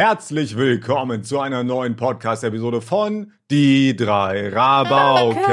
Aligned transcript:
Herzlich 0.00 0.56
willkommen 0.56 1.24
zu 1.24 1.40
einer 1.40 1.62
neuen 1.62 1.94
Podcast-Episode 1.94 2.80
von 2.80 3.32
Die 3.50 3.94
drei 3.94 4.48
Rabauken. 4.48 5.50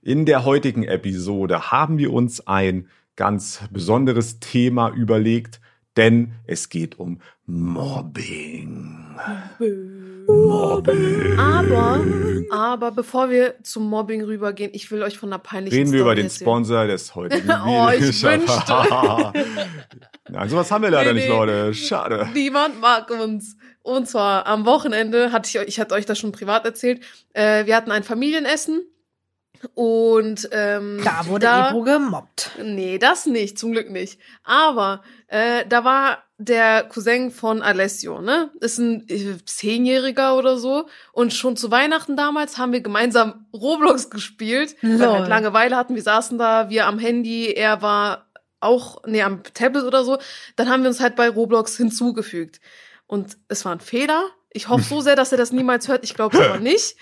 In 0.00 0.24
der 0.24 0.46
heutigen 0.46 0.84
Episode 0.84 1.70
haben 1.70 1.98
wir 1.98 2.10
uns 2.14 2.46
ein 2.46 2.88
ganz 3.14 3.60
besonderes 3.70 4.40
Thema 4.40 4.88
überlegt, 4.88 5.60
denn 5.98 6.32
es 6.46 6.70
geht 6.70 6.98
um 6.98 7.20
Mobbing. 7.44 9.18
Mobbing. 9.58 9.97
Aber, 11.38 12.04
aber 12.50 12.90
bevor 12.90 13.30
wir 13.30 13.54
zum 13.62 13.88
Mobbing 13.88 14.22
rübergehen, 14.22 14.70
ich 14.74 14.90
will 14.90 15.02
euch 15.02 15.16
von 15.18 15.30
einer 15.30 15.38
peinlichen 15.38 15.76
Reden 15.78 15.92
wir 15.92 16.00
Story 16.00 16.12
über 16.12 16.14
den. 16.22 16.30
Sponsor 16.30 16.86
des 16.86 17.14
heutigen 17.14 17.50
Oh, 17.66 17.88
ich 17.96 18.22
wünschte. 18.22 18.72
Nein, 20.30 20.48
sowas 20.50 20.70
haben 20.70 20.82
wir 20.82 20.90
leider 20.90 21.14
Nee, 21.14 21.20
nicht. 21.20 21.28
Leute. 21.30 21.72
Schade. 21.72 22.28
Niemand 22.34 22.78
mag 22.80 23.10
uns. 23.10 23.56
Und 23.82 24.06
zwar 24.06 24.46
am 24.46 24.66
Wochenende 24.66 25.32
hatte 25.32 25.48
ich, 25.48 25.58
euch- 25.58 25.68
ich 25.68 25.80
hatte 25.80 25.94
euch 25.94 26.04
das 26.04 26.18
schon 26.18 26.32
privat 26.32 26.66
erzählt. 26.66 27.02
Äh, 27.32 27.64
wir 27.64 27.74
hatten 27.74 27.90
ein 27.90 28.02
Familienessen 28.02 28.82
und 29.74 30.46
ähm, 30.52 31.00
Da 31.04 31.26
wurde 31.26 31.46
da, 31.46 31.70
Ebro 31.70 31.82
gemobbt. 31.84 32.50
Nee, 32.62 32.98
das 32.98 33.24
nicht, 33.24 33.58
zum 33.58 33.72
Glück 33.72 33.90
nicht. 33.90 34.20
Aber 34.44 35.02
äh, 35.28 35.64
da 35.66 35.84
war 35.84 36.18
der 36.38 36.84
Cousin 36.84 37.32
von 37.32 37.62
Alessio, 37.62 38.20
ne? 38.20 38.50
Ist 38.60 38.78
ein 38.78 39.08
äh, 39.08 39.44
Zehnjähriger 39.44 40.36
oder 40.36 40.56
so. 40.56 40.88
Und 41.12 41.34
schon 41.34 41.56
zu 41.56 41.72
Weihnachten 41.72 42.16
damals 42.16 42.58
haben 42.58 42.72
wir 42.72 42.80
gemeinsam 42.80 43.46
Roblox 43.52 44.08
gespielt. 44.08 44.76
Weil 44.80 44.98
wir 45.00 45.12
halt 45.12 45.28
Langeweile 45.28 45.76
hatten. 45.76 45.96
Wir 45.96 46.02
saßen 46.02 46.38
da, 46.38 46.70
wir 46.70 46.86
am 46.86 47.00
Handy, 47.00 47.52
er 47.52 47.82
war 47.82 48.28
auch, 48.60 49.02
nee, 49.04 49.22
am 49.22 49.42
Tablet 49.42 49.82
oder 49.82 50.04
so. 50.04 50.18
Dann 50.54 50.68
haben 50.68 50.82
wir 50.82 50.88
uns 50.88 51.00
halt 51.00 51.16
bei 51.16 51.28
Roblox 51.28 51.76
hinzugefügt. 51.76 52.60
Und 53.08 53.36
es 53.48 53.64
war 53.64 53.72
ein 53.72 53.80
Fehler. 53.80 54.24
Ich 54.50 54.68
hoffe 54.68 54.84
so 54.84 55.00
sehr, 55.00 55.16
dass 55.16 55.32
er 55.32 55.38
das 55.38 55.50
niemals 55.50 55.88
hört. 55.88 56.04
Ich 56.04 56.14
glaube 56.14 56.38
es 56.38 56.44
aber 56.44 56.60
nicht. 56.60 56.96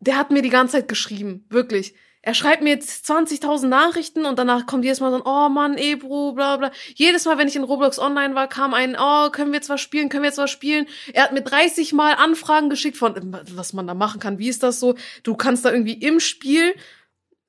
Der 0.00 0.16
hat 0.16 0.30
mir 0.30 0.40
die 0.40 0.48
ganze 0.48 0.78
Zeit 0.78 0.88
geschrieben. 0.88 1.44
Wirklich. 1.50 1.94
Er 2.24 2.34
schreibt 2.34 2.62
mir 2.62 2.70
jetzt 2.70 3.04
20.000 3.10 3.66
Nachrichten 3.66 4.26
und 4.26 4.38
danach 4.38 4.66
kommt 4.66 4.84
jedes 4.84 5.00
Mal 5.00 5.10
so 5.10 5.16
ein, 5.16 5.22
oh 5.24 5.48
Mann, 5.48 5.76
Ebro, 5.76 6.32
bla 6.32 6.56
bla. 6.56 6.70
Jedes 6.94 7.24
Mal, 7.24 7.36
wenn 7.36 7.48
ich 7.48 7.56
in 7.56 7.64
Roblox 7.64 7.98
online 7.98 8.36
war, 8.36 8.46
kam 8.48 8.74
ein, 8.74 8.96
oh, 8.98 9.30
können 9.30 9.50
wir 9.50 9.56
jetzt 9.56 9.68
was 9.68 9.80
spielen, 9.80 10.08
können 10.08 10.22
wir 10.22 10.28
jetzt 10.30 10.38
was 10.38 10.50
spielen. 10.50 10.86
Er 11.12 11.24
hat 11.24 11.32
mir 11.32 11.42
30 11.42 11.92
Mal 11.92 12.14
Anfragen 12.14 12.70
geschickt 12.70 12.96
von, 12.96 13.36
was 13.54 13.72
man 13.72 13.88
da 13.88 13.94
machen 13.94 14.20
kann. 14.20 14.38
Wie 14.38 14.48
ist 14.48 14.62
das 14.62 14.78
so? 14.78 14.94
Du 15.24 15.34
kannst 15.34 15.64
da 15.64 15.72
irgendwie 15.72 15.94
im 15.94 16.20
Spiel 16.20 16.74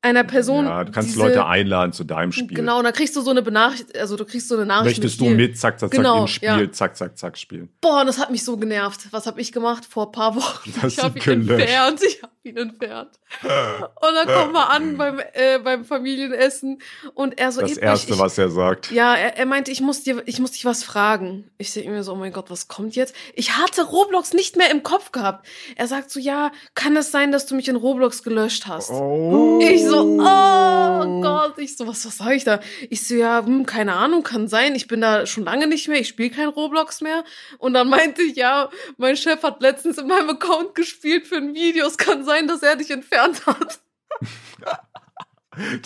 einer 0.02 0.24
Person. 0.26 0.66
Ja, 0.66 0.84
du 0.84 0.92
kannst 0.92 1.10
diese- 1.12 1.20
Leute 1.20 1.46
einladen 1.46 1.94
zu 1.94 2.04
deinem 2.04 2.32
Spiel. 2.32 2.48
Genau, 2.58 2.80
und 2.80 2.84
dann 2.84 2.94
kriegst 2.94 3.16
du 3.16 3.22
so 3.22 3.30
eine 3.32 3.42
Benachrichtigung, 3.42 4.02
also 4.02 4.18
du 4.18 4.26
kriegst 4.26 4.50
so 4.50 4.56
eine 4.56 4.66
Nachricht. 4.66 4.98
Möchtest 4.98 5.22
mit 5.22 5.30
du 5.30 5.36
mit, 5.36 5.58
zack, 5.58 5.80
zack, 5.80 5.92
zack, 5.92 5.98
Genau, 5.98 6.22
im 6.22 6.28
Spiel, 6.28 6.48
ja. 6.50 6.72
zack, 6.72 6.98
zack, 6.98 7.18
zack 7.18 7.38
spielen. 7.38 7.70
Boah, 7.80 8.04
das 8.04 8.18
hat 8.20 8.30
mich 8.32 8.44
so 8.44 8.58
genervt. 8.58 9.08
Was 9.12 9.28
habe 9.28 9.40
ich 9.40 9.52
gemacht 9.54 9.86
vor 9.86 10.08
ein 10.08 10.12
paar 10.12 10.36
Wochen? 10.36 10.74
Das 10.82 10.94
ich 10.98 11.00
habe 11.04 11.18
ihn 11.20 11.24
gelöscht. 11.24 11.62
entfernt. 11.62 12.02
Ich 12.08 12.22
habe 12.22 12.33
ihn 12.44 12.58
entfernt. 12.58 13.12
Und 13.42 14.14
dann 14.16 14.28
kommen 14.28 14.54
wir 14.54 14.70
an 14.70 14.98
beim, 14.98 15.20
äh, 15.34 15.60
beim 15.60 15.86
Familienessen 15.86 16.82
und 17.16 17.40
er 17.40 17.52
so, 17.52 17.62
Das 17.62 17.78
Erste, 17.78 18.14
ich, 18.14 18.20
was 18.20 18.38
er 18.38 18.50
sagt. 18.50 18.92
Ja, 18.92 19.16
er, 19.16 19.38
er 19.38 19.46
meinte, 19.46 19.72
ich 19.72 19.82
muss 19.82 20.04
dir, 20.04 20.22
ich 20.26 20.40
muss 20.40 20.52
dich 20.52 20.66
was 20.66 20.84
fragen. 20.84 21.50
Ich 21.58 21.74
denke 21.74 21.90
mir 21.90 22.04
so, 22.04 22.14
oh 22.14 22.16
mein 22.16 22.34
Gott, 22.34 22.52
was 22.52 22.68
kommt 22.68 22.96
jetzt? 22.96 23.16
Ich 23.34 23.58
hatte 23.58 23.84
Roblox 23.84 24.34
nicht 24.34 24.58
mehr 24.58 24.70
im 24.72 24.84
Kopf 24.84 25.12
gehabt. 25.12 25.48
Er 25.76 25.88
sagt 25.88 26.12
so, 26.12 26.20
ja, 26.20 26.52
kann 26.76 26.96
es 26.96 27.12
sein, 27.12 27.32
dass 27.32 27.46
du 27.46 27.56
mich 27.56 27.68
in 27.70 27.76
Roblox 27.76 28.24
gelöscht 28.24 28.68
hast? 28.68 28.92
Oh. 28.92 29.60
Ich 29.62 29.84
so, 29.84 30.02
oh 30.02 31.22
Gott, 31.22 31.58
ich 31.58 31.78
so, 31.78 31.88
was, 31.88 32.06
was 32.06 32.18
sag 32.18 32.34
ich 32.34 32.44
da? 32.44 32.60
Ich 32.90 33.08
so, 33.08 33.16
ja, 33.16 33.44
hm, 33.44 33.66
keine 33.66 33.94
Ahnung, 33.94 34.24
kann 34.24 34.48
sein. 34.48 34.76
Ich 34.76 34.88
bin 34.88 35.02
da 35.02 35.26
schon 35.26 35.46
lange 35.46 35.68
nicht 35.68 35.88
mehr, 35.88 36.00
ich 36.00 36.10
spiele 36.10 36.30
kein 36.30 36.50
Roblox 36.50 37.02
mehr. 37.02 37.24
Und 37.58 37.74
dann 37.74 37.90
meinte 37.90 38.22
ich, 38.22 38.36
ja, 38.36 38.70
mein 38.98 39.16
Chef 39.16 39.42
hat 39.44 39.62
letztens 39.62 39.98
in 39.98 40.08
meinem 40.08 40.30
Account 40.30 40.76
gespielt 40.76 41.26
für 41.26 41.38
ein 41.38 41.54
Video. 41.56 41.88
Es 41.88 41.98
kann 41.98 42.24
sein, 42.26 42.33
dass 42.48 42.64
er 42.64 42.76
dich 42.76 42.92
entfernt 42.92 43.46
hat. 43.46 43.80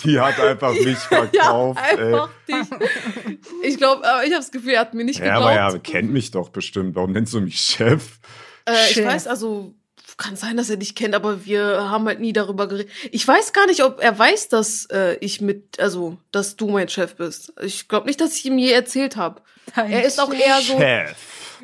Die 0.02 0.18
hat 0.18 0.40
einfach 0.40 0.72
mich 0.72 0.96
verkauft. 0.96 1.34
ja, 1.34 1.98
einfach 1.98 2.30
dich. 2.48 3.38
Ich 3.62 3.76
glaube, 3.76 4.02
aber 4.02 4.24
ich 4.24 4.30
habe 4.30 4.40
das 4.40 4.50
Gefühl, 4.50 4.72
er 4.72 4.80
hat 4.80 4.94
mir 4.94 5.04
nicht 5.04 5.20
ey. 5.20 5.26
Ja, 5.26 5.34
geglaubt. 5.34 5.58
aber 5.58 5.74
er 5.74 5.80
kennt 5.80 6.10
mich 6.10 6.30
doch 6.30 6.48
bestimmt. 6.48 6.96
Warum 6.96 7.12
nennst 7.12 7.34
du 7.34 7.40
mich 7.42 7.60
Chef? 7.60 8.18
Äh, 8.64 8.90
ich 8.90 9.04
weiß, 9.04 9.26
also 9.26 9.74
kann 10.18 10.36
sein, 10.36 10.56
dass 10.56 10.68
er 10.68 10.76
dich 10.76 10.94
kennt, 10.94 11.14
aber 11.14 11.44
wir 11.46 11.88
haben 11.90 12.06
halt 12.06 12.20
nie 12.20 12.32
darüber 12.32 12.66
geredet. 12.66 12.90
Ich 13.12 13.26
weiß 13.26 13.52
gar 13.54 13.66
nicht, 13.66 13.82
ob 13.82 14.02
er 14.02 14.18
weiß, 14.18 14.48
dass 14.48 14.86
äh, 14.92 15.16
ich 15.20 15.40
mit, 15.40 15.80
also 15.80 16.18
dass 16.32 16.56
du 16.56 16.68
mein 16.68 16.88
Chef 16.88 17.14
bist. 17.16 17.52
Ich 17.62 17.88
glaube 17.88 18.06
nicht, 18.06 18.20
dass 18.20 18.36
ich 18.36 18.44
ihm 18.44 18.58
je 18.58 18.72
erzählt 18.72 19.16
habe. 19.16 19.40
Er 19.74 20.04
ist 20.04 20.20
auch 20.20 20.32
eher 20.32 20.58
so. 20.60 20.76
Chef. 20.78 21.14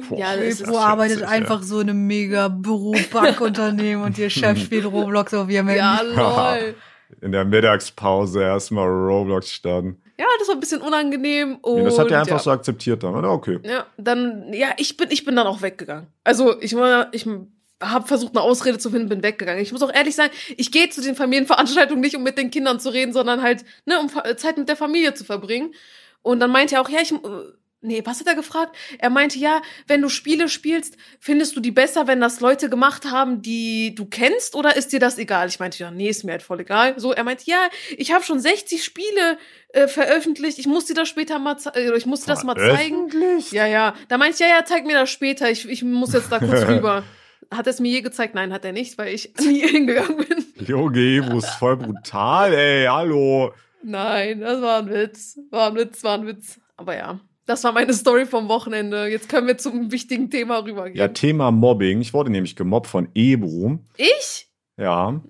Boah, 0.09 0.19
Ja, 0.19 0.37
das 0.37 0.45
ist- 0.47 0.61
Ebro 0.63 0.79
arbeitet 0.79 1.19
schätzig, 1.21 1.33
einfach 1.35 1.63
so 1.63 1.81
in 1.81 1.91
einem 1.91 2.07
mega 2.07 2.49
Büro-Bankunternehmen 2.49 4.05
und 4.05 4.19
ihr 4.19 4.31
Chef 4.31 4.59
spielt 4.65 4.85
Roblox 4.87 5.35
auf 5.35 5.49
ihrem 5.49 5.69
Handy. 5.69 5.81
Ja, 5.81 6.01
lol. 6.57 6.75
In 7.21 7.33
der 7.33 7.45
Mittagspause 7.45 8.43
erstmal 8.43 8.89
Roblox 8.89 9.53
starten. 9.53 10.01
Ja, 10.19 10.27
das 10.39 10.49
war 10.49 10.55
ein 10.55 10.61
bisschen 10.61 10.81
unangenehm. 10.81 11.57
Und, 11.57 11.79
Nee, 11.79 11.85
das 11.85 11.99
hat 11.99 12.11
er 12.11 12.21
einfach 12.21 12.37
ja. 12.37 12.43
so 12.43 12.51
akzeptiert 12.51 13.03
dann, 13.03 13.15
oder? 13.15 13.31
Okay. 13.31 13.59
Ja, 13.65 13.87
dann, 13.97 14.53
ja, 14.53 14.69
ich 14.77 14.97
bin, 14.97 15.11
ich 15.11 15.25
bin 15.25 15.35
dann 15.37 15.47
auch 15.47 15.61
weggegangen. 15.63 16.07
Also 16.23 16.61
ich 16.61 16.75
war, 16.77 17.09
ich 17.13 17.27
habe 17.83 18.07
versucht, 18.07 18.35
eine 18.37 18.43
Ausrede 18.43 18.79
zu 18.79 18.91
finden, 18.91 19.09
bin 19.09 19.23
weggegangen. 19.23 19.63
Ich 19.63 19.73
muss 19.73 19.83
auch 19.83 19.93
ehrlich 19.93 20.15
sagen, 20.15 20.33
ich 20.57 20.71
gehe 20.73 20.89
zu 20.91 21.01
den 21.03 21.17
Familienveranstaltungen 21.17 22.01
nicht, 22.01 22.17
um 22.17 22.23
mit 22.23 22.39
den 22.39 22.51
Kindern 22.51 22.81
zu 22.81 22.91
reden, 22.93 23.13
sondern 23.13 23.43
halt, 23.43 23.65
ne, 23.85 23.99
um 24.01 24.09
Fa- 24.09 24.37
Zeit 24.37 24.57
mit 24.59 24.69
der 24.69 24.77
Familie 24.77 25.15
zu 25.15 25.25
verbringen. 25.25 25.75
Und 26.23 26.41
dann 26.41 26.51
meinte 26.51 26.77
er 26.77 26.81
auch, 26.81 26.89
ja, 26.89 27.01
ich, 27.03 27.13
äh, 27.13 27.19
nee, 27.83 28.01
was 28.07 28.21
hat 28.21 28.27
er 28.29 28.35
gefragt? 28.37 28.75
Er 28.99 29.11
meinte, 29.11 29.39
ja, 29.39 29.61
wenn 29.87 30.01
du 30.01 30.09
Spiele 30.09 30.49
spielst, 30.49 30.97
findest 31.21 31.55
du 31.57 31.61
die 31.61 31.73
besser, 31.73 32.07
wenn 32.07 32.21
das 32.21 32.41
Leute 32.41 32.71
gemacht 32.71 33.05
haben, 33.11 33.43
die 33.43 33.95
du 33.95 34.07
kennst, 34.07 34.55
oder 34.55 34.77
ist 34.77 34.93
dir 34.93 35.01
das 35.01 35.19
egal? 35.19 35.49
Ich 35.49 35.59
meinte, 35.59 35.79
ja, 35.79 35.91
nee, 35.91 36.09
ist 36.09 36.25
mir 36.25 36.33
halt 36.33 36.43
voll 36.43 36.61
egal. 36.61 36.95
So, 36.99 37.13
er 37.13 37.25
meinte, 37.25 37.45
ja, 37.47 37.69
ich 37.99 38.13
habe 38.13 38.25
schon 38.25 38.39
60 38.41 38.83
Spiele 38.83 39.37
äh, 39.75 39.87
veröffentlicht, 39.89 40.59
ich 40.59 40.67
muss 40.67 40.87
dir 40.87 40.95
das 40.95 41.09
später 41.09 41.39
mal, 41.39 41.59
ze- 41.59 41.75
äh, 41.75 41.95
ich 41.97 42.07
muss 42.07 42.21
dir 42.23 42.29
das 42.29 42.45
mal 42.45 42.55
zeigen. 42.79 43.09
Ja, 43.53 43.67
ja. 43.67 43.95
Da 44.09 44.17
meinte 44.17 44.37
ich, 44.37 44.41
ja, 44.41 44.47
ja, 44.57 44.65
zeig 44.65 44.87
mir 44.87 44.95
das 44.95 45.11
später. 45.11 45.51
Ich, 45.51 45.69
ich 45.69 45.83
muss 45.83 46.15
jetzt 46.15 46.33
da 46.33 46.39
kurz 46.39 46.61
rüber. 46.69 47.03
Hat 47.51 47.67
er 47.67 47.71
es 47.71 47.81
mir 47.81 47.91
je 47.91 48.01
gezeigt? 48.01 48.35
Nein, 48.35 48.53
hat 48.53 48.65
er 48.65 48.73
nicht, 48.73 48.97
weil 48.99 49.15
ich 49.15 49.33
nie 49.41 49.67
hingegangen 49.67 50.17
bin. 50.19 50.67
Junge, 50.67 50.99
Ebro 50.99 51.39
ist 51.39 51.51
voll 51.51 51.77
brutal, 51.77 52.53
ey, 52.55 52.87
hallo. 52.87 53.53
Nein, 53.83 54.41
das 54.41 54.63
war 54.63 54.79
ein 54.79 54.89
Witz. 54.91 55.39
War 55.51 55.71
ein 55.71 55.77
Witz, 55.77 56.03
war 56.05 56.19
ein 56.19 56.27
Witz. 56.27 56.59
Aber 56.77 56.97
ja, 56.97 57.21
das 57.47 57.63
war 57.65 57.73
meine 57.73 57.93
Story 57.93 58.25
vom 58.27 58.49
Wochenende. 58.49 59.07
Jetzt 59.07 59.29
können 59.29 59.47
wir 59.47 59.59
zum 59.59 59.93
wichtigen 59.93 60.31
Thema 60.31 60.59
rübergehen. 60.65 60.97
Ja, 60.97 61.09
Thema 61.09 61.51
Mobbing. 61.51 62.01
Ich 62.01 62.15
wurde 62.15 62.31
nämlich 62.31 62.57
gemobbt 62.57 62.87
von 62.87 63.09
Ebro. 63.15 63.79
ich? 63.97 64.49
Ja. 64.77 65.21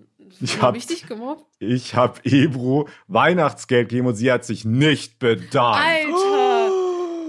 Ich 0.40 0.54
Hab 0.56 0.62
hab, 0.62 0.76
ich 0.76 0.86
dich 0.86 1.06
gemobbt? 1.06 1.44
ich 1.60 1.94
hab 1.94 2.24
Ebro 2.26 2.88
Weihnachtsgeld 3.06 3.88
gegeben 3.88 4.08
und 4.08 4.14
sie 4.16 4.32
hat 4.32 4.44
sich 4.44 4.64
nicht 4.64 5.18
bedankt. 5.18 5.80
Alter! 5.84 6.53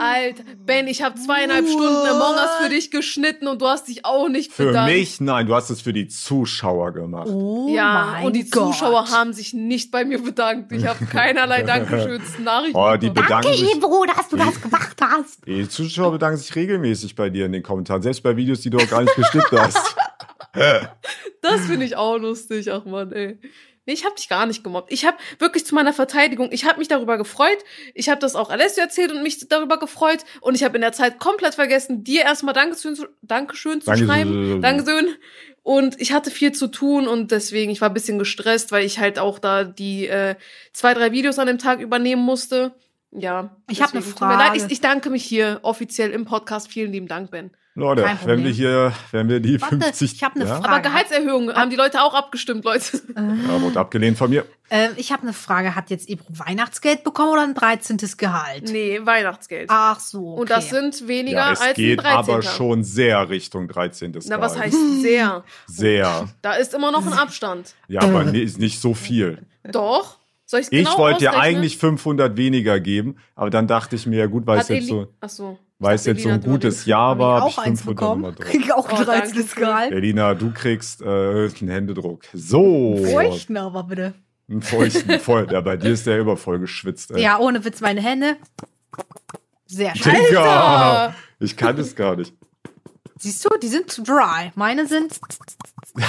Alter, 0.05 0.43
Ben, 0.65 0.87
ich 0.87 1.01
habe 1.01 1.15
zweieinhalb 1.19 1.67
Stunden 1.67 2.07
Among 2.07 2.35
Us 2.35 2.49
für 2.61 2.69
dich 2.69 2.91
geschnitten 2.91 3.47
und 3.47 3.61
du 3.61 3.67
hast 3.67 3.87
dich 3.87 4.05
auch 4.05 4.29
nicht 4.29 4.51
Für 4.53 4.67
bedankt. 4.67 4.93
mich? 4.93 5.19
Nein, 5.21 5.47
du 5.47 5.55
hast 5.55 5.69
es 5.69 5.81
für 5.81 5.93
die 5.93 6.07
Zuschauer 6.07 6.91
gemacht. 6.93 7.27
Oh 7.27 7.67
Ja, 7.73 8.19
und 8.23 8.33
die 8.35 8.49
Gott. 8.49 8.73
Zuschauer 8.73 9.09
haben 9.09 9.33
sich 9.33 9.53
nicht 9.53 9.91
bei 9.91 10.05
mir 10.05 10.21
bedankt. 10.21 10.71
Ich 10.71 10.85
habe 10.85 11.03
keinerlei 11.05 11.63
Dankeschöns 11.63 12.39
Nachrichten. 12.39 12.77
Oh, 12.77 12.95
die 12.97 13.09
bekommen. 13.09 13.25
bedanken 13.27 13.53
sich. 13.57 13.75
Ebro, 13.75 14.05
dass 14.05 14.29
du 14.29 14.37
das 14.37 14.61
gemacht 14.61 14.97
hast. 15.01 15.45
Die 15.47 15.67
Zuschauer 15.67 16.11
bedanken 16.13 16.37
sich 16.37 16.55
regelmäßig 16.55 17.15
bei 17.15 17.29
dir 17.29 17.45
in 17.45 17.51
den 17.51 17.63
Kommentaren, 17.63 18.01
selbst 18.01 18.21
bei 18.23 18.35
Videos, 18.37 18.61
die 18.61 18.69
du 18.69 18.77
auch 18.77 18.89
gar 18.89 19.01
nicht 19.01 19.15
geschnitten 19.15 19.59
hast. 19.59 19.95
Das 21.41 21.61
finde 21.65 21.85
ich 21.85 21.97
auch 21.97 22.17
lustig, 22.17 22.71
ach 22.71 22.85
man, 22.85 23.11
ey. 23.11 23.37
Nee, 23.85 23.93
ich 23.93 24.03
habe 24.05 24.15
dich 24.15 24.27
gar 24.29 24.45
nicht 24.45 24.63
gemobbt. 24.63 24.91
Ich 24.91 25.05
habe 25.05 25.17
wirklich 25.39 25.65
zu 25.65 25.75
meiner 25.75 25.93
Verteidigung, 25.93 26.49
ich 26.51 26.65
habe 26.65 26.79
mich 26.79 26.87
darüber 26.87 27.17
gefreut. 27.17 27.57
Ich 27.93 28.09
habe 28.09 28.19
das 28.19 28.35
auch 28.35 28.49
Alessio 28.49 28.81
erzählt 28.83 29.11
und 29.11 29.21
mich 29.23 29.47
darüber 29.47 29.77
gefreut. 29.77 30.19
Und 30.41 30.55
ich 30.55 30.63
habe 30.63 30.75
in 30.75 30.81
der 30.81 30.91
Zeit 30.93 31.19
komplett 31.19 31.55
vergessen, 31.55 32.03
dir 32.03 32.23
erstmal 32.23 32.53
Dankeschön, 32.53 32.95
zu- 32.95 33.07
Dankeschön 33.21 33.81
zu 33.81 33.87
Dankeschön. 33.87 34.07
schreiben. 34.07 34.61
Dankeschön. 34.61 35.15
Und 35.61 35.99
ich 35.99 36.13
hatte 36.13 36.29
viel 36.31 36.51
zu 36.51 36.67
tun 36.67 37.07
und 37.07 37.31
deswegen, 37.31 37.71
ich 37.71 37.81
war 37.81 37.89
ein 37.89 37.93
bisschen 37.93 38.19
gestresst, 38.19 38.71
weil 38.71 38.85
ich 38.85 38.99
halt 38.99 39.17
auch 39.19 39.39
da 39.39 39.63
die 39.63 40.07
äh, 40.07 40.35
zwei, 40.73 40.93
drei 40.93 41.11
Videos 41.11 41.39
an 41.39 41.47
dem 41.47 41.57
Tag 41.57 41.79
übernehmen 41.79 42.21
musste. 42.21 42.75
Ja. 43.11 43.55
Ich 43.69 43.81
hab 43.81 43.93
ne 43.93 43.99
deswegen 44.01 44.17
tut 44.17 44.27
mir 44.27 44.33
leid. 44.35 44.47
Frage. 44.49 44.57
Ich, 44.65 44.71
ich 44.71 44.81
danke 44.81 45.09
mich 45.09 45.23
hier 45.23 45.59
offiziell 45.63 46.11
im 46.11 46.25
Podcast. 46.25 46.67
Vielen 46.67 46.91
lieben 46.91 47.07
Dank, 47.07 47.31
Ben. 47.31 47.51
Leute, 47.77 48.09
wenn 48.23 48.41
wir 48.41 48.51
hier, 48.51 48.93
wenn 49.11 49.27
wir 49.27 49.41
die 49.41 49.61
Warte, 49.61 49.77
50. 49.79 50.13
ich 50.13 50.23
hab 50.23 50.37
ne 50.37 50.45
ja? 50.45 50.55
Frage. 50.55 50.69
Aber 50.69 50.79
Gehaltserhöhung 50.79 51.53
haben 51.53 51.69
die 51.69 51.75
Leute 51.75 52.01
auch 52.01 52.13
abgestimmt, 52.13 52.63
Leute. 52.63 53.01
Ja, 53.15 53.61
wurde 53.61 53.77
abgelehnt 53.77 54.17
von 54.17 54.29
mir. 54.29 54.45
Ähm, 54.69 54.91
ich 54.95 55.11
habe 55.11 55.23
eine 55.23 55.33
Frage. 55.33 55.75
Hat 55.75 55.89
jetzt 55.89 56.09
Ebro 56.09 56.25
Weihnachtsgeld 56.29 57.03
bekommen 57.03 57.33
oder 57.33 57.43
ein 57.43 57.53
13. 57.53 57.97
Gehalt? 58.17 58.71
Nee, 58.71 59.01
Weihnachtsgeld. 59.03 59.69
Ach 59.69 59.99
so. 59.99 60.31
Okay. 60.31 60.41
Und 60.41 60.49
das 60.49 60.69
sind 60.69 61.07
weniger 61.09 61.37
Ja, 61.37 61.51
es 61.51 61.59
als 61.61 61.75
geht 61.75 61.99
ein 61.99 62.15
13. 62.15 62.33
aber 62.33 62.41
schon 62.43 62.83
sehr 62.85 63.29
Richtung 63.29 63.67
13. 63.67 64.17
Na, 64.25 64.39
was 64.39 64.53
Gehalt. 64.53 64.71
heißt 64.71 65.01
sehr? 65.01 65.43
Sehr. 65.67 66.29
Da 66.41 66.53
ist 66.53 66.73
immer 66.73 66.93
noch 66.93 67.05
ein 67.05 67.13
Abstand. 67.13 67.75
Ja, 67.89 68.01
aber 68.03 68.23
nee, 68.23 68.41
ist 68.41 68.57
nicht 68.57 68.79
so 68.79 68.93
viel. 68.93 69.39
Doch. 69.69 70.17
Soll 70.45 70.59
Ich 70.61 70.69
genau 70.69 70.97
wollte 70.97 71.19
dir 71.19 71.37
eigentlich 71.37 71.77
500 71.77 72.37
weniger 72.37 72.79
geben, 72.79 73.17
aber 73.33 73.49
dann 73.49 73.67
dachte 73.67 73.95
ich 73.95 74.05
mir, 74.05 74.19
ja 74.19 74.25
gut, 74.27 74.45
weil 74.45 74.59
es 74.59 74.67
jetzt 74.67 74.77
Eli 74.77 74.87
so, 74.87 75.07
Ach 75.19 75.29
so. 75.29 75.57
Weil 75.79 75.95
es 75.95 76.05
jetzt 76.05 76.23
so 76.23 76.29
ein 76.29 76.41
gutes 76.41 76.85
Jahr 76.85 77.11
Hab 77.11 77.19
war, 77.19 77.47
ich 77.47 77.57
hab 77.57 77.63
auch 77.63 77.67
eins 77.67 77.81
500 77.81 77.85
bekommen. 77.95 78.21
Nummer 78.21 78.33
drauf. 78.33 78.45
Krieg 78.45 78.71
auch 78.71 78.89
Oh, 78.91 78.95
ein 78.95 79.05
danke 79.05 79.21
13. 79.33 79.47
schön. 79.47 79.63
Gehalt. 79.63 79.91
Elina, 79.91 80.33
du 80.33 80.51
kriegst 80.51 81.01
äh, 81.01 81.05
einen 81.05 81.69
Händedruck. 81.69 82.23
So. 82.33 82.97
Feuchten 83.11 83.57
aber 83.57 83.83
bitte. 83.83 84.13
Einen 84.49 84.61
feuchten, 84.61 85.19
voll. 85.19 85.47
Ja, 85.51 85.61
bei 85.61 85.75
dir 85.75 85.91
ist 85.91 86.05
der 86.05 86.19
immer 86.19 86.37
voll 86.37 86.59
geschwitzt. 86.59 87.11
Ey. 87.11 87.21
Ja, 87.21 87.39
ohne 87.39 87.65
Witz, 87.65 87.81
meine 87.81 88.01
Hände. 88.01 88.37
Sehr 89.65 89.95
schön. 89.95 90.13
Digga! 90.29 91.15
Ich 91.39 91.57
kann 91.57 91.77
es 91.79 91.95
gar 91.95 92.15
nicht. 92.15 92.33
Siehst 93.17 93.45
du, 93.45 93.49
die 93.61 93.67
sind 93.67 93.97
dry. 94.07 94.51
Meine 94.55 94.87
sind, 94.87 95.19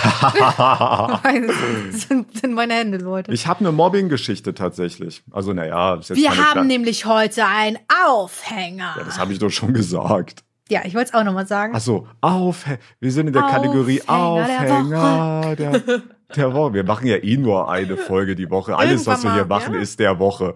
meine 1.22 1.52
sind, 1.92 2.36
sind 2.36 2.52
meine 2.54 2.74
Hände, 2.74 2.98
Leute. 2.98 3.32
Ich 3.32 3.46
habe 3.46 3.60
eine 3.60 3.72
Mobbing-Geschichte 3.72 4.54
tatsächlich. 4.54 5.22
Also, 5.30 5.52
naja, 5.52 5.94
ist 5.94 6.10
jetzt 6.10 6.18
Wir 6.18 6.30
haben 6.36 6.62
Kle- 6.62 6.64
nämlich 6.64 7.06
heute 7.06 7.46
einen 7.46 7.78
Aufhänger. 8.08 8.94
Ja, 8.98 9.04
das 9.04 9.18
habe 9.18 9.32
ich 9.32 9.38
doch 9.38 9.50
schon 9.50 9.72
gesagt. 9.72 10.42
Ja, 10.68 10.80
ich 10.84 10.94
wollte 10.96 11.10
es 11.10 11.14
auch 11.14 11.22
nochmal 11.22 11.46
sagen. 11.46 11.74
Ach 11.76 11.80
so, 11.80 12.08
auf. 12.20 12.64
Wir 12.98 13.12
sind 13.12 13.28
in 13.28 13.32
der 13.32 13.42
Kategorie 13.42 14.02
Aufhänger 14.06 14.64
der 14.64 14.78
Aufhänger 14.78 15.56
der, 15.56 16.02
der 16.34 16.52
Woche. 16.54 16.74
Wir 16.74 16.82
machen 16.84 17.06
ja 17.06 17.16
eh 17.22 17.36
nur 17.36 17.70
eine 17.70 17.96
Folge 17.96 18.34
die 18.34 18.50
Woche. 18.50 18.76
Alles, 18.76 19.06
was 19.06 19.22
wir 19.22 19.30
Irgendwann 19.30 19.34
hier 19.34 19.44
mal, 19.46 19.58
machen, 19.60 19.74
ja. 19.74 19.80
ist 19.80 20.00
der 20.00 20.18
Woche. 20.18 20.54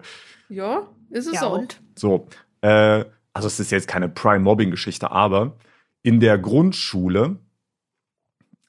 Ja, 0.49 0.81
ist 1.11 1.27
es 1.27 1.35
ja, 1.35 1.43
auch. 1.43 1.59
und? 1.59 1.79
So, 1.95 2.27
äh, 2.59 3.05
also 3.33 3.47
es 3.47 3.57
ist 3.61 3.71
jetzt 3.71 3.87
keine 3.87 4.09
Prime-Mobbing-Geschichte, 4.09 5.09
aber 5.11 5.55
in 6.03 6.19
der 6.19 6.37
Grundschule, 6.37 7.37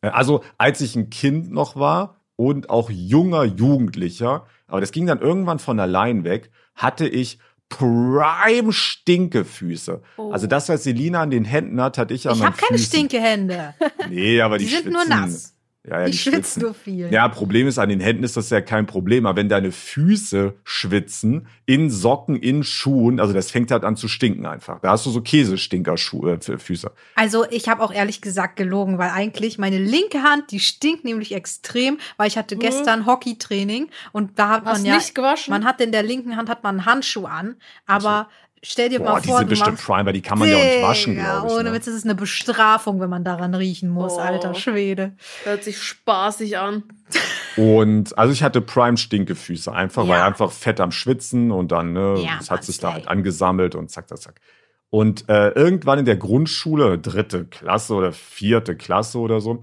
äh, 0.01 0.09
also 0.09 0.43
als 0.59 0.81
ich 0.81 0.97
ein 0.97 1.11
Kind 1.11 1.51
noch 1.53 1.77
war 1.77 2.21
und 2.37 2.71
auch 2.71 2.91
junger 2.91 3.45
Jugendlicher, 3.45 4.47
aber 4.67 4.81
das 4.81 4.93
ging 4.93 5.07
dann 5.07 5.21
irgendwann 5.21 5.59
von 5.59 5.79
allein 5.81 6.25
weg, 6.25 6.51
hatte 6.75 7.07
ich 7.07 7.39
Prime 7.69 8.73
Stinkefüße. 8.73 10.03
Oh. 10.19 10.31
Also 10.31 10.47
das, 10.47 10.69
was 10.69 10.85
Selina 10.85 11.23
an 11.23 11.31
den 11.31 11.45
Händen 11.45 11.81
hat, 11.81 11.97
hatte 11.99 12.13
ich 12.13 12.27
an 12.29 12.35
Ich 12.35 12.41
meinen 12.41 12.53
habe 12.53 12.59
keine 12.59 12.79
Füßen. 12.79 12.87
Stinkehände. 13.09 13.75
Nee, 14.11 14.41
aber 14.43 14.59
die, 14.59 14.65
Die 14.65 14.71
sind 14.71 14.83
schwitzen. 14.85 14.93
nur 14.93 15.05
nass. 15.07 15.55
Ja, 15.85 15.99
ja, 15.99 16.05
Die 16.07 16.13
die 16.13 16.19
schwitzen 16.19 16.43
schwitzen. 16.43 16.63
nur 16.63 16.75
viel. 16.75 17.13
Ja, 17.13 17.27
Problem 17.29 17.67
ist, 17.67 17.79
an 17.79 17.89
den 17.89 17.99
Händen 17.99 18.23
ist 18.23 18.37
das 18.37 18.51
ja 18.51 18.61
kein 18.61 18.87
Problem. 18.87 19.27
Aber 19.27 19.37
wenn 19.37 19.49
deine 19.49 19.73
Füße 19.73 20.55
schwitzen, 20.63 21.49
in 21.67 21.91
Socken, 21.91 22.37
in 22.37 22.63
Schuhen, 22.63 23.19
also 23.19 23.33
das 23.33 23.51
fängt 23.51 23.73
halt 23.73 23.83
an 23.83 23.97
zu 23.97 24.07
stinken 24.07 24.47
einfach. 24.47 24.79
Da 24.81 24.91
hast 24.91 25.07
du 25.07 25.11
so 25.11 25.21
Käsestinker-Schuhe, 25.21 26.35
äh, 26.35 26.59
Füße. 26.59 26.91
Also 27.17 27.47
ich 27.51 27.69
habe 27.69 27.83
auch 27.83 27.93
ehrlich 27.93 28.21
gesagt 28.21 28.57
gelogen, 28.57 28.99
weil 28.99 29.11
eigentlich 29.11 29.59
meine 29.59 29.79
linke 29.79 30.23
Hand, 30.23 30.51
die 30.53 30.61
stinkt 30.61 31.05
nämlich 31.05 31.33
extrem, 31.35 31.99
weil 32.17 32.29
ich 32.29 32.39
hatte 32.39 32.57
gestern 32.57 33.07
Hockeytraining 33.07 33.89
und 34.13 34.39
da 34.39 34.49
hat 34.51 34.65
Hast 34.65 34.79
man 34.79 34.87
ja, 34.87 34.97
nicht 34.97 35.15
gewaschen? 35.15 35.51
man 35.53 35.65
hat 35.65 35.81
in 35.81 35.91
der 35.93 36.03
linken 36.05 36.37
Hand 36.37 36.49
hat 36.49 36.63
man 36.63 36.77
einen 36.79 36.87
Handschuh 36.87 37.27
an, 37.27 37.57
aber 37.87 38.29
stell 38.63 38.89
dir 38.89 39.01
Boah, 39.01 39.15
mal 39.15 39.21
die 39.21 39.29
vor, 39.29 39.39
sind 39.39 39.47
du 39.47 39.51
bestimmt 39.51 39.73
machst 39.73 39.87
Prime, 39.87 40.07
weil 40.07 40.13
die 40.13 40.23
kann 40.23 40.39
man 40.39 40.49
ja 40.49 40.57
auch 40.57 40.63
nicht 40.63 40.83
waschen, 40.83 41.15
glaube 41.17 41.47
ich. 41.49 41.53
Ohne 41.55 41.65
Ne? 41.71 41.73
Witz, 41.77 41.85
das 41.87 41.95
ist 41.95 42.05
eine 42.05 42.15
Bestrafung, 42.15 43.01
wenn 43.01 43.11
man 43.11 43.25
daran 43.25 43.55
riechen 43.55 43.91
muss, 43.91 44.13
Oh. 44.15 44.19
alter 44.21 44.55
Schwede. 44.55 45.13
Hört 45.45 45.65
sich 45.65 45.83
spaßig 45.83 46.59
an. 46.59 46.85
Und 47.57 48.17
also 48.17 48.33
ich 48.33 48.43
hatte 48.43 48.61
Prime 48.61 48.97
Stinkefüße 48.97 49.73
einfach, 49.73 50.05
Ja. 50.05 50.11
weil 50.11 50.23
einfach 50.23 50.51
fett 50.53 50.81
am 50.81 50.91
Schwitzen 50.93 51.51
und 51.51 51.73
dann, 51.73 51.93
ne, 51.93 52.17
Ja, 52.25 52.39
es 52.41 52.51
hat 52.51 52.65
sich 52.65 52.79
da 52.79 52.93
halt 52.95 53.09
angesammelt 53.09 53.75
und 53.75 53.91
zack, 53.91 54.09
zack, 54.09 54.19
zack. 54.19 54.41
Und 54.91 55.29
äh, 55.29 55.49
irgendwann 55.51 55.99
in 56.01 56.05
der 56.05 56.17
Grundschule, 56.17 56.99
dritte 56.99 57.47
Klasse 57.47 57.95
oder 57.95 58.13
vierte 58.13 58.77
Klasse 58.77 59.19
oder 59.19 59.41
so, 59.41 59.61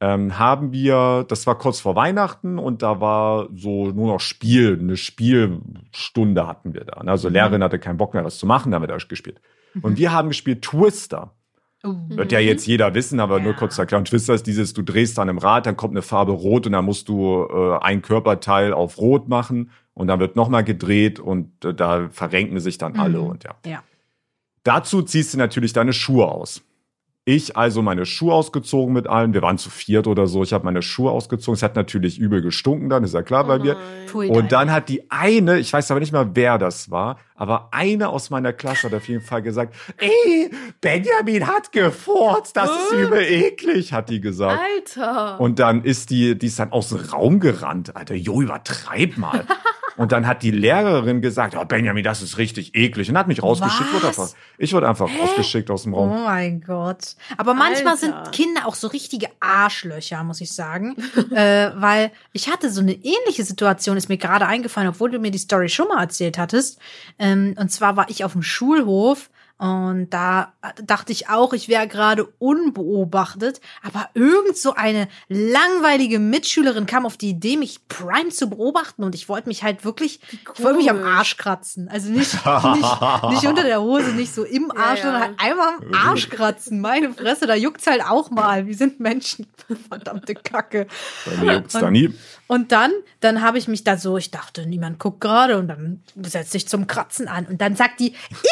ähm, 0.00 0.38
haben 0.38 0.72
wir, 0.72 1.24
das 1.28 1.46
war 1.46 1.56
kurz 1.58 1.80
vor 1.80 1.96
Weihnachten 1.96 2.58
und 2.58 2.82
da 2.82 3.00
war 3.00 3.48
so 3.54 3.86
nur 3.90 4.08
noch 4.08 4.20
Spiel, 4.20 4.78
eine 4.80 4.96
Spielstunde 4.96 6.46
hatten 6.46 6.74
wir 6.74 6.84
da. 6.84 7.02
ne? 7.02 7.10
Also 7.10 7.28
Lehrerin 7.28 7.62
hatte 7.62 7.78
keinen 7.78 7.96
Bock 7.96 8.14
mehr, 8.14 8.24
was 8.24 8.38
zu 8.38 8.46
machen, 8.46 8.70
da 8.70 8.76
haben 8.76 8.82
wir 8.82 8.88
da 8.88 8.96
gespielt. 8.96 9.40
Und 9.82 9.98
wir 9.98 10.12
haben 10.12 10.28
gespielt 10.28 10.62
Twister. 10.62 11.32
Uh. 11.84 11.94
Wird 12.08 12.32
ja 12.32 12.40
jetzt 12.40 12.66
jeder 12.66 12.94
wissen, 12.94 13.20
aber 13.20 13.38
nur 13.40 13.52
Ja. 13.52 13.58
kurz 13.58 13.76
erklären. 13.78 14.04
Twister 14.06 14.32
ist 14.34 14.46
dieses, 14.46 14.72
du 14.72 14.82
drehst 14.82 15.18
an 15.18 15.28
einem 15.28 15.38
Rad, 15.38 15.66
dann 15.66 15.76
kommt 15.76 15.92
eine 15.92 16.02
Farbe 16.02 16.32
rot 16.32 16.66
und 16.66 16.72
dann 16.72 16.84
musst 16.84 17.08
du 17.08 17.44
äh, 17.44 17.78
ein 17.82 18.00
Körperteil 18.02 18.72
auf 18.72 18.96
rot 18.98 19.28
machen 19.28 19.70
und 19.92 20.08
dann 20.08 20.18
wird 20.18 20.34
nochmal 20.36 20.64
gedreht 20.64 21.20
und 21.20 21.64
äh, 21.64 21.74
da 21.74 22.08
verrenken 22.10 22.58
sich 22.60 22.78
dann 22.78 22.96
alle 22.96 23.18
Mhm. 23.20 23.26
und 23.26 23.44
ja. 23.44 23.54
Ja. 23.66 23.82
Dazu 24.62 25.02
ziehst 25.02 25.34
du 25.34 25.38
natürlich 25.38 25.72
deine 25.74 25.92
Schuhe 25.92 26.26
aus. 26.26 26.62
Ich 27.28 27.56
also 27.56 27.82
meine 27.82 28.06
Schuhe 28.06 28.32
ausgezogen 28.32 28.94
mit 28.94 29.08
allen. 29.08 29.34
Wir 29.34 29.42
waren 29.42 29.58
zu 29.58 29.68
viert 29.68 30.06
oder 30.06 30.28
so. 30.28 30.44
Ich 30.44 30.52
habe 30.52 30.64
meine 30.64 30.80
Schuhe 30.80 31.10
ausgezogen. 31.10 31.56
Es 31.56 31.62
hat 31.64 31.74
natürlich 31.74 32.18
übel 32.20 32.40
gestunken 32.40 32.88
dann, 32.88 33.02
ist 33.02 33.14
ja 33.14 33.22
klar 33.22 33.42
bei 33.44 33.56
Oh 33.56 33.62
mir. 33.64 33.74
nein. 33.74 33.82
Pfui, 34.06 34.28
Und 34.28 34.52
da. 34.52 34.60
dann 34.60 34.70
hat 34.70 34.88
die 34.88 35.10
eine, 35.10 35.58
ich 35.58 35.72
weiß 35.72 35.90
aber 35.90 35.98
nicht 35.98 36.12
mal, 36.12 36.30
wer 36.34 36.56
das 36.56 36.88
war, 36.88 37.18
aber 37.36 37.68
eine 37.72 38.08
aus 38.08 38.30
meiner 38.30 38.52
Klasse 38.52 38.88
hat 38.88 38.94
auf 38.94 39.08
jeden 39.08 39.22
Fall 39.22 39.42
gesagt, 39.42 39.74
ey, 39.98 40.50
Benjamin 40.80 41.46
hat 41.46 41.72
gefurzt, 41.72 42.56
das 42.56 42.70
ist 42.70 42.92
Äh? 42.92 43.02
übel 43.02 43.20
eklig, 43.22 43.92
hat 43.92 44.08
die 44.08 44.20
gesagt. 44.20 44.60
Alter. 44.60 45.40
Und 45.40 45.58
dann 45.58 45.82
ist 45.84 46.10
die, 46.10 46.36
die 46.38 46.46
ist 46.46 46.58
dann 46.58 46.72
aus 46.72 46.90
dem 46.90 46.98
Raum 46.98 47.40
gerannt. 47.40 47.96
Alter, 47.96 48.14
jo, 48.14 48.42
übertreib 48.42 49.16
mal. 49.16 49.44
Und 49.98 50.12
dann 50.12 50.26
hat 50.26 50.42
die 50.42 50.50
Lehrerin 50.50 51.22
gesagt, 51.22 51.56
oh, 51.58 51.64
Benjamin, 51.64 52.04
das 52.04 52.20
ist 52.20 52.36
richtig 52.36 52.74
eklig. 52.74 53.08
Und 53.08 53.16
hat 53.16 53.28
mich 53.28 53.42
rausgeschickt. 53.42 53.94
Wurde 53.94 54.08
Was? 54.08 54.18
einfach, 54.18 54.36
ich 54.58 54.74
wurde 54.74 54.86
einfach 54.90 55.08
rausgeschickt 55.08 55.70
aus 55.70 55.84
dem 55.84 55.94
Oh 55.94 56.00
Raum. 56.00 56.24
mein 56.24 56.60
Gott. 56.60 57.16
Aber 57.38 57.54
manchmal 57.54 57.94
Alter. 57.94 57.96
sind 57.96 58.32
Kinder 58.32 58.66
auch 58.66 58.74
so 58.74 58.88
richtige 58.88 59.28
Arschlöcher, 59.40 60.22
muss 60.22 60.42
ich 60.42 60.52
sagen. 60.52 60.96
äh, 61.34 61.70
weil 61.76 62.12
ich 62.34 62.50
hatte 62.52 62.68
so 62.70 62.82
eine 62.82 62.92
ähnliche 62.92 63.42
Situation, 63.44 63.96
ist 63.96 64.10
mir 64.10 64.18
gerade 64.18 64.46
eingefallen, 64.46 64.90
obwohl 64.90 65.10
du 65.10 65.18
mir 65.18 65.30
die 65.30 65.38
Story 65.38 65.70
schon 65.70 65.88
mal 65.88 66.02
erzählt 66.02 66.36
hattest. 66.36 66.78
Ähm, 67.18 67.25
und 67.58 67.70
zwar 67.70 67.96
war 67.96 68.08
ich 68.10 68.24
auf 68.24 68.32
dem 68.32 68.42
Schulhof 68.42 69.30
und 69.58 70.10
da 70.10 70.52
dachte 70.82 71.12
ich 71.12 71.30
auch, 71.30 71.54
ich 71.54 71.68
wäre 71.68 71.88
gerade 71.88 72.26
unbeobachtet. 72.38 73.62
Aber 73.82 74.10
irgend 74.12 74.58
so 74.58 74.74
eine 74.74 75.08
langweilige 75.28 76.18
Mitschülerin 76.18 76.84
kam 76.84 77.06
auf 77.06 77.16
die 77.16 77.30
Idee, 77.30 77.56
mich 77.56 77.88
Prime 77.88 78.28
zu 78.28 78.50
beobachten. 78.50 79.02
Und 79.02 79.14
ich 79.14 79.30
wollte 79.30 79.48
mich 79.48 79.62
halt 79.62 79.84
wirklich, 79.84 80.20
ich 80.30 80.62
wollte 80.62 80.78
mich 80.78 80.90
am. 80.90 81.06
Arsch 81.06 81.36
kratzen. 81.36 81.88
Also 81.88 82.10
nicht, 82.10 82.32
nicht, 82.74 83.30
nicht 83.30 83.46
unter 83.46 83.62
der 83.62 83.80
Hose, 83.80 84.12
nicht 84.12 84.34
so 84.34 84.44
im 84.44 84.70
Arsch, 84.72 84.98
ja. 84.98 85.04
sondern 85.04 85.22
halt 85.22 85.40
einmal 85.40 85.68
am 85.68 85.94
Arsch 85.94 86.28
kratzen. 86.30 86.80
Meine 86.80 87.12
Fresse, 87.12 87.46
da 87.46 87.54
juckt's 87.54 87.86
halt 87.86 88.02
auch 88.02 88.30
mal. 88.30 88.66
Wir 88.66 88.74
sind 88.74 89.00
Menschen. 89.00 89.46
Verdammte 89.88 90.34
Kacke. 90.34 90.86
Bei 91.24 91.36
mir 91.36 91.52
juckt's 91.54 91.74
da 91.74 91.90
nie. 91.90 92.12
Und 92.46 92.72
dann, 92.72 92.92
dann 93.20 93.42
habe 93.42 93.58
ich 93.58 93.68
mich 93.68 93.84
da 93.84 93.96
so, 93.96 94.18
ich 94.18 94.30
dachte, 94.30 94.66
niemand 94.66 94.98
guckt 94.98 95.20
gerade 95.20 95.58
und 95.58 95.68
dann 95.68 96.02
setze 96.22 96.56
ich 96.56 96.68
zum 96.68 96.86
Kratzen 96.86 97.26
an 97.28 97.46
und 97.46 97.60
dann 97.60 97.74
sagt 97.74 98.00
die, 98.00 98.10
"Ih, 98.10 98.46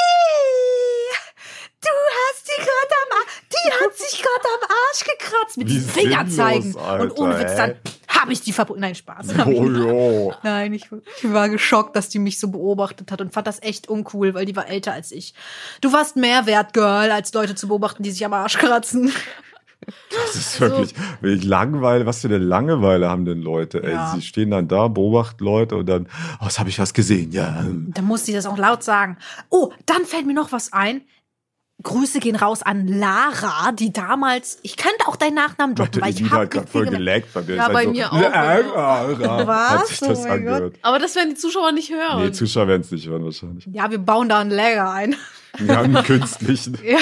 du 1.85 1.91
hast 1.91 2.49
die 2.49 2.59
gerade 2.63 2.95
am 3.03 3.19
Arsch, 3.19 3.43
die 3.53 3.54
hat 3.71 3.97
sich 3.97 4.23
gerade 4.23 4.49
am 4.63 4.71
Arsch 4.71 5.05
gekratzt 5.05 5.57
mit 5.59 5.69
Wie 5.69 5.75
den 5.75 5.83
Finger 5.89 6.19
sinnlos, 6.27 6.37
zeigen. 6.37 6.77
Alter, 6.77 7.03
und 7.05 7.19
ohne 7.19 7.39
Witz, 7.41 7.57
dann 7.57 7.75
habe 8.09 8.33
ich 8.33 8.41
die 8.43 8.53
verboten. 8.53 8.81
Nein, 8.81 8.95
Spaß. 8.95 9.27
Oh, 9.47 9.51
jo. 9.65 10.35
Nein, 10.43 10.73
ich, 10.73 10.89
ich 11.23 11.33
war 11.33 11.49
geschockt, 11.49 11.97
dass 11.97 12.09
die 12.09 12.19
mich 12.19 12.39
so 12.41 12.49
beobachtet 12.49 13.11
hat 13.11 13.21
und 13.21 13.33
fand 13.33 13.47
das 13.47 13.63
echt 13.63 13.89
uncool, 13.89 14.35
weil 14.35 14.47
die 14.47 14.57
war 14.57 14.69
älter 14.69 14.93
als 14.93 15.13
ich. 15.13 15.35
Du 15.81 15.93
warst 15.93 16.17
mehr 16.17 16.47
wert, 16.47 16.73
Girl, 16.73 17.11
als 17.11 17.33
Leute 17.35 17.55
zu 17.55 17.69
beobachten, 17.69 18.03
die 18.03 18.11
sich 18.11 18.25
am 18.25 18.33
Arsch 18.33 18.57
kratzen. 18.59 19.13
Das 20.11 20.35
ist 20.35 20.61
wirklich, 20.63 20.95
wenn 21.21 21.37
ich 21.37 21.45
Langeweile, 21.45 22.07
was 22.07 22.23
für 22.23 22.29
eine 22.29 22.39
Langeweile 22.39 23.11
haben 23.11 23.27
denn 23.27 23.43
Leute? 23.43 23.83
Ey, 23.83 23.93
Ja. 23.93 24.13
sie 24.15 24.23
stehen 24.23 24.51
dann 24.51 24.67
da, 24.67 24.89
beobachten 24.89 25.45
Leute 25.45 25.77
und 25.77 25.87
dann, 25.87 26.07
oh, 26.41 26.45
jetzt 26.45 26.59
habe 26.59 26.71
ich 26.71 26.79
was 26.79 26.95
gesehen, 26.95 27.33
ja. 27.33 27.61
hm. 27.61 27.93
Da 27.95 28.01
musste 28.01 28.31
ich 28.31 28.37
das 28.37 28.47
auch 28.47 28.57
laut 28.57 28.83
sagen. 28.83 29.19
Oh, 29.51 29.73
dann 29.85 30.07
fällt 30.07 30.27
mir 30.27 30.33
noch 30.33 30.53
was 30.53 30.73
ein. 30.73 31.03
Grüße 31.83 32.21
gehen 32.21 32.37
raus 32.37 32.63
an 32.63 32.87
Lara, 32.87 33.73
die 33.73 33.93
damals, 33.93 34.59
ich 34.63 34.77
könnte 34.77 35.07
auch 35.07 35.17
deinen 35.17 35.35
Nachnamen 35.35 35.75
droppen, 35.75 36.01
weil 36.01 36.15
ich 36.15 36.31
habe 36.31 36.49
gerade 36.49 36.67
voll 36.67 36.87
geleckt 36.87 37.35
bei 37.35 37.43
mir. 37.43 37.57
Ja, 37.57 37.69
bei 37.69 37.75
halt 37.75 37.91
mir 37.91 38.13
auch, 38.13 38.21
Lara, 38.21 39.47
Was? 39.47 39.71
Hat 39.71 39.87
sich 39.89 39.99
das 39.99 40.25
Oh 40.25 40.31
angehört. 40.31 40.77
Aber 40.83 40.99
das 40.99 41.15
werden 41.15 41.31
die 41.31 41.37
Zuschauer 41.37 41.73
nicht 41.73 41.91
hören. 41.91 42.25
Nee, 42.25 42.33
Zuschauer 42.33 42.69
werden 42.69 42.83
es 42.83 42.91
nicht 42.91 43.07
hören 43.09 43.25
wahrscheinlich. 43.25 43.67
Ja, 43.73 43.91
wir 43.91 43.99
bauen 43.99 44.29
da 44.29 44.39
einen 44.39 44.51
Lager 44.51 44.91
ein. 44.91 45.17
Wir 45.59 45.77
haben 45.77 45.97
einen 45.97 46.05
künstlichen. 46.07 46.79
Ja, 46.85 46.99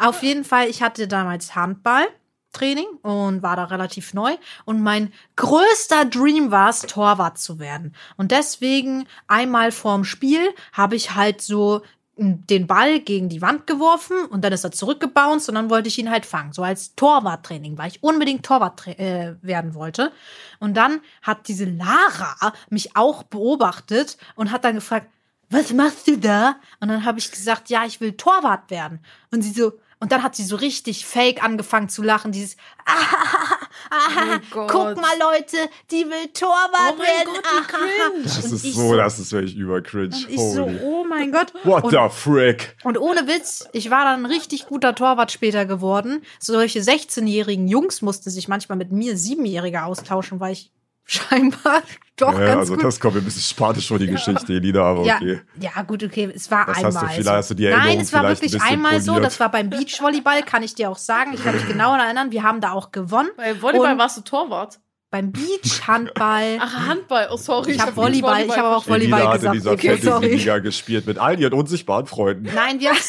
auf 0.00 0.22
jeden 0.22 0.44
Fall, 0.44 0.68
ich 0.68 0.82
hatte 0.82 1.08
damals 1.08 1.54
Handballtraining 1.54 2.86
und 3.02 3.42
war 3.42 3.56
da 3.56 3.64
relativ 3.64 4.12
neu. 4.12 4.32
Und 4.64 4.82
mein 4.82 5.12
größter 5.36 6.04
Dream 6.04 6.50
war 6.50 6.70
es, 6.70 6.82
Torwart 6.82 7.38
zu 7.38 7.58
werden. 7.58 7.94
Und 8.16 8.32
deswegen 8.32 9.06
einmal 9.28 9.72
vorm 9.72 10.04
Spiel 10.04 10.50
habe 10.72 10.96
ich 10.96 11.14
halt 11.14 11.40
so 11.40 11.82
den 12.18 12.66
Ball 12.66 13.00
gegen 13.00 13.28
die 13.28 13.42
Wand 13.42 13.66
geworfen 13.66 14.24
und 14.30 14.42
dann 14.42 14.52
ist 14.52 14.64
er 14.64 14.72
zurückgebounced 14.72 15.50
und 15.50 15.54
dann 15.54 15.68
wollte 15.68 15.88
ich 15.88 15.98
ihn 15.98 16.10
halt 16.10 16.24
fangen. 16.24 16.52
So 16.52 16.62
als 16.62 16.94
Torwarttraining, 16.94 17.76
weil 17.76 17.88
ich 17.88 18.02
unbedingt 18.02 18.44
Torwart 18.44 18.86
äh, 18.86 19.34
werden 19.42 19.74
wollte. 19.74 20.12
Und 20.58 20.74
dann 20.76 21.00
hat 21.20 21.48
diese 21.48 21.66
Lara 21.66 22.54
mich 22.70 22.96
auch 22.96 23.22
beobachtet 23.22 24.16
und 24.34 24.50
hat 24.50 24.64
dann 24.64 24.76
gefragt, 24.76 25.08
was 25.50 25.72
machst 25.72 26.08
du 26.08 26.16
da? 26.16 26.56
Und 26.80 26.88
dann 26.88 27.04
habe 27.04 27.18
ich 27.18 27.30
gesagt, 27.30 27.68
ja, 27.68 27.84
ich 27.84 28.00
will 28.00 28.16
Torwart 28.16 28.70
werden. 28.70 29.00
Und 29.30 29.42
sie 29.42 29.52
so, 29.52 29.74
und 30.00 30.10
dann 30.10 30.22
hat 30.22 30.34
sie 30.34 30.44
so 30.44 30.56
richtig 30.56 31.04
fake 31.04 31.44
angefangen 31.44 31.88
zu 31.88 32.02
lachen, 32.02 32.32
dieses, 32.32 32.56
Oh 33.90 34.38
Gott. 34.50 34.68
guck 34.70 34.96
mal, 34.96 35.12
Leute, 35.20 35.56
die 35.90 36.04
will 36.06 36.28
Torwart 36.32 36.94
Oh 36.94 36.96
mein 36.98 37.06
werden. 37.06 37.34
Gott, 37.34 37.44
wie 37.44 37.56
Ah, 37.56 38.10
cringe. 38.10 38.22
Das 38.24 38.44
Und 38.44 38.52
ist 38.54 38.64
ich 38.64 38.74
so, 38.74 38.96
das 38.96 39.18
ist 39.18 39.32
wirklich 39.32 39.56
übercringe. 39.56 40.14
Und 40.16 40.28
ich 40.30 40.40
so, 40.40 40.64
oh 40.82 41.04
mein 41.08 41.32
Gott. 41.32 41.52
What 41.64 41.84
und, 41.84 41.90
the 41.92 41.98
frick? 42.10 42.76
und 42.84 42.98
ohne 42.98 43.26
Witz, 43.26 43.68
ich 43.72 43.90
war 43.90 44.04
dann 44.04 44.24
ein 44.24 44.26
richtig 44.26 44.66
guter 44.66 44.94
Torwart 44.94 45.32
später 45.32 45.64
geworden. 45.66 46.22
Solche 46.38 46.80
16-jährigen 46.80 47.68
Jungs 47.68 48.02
mussten 48.02 48.30
sich 48.30 48.48
manchmal 48.48 48.78
mit 48.78 48.92
mir 48.92 49.16
Siebenjährige 49.16 49.84
austauschen, 49.84 50.40
weil 50.40 50.52
ich 50.52 50.70
scheinbar 51.06 51.82
doch 52.16 52.32
Ja, 52.32 52.46
ganz 52.46 52.56
also 52.60 52.74
gut 52.74 52.84
das 52.84 52.98
kommt 53.00 53.14
mir 53.14 53.20
ein 53.20 53.24
bisschen 53.24 53.42
spanisch 53.42 53.88
vor, 53.88 53.98
die 53.98 54.06
Geschichte, 54.06 54.52
Elina, 54.52 54.82
aber 54.82 55.04
ja, 55.04 55.16
okay. 55.16 55.40
ja, 55.60 55.82
gut, 55.82 56.02
okay, 56.02 56.30
es 56.34 56.50
war 56.50 56.66
Das 56.66 56.76
einmal. 56.78 56.92
hast 56.94 57.02
du 57.02 57.06
vielleicht- 57.08 57.24
so. 57.24 57.30
hast 57.32 57.50
du 57.50 57.54
die 57.54 57.68
Nein, 57.68 58.00
es 58.00 58.12
war 58.12 58.20
ein 58.22 58.28
wirklich 58.28 58.52
bisschen 58.52 58.62
einmal 58.68 59.00
so. 59.00 59.12
poliert. 59.12 59.26
Das 59.26 59.40
war 59.40 59.50
beim 59.50 59.70
Beachvolleyball, 59.70 60.42
kann 60.42 60.62
ich 60.62 60.74
dir 60.74 60.90
auch 60.90 60.98
sagen. 60.98 61.32
Ich 61.34 61.42
kann 61.44 61.54
mich 61.54 61.66
genau 61.68 61.92
daran 61.92 62.06
erinnern. 62.06 62.32
Wir 62.32 62.42
haben 62.42 62.60
da 62.60 62.72
auch 62.72 62.90
gewonnen. 62.90 63.28
Bei 63.36 63.60
Volleyball 63.62 63.92
Und- 63.92 63.98
warst 63.98 64.16
du 64.16 64.20
Torwart. 64.22 64.80
Beim 65.08 65.30
Beachhandball. 65.32 66.58
Ach, 66.60 66.88
Handball. 66.88 67.28
Oh, 67.30 67.36
sorry. 67.36 67.72
Ich 67.72 67.78
hab 67.80 67.88
hab 67.88 67.96
Volleyball, 67.96 68.44
ich 68.44 68.50
hab 68.50 68.64
aber 68.64 68.76
auch 68.78 68.86
Volleyball 68.88 69.20
Elina 69.20 69.32
hat 69.34 69.42
in 69.44 69.52
gesagt. 69.52 69.82
dieser 69.82 69.96
Okay. 69.96 70.10
Fantasy-Liga 70.10 70.58
gespielt 70.58 71.06
mit 71.06 71.18
all 71.18 71.38
ihren 71.38 71.52
unsichtbaren 71.54 72.06
Freunden. 72.06 72.50
Nein, 72.54 72.80
wir. 72.80 72.90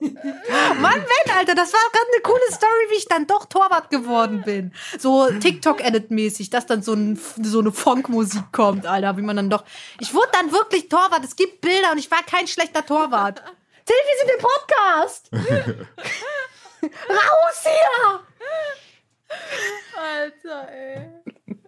Mann, 0.00 0.94
wenn, 0.94 1.32
Alter, 1.34 1.54
das 1.56 1.72
war 1.72 1.80
gerade 1.92 2.06
eine 2.12 2.22
coole 2.22 2.52
Story, 2.52 2.86
wie 2.90 2.98
ich 2.98 3.06
dann 3.06 3.26
doch 3.26 3.46
Torwart 3.46 3.90
geworden 3.90 4.42
bin. 4.44 4.72
So 4.98 5.28
TikTok-Edit-mäßig, 5.28 6.50
dass 6.50 6.66
dann 6.66 6.82
so, 6.82 6.92
ein, 6.92 7.18
so 7.42 7.58
eine 7.58 7.72
Funkmusik 7.72 8.52
kommt, 8.52 8.86
Alter, 8.86 9.16
wie 9.16 9.22
man 9.22 9.36
dann 9.36 9.50
doch. 9.50 9.64
Ich 9.98 10.14
wurde 10.14 10.28
dann 10.32 10.52
wirklich 10.52 10.88
Torwart. 10.88 11.24
Es 11.24 11.34
gibt 11.34 11.60
Bilder 11.60 11.90
und 11.92 11.98
ich 11.98 12.10
war 12.10 12.22
kein 12.22 12.46
schlechter 12.46 12.86
Torwart. 12.86 13.42
Till, 13.84 13.96
wir 14.06 14.18
sind 14.18 14.30
im 14.36 14.42
Podcast. 14.42 15.30
Raus 17.10 17.64
hier! 17.64 18.20
Alter, 19.96 20.68
ey. 20.70 21.08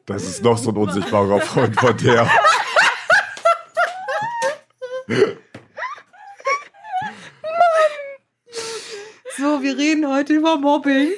Das 0.06 0.22
ist 0.22 0.42
noch 0.44 0.56
so 0.56 0.70
ein 0.70 0.76
unsichtbarer 0.76 1.40
Freund 1.40 1.78
von 1.78 1.96
der. 1.96 2.30
So, 9.40 9.62
wir 9.62 9.78
reden 9.78 10.06
heute 10.06 10.34
über 10.34 10.58
Mobbing. 10.58 11.08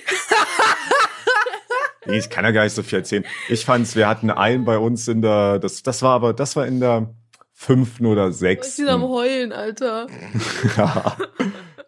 Nee, 2.07 2.19
ich 2.19 2.31
kann 2.31 2.45
ja 2.45 2.53
gar 2.53 2.65
nicht 2.65 2.75
so 2.75 2.83
viel 2.85 2.99
erzählen. 2.99 3.25
Ich 3.49 3.65
fand's, 3.65 3.97
wir 3.97 4.07
hatten 4.09 4.31
einen 4.31 4.65
bei 4.65 4.79
uns 4.79 5.09
in 5.09 5.23
der, 5.23 5.59
das, 5.59 5.83
das 5.83 6.03
war 6.03 6.13
aber, 6.15 6.33
das 6.33 6.55
war 6.55 6.67
in 6.67 6.79
der 6.79 7.15
fünften 7.53 8.07
oder 8.07 8.25
Ich 8.25 8.31
bin 8.31 8.39
sechsten. 8.39 8.89
am 8.89 9.03
Heulen, 9.03 9.53
Alter. 9.53 10.07
Ja. 10.77 11.17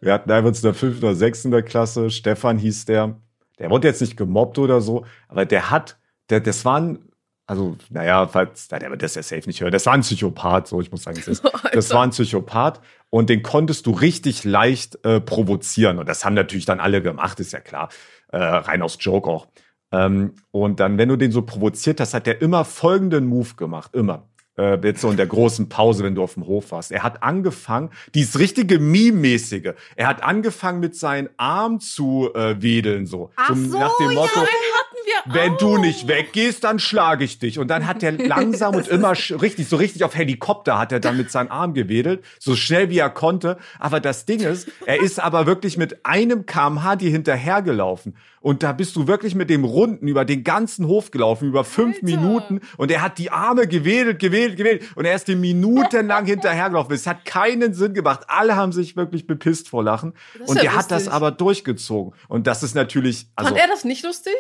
Wir 0.01 0.13
hatten 0.13 0.31
uns 0.47 0.59
in 0.59 0.65
der 0.65 0.75
fünften 0.75 1.05
oder 1.05 1.15
sechsten 1.15 1.51
der 1.51 1.63
Klasse. 1.63 2.11
Stefan 2.11 2.59
hieß 2.59 2.85
der. 2.85 3.21
Der 3.59 3.71
wurde 3.71 3.89
jetzt 3.89 4.01
nicht 4.01 4.17
gemobbt 4.17 4.59
oder 4.59 4.81
so, 4.81 5.07
aber 5.29 5.47
der 5.47 5.71
hat, 5.71 5.99
der, 6.31 6.41
das 6.41 6.65
war 6.65 6.81
ein, 6.81 6.99
also, 7.47 7.77
naja, 7.91 8.27
falls, 8.27 8.69
na, 8.71 8.79
der 8.79 8.91
wird 8.91 9.03
das 9.03 9.15
ja 9.15 9.23
safe 9.23 9.43
nicht 9.47 9.61
hören. 9.61 9.73
Das 9.73 9.85
war 9.87 9.93
ein 9.93 10.01
Psychopath, 10.01 10.67
so, 10.67 10.81
ich 10.81 10.91
muss 10.91 11.03
sagen, 11.03 11.19
es 11.19 11.29
ist. 11.29 11.45
Das 11.73 11.91
war 11.91 12.03
ein 12.03 12.11
Psychopath 12.11 12.81
und 13.11 13.29
den 13.29 13.43
konntest 13.43 13.87
du 13.87 13.91
richtig 13.91 14.45
leicht 14.45 15.05
äh, 15.05 15.21
provozieren. 15.21 15.99
Und 15.99 16.09
das 16.09 16.25
haben 16.25 16.35
natürlich 16.35 16.65
dann 16.65 16.81
alle 16.81 17.03
gemacht, 17.03 17.41
ist 17.41 17.53
ja 17.53 17.61
klar. 17.61 17.89
Äh, 18.29 18.39
rein 18.39 18.81
aus 18.83 18.97
Joke 19.01 19.29
auch. 19.29 19.49
Ähm, 19.93 20.35
und 20.51 20.81
dann, 20.81 20.99
wenn 20.99 21.09
du 21.09 21.17
den 21.17 21.33
so 21.33 21.43
provoziert 21.43 22.01
hast, 22.01 22.15
hat 22.15 22.27
der 22.27 22.41
immer 22.41 22.65
folgenden 22.65 23.27
Move 23.27 23.55
gemacht. 23.57 23.95
Immer. 23.95 24.29
Äh, 24.57 24.79
jetzt 24.87 25.01
so 25.01 25.11
in 25.11 25.17
der 25.17 25.27
großen 25.27 25.69
Pause, 25.69 26.05
wenn 26.05 26.15
du 26.15 26.23
auf 26.23 26.35
dem 26.35 26.47
Hof 26.47 26.71
warst. 26.73 26.93
Er 26.93 27.03
hat 27.03 27.23
angefangen, 27.23 27.91
dieses 28.15 28.39
richtige 28.39 28.79
Meme-mäßige. 28.79 29.75
Er 29.97 30.07
hat 30.07 30.23
angefangen, 30.23 30.81
mit 30.81 30.97
seinen 30.97 31.29
Armen 31.37 31.81
zu 31.81 32.31
äh, 32.35 32.63
wedeln, 32.63 33.07
so. 33.07 33.31
Ach 33.37 33.49
so 33.49 33.55
so, 33.55 33.79
nach 33.79 33.97
dem 33.99 34.11
ja. 34.11 34.15
Motto, 34.15 34.41
Hatten 34.41 34.94
wir 35.05 35.35
wenn 35.35 35.53
auch. 35.53 35.59
du 35.59 35.79
nicht 35.79 36.09
weggehst, 36.09 36.65
dann 36.65 36.79
schlage 36.79 37.25
ich 37.25 37.39
dich. 37.39 37.59
Und 37.59 37.69
dann 37.69 37.87
hat 37.87 38.03
er 38.03 38.13
langsam 38.27 38.75
und 38.75 38.89
immer 38.89 39.13
richtig, 39.13 39.69
so 39.69 39.77
richtig 39.77 40.05
auf 40.05 40.15
Helikopter 40.15 40.79
hat 40.79 40.93
er 40.93 41.01
dann 41.01 41.17
mit 41.17 41.31
seinen 41.31 41.51
Armen 41.51 41.75
gewedelt, 41.75 42.25
so 42.39 42.57
schnell 42.57 42.91
wie 42.91 42.99
er 42.99 43.11
konnte. 43.11 43.59
Aber 43.79 44.01
das 44.01 44.27
Ding 44.27 44.41
ist, 44.41 44.69
er 44.87 45.01
ist 45.01 45.21
aber 45.21 45.47
wirklich 45.47 45.77
mit 45.77 46.05
einem 46.05 46.47
kmh 46.47 46.97
dir 46.97 47.11
hinterhergelaufen. 47.11 48.17
Und 48.45 48.63
da 48.63 48.73
bist 48.73 48.95
du 48.95 49.07
wirklich 49.07 49.35
mit 49.35 49.49
dem 49.49 49.65
Runden 49.65 50.07
über 50.07 50.27
den 50.27 50.45
ganzen 50.45 50.87
Hof 50.87 51.11
gelaufen, 51.11 51.49
über 51.49 51.65
fünf 51.65 51.97
Alter. 51.97 52.05
Minuten. 52.05 52.61
Und 52.77 52.91
er 52.91 53.01
hat 53.01 53.17
die 53.17 53.31
Arme 53.31 53.67
gewedelt, 53.67 54.19
gewedelt, 54.19 54.59
gewedelt. 54.59 54.97
Und 54.97 55.07
er 55.07 55.15
ist 55.15 55.29
dir 55.29 55.37
minutenlang 55.37 56.27
hinterhergelaufen. 56.27 56.95
Es 56.95 57.07
hat 57.07 57.25
keinen 57.25 57.73
Sinn 57.73 57.95
gemacht. 57.95 58.21
Alle 58.29 58.55
haben 58.55 58.73
sich 58.73 58.97
wirklich 58.97 59.27
bepisst 59.27 59.71
vor 59.71 59.83
Lachen. 59.83 60.13
Und 60.47 60.57
ja 60.57 60.63
der 60.63 60.77
hat 60.77 60.91
das 60.91 61.05
lustig. 61.05 61.13
aber 61.15 61.31
durchgezogen. 61.31 62.13
Und 62.29 62.47
das 62.47 62.63
ist 62.63 62.75
natürlich, 62.75 63.29
also. 63.35 63.49
Fand 63.49 63.63
er 63.63 63.69
das 63.69 63.85
nicht 63.85 64.05
lustig? 64.05 64.35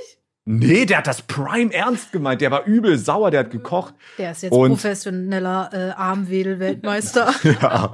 Nee, 0.46 0.84
der 0.84 0.98
hat 0.98 1.06
das 1.06 1.22
Prime 1.22 1.72
ernst 1.72 2.12
gemeint. 2.12 2.42
Der 2.42 2.50
war 2.50 2.64
übel 2.66 2.98
sauer, 2.98 3.30
der 3.30 3.40
hat 3.40 3.50
gekocht. 3.50 3.94
Der 4.18 4.32
ist 4.32 4.42
jetzt 4.42 4.52
Und- 4.52 4.68
professioneller 4.72 5.70
äh, 5.72 5.90
Armwedel-Weltmeister. 5.92 7.32
Ja, 7.62 7.92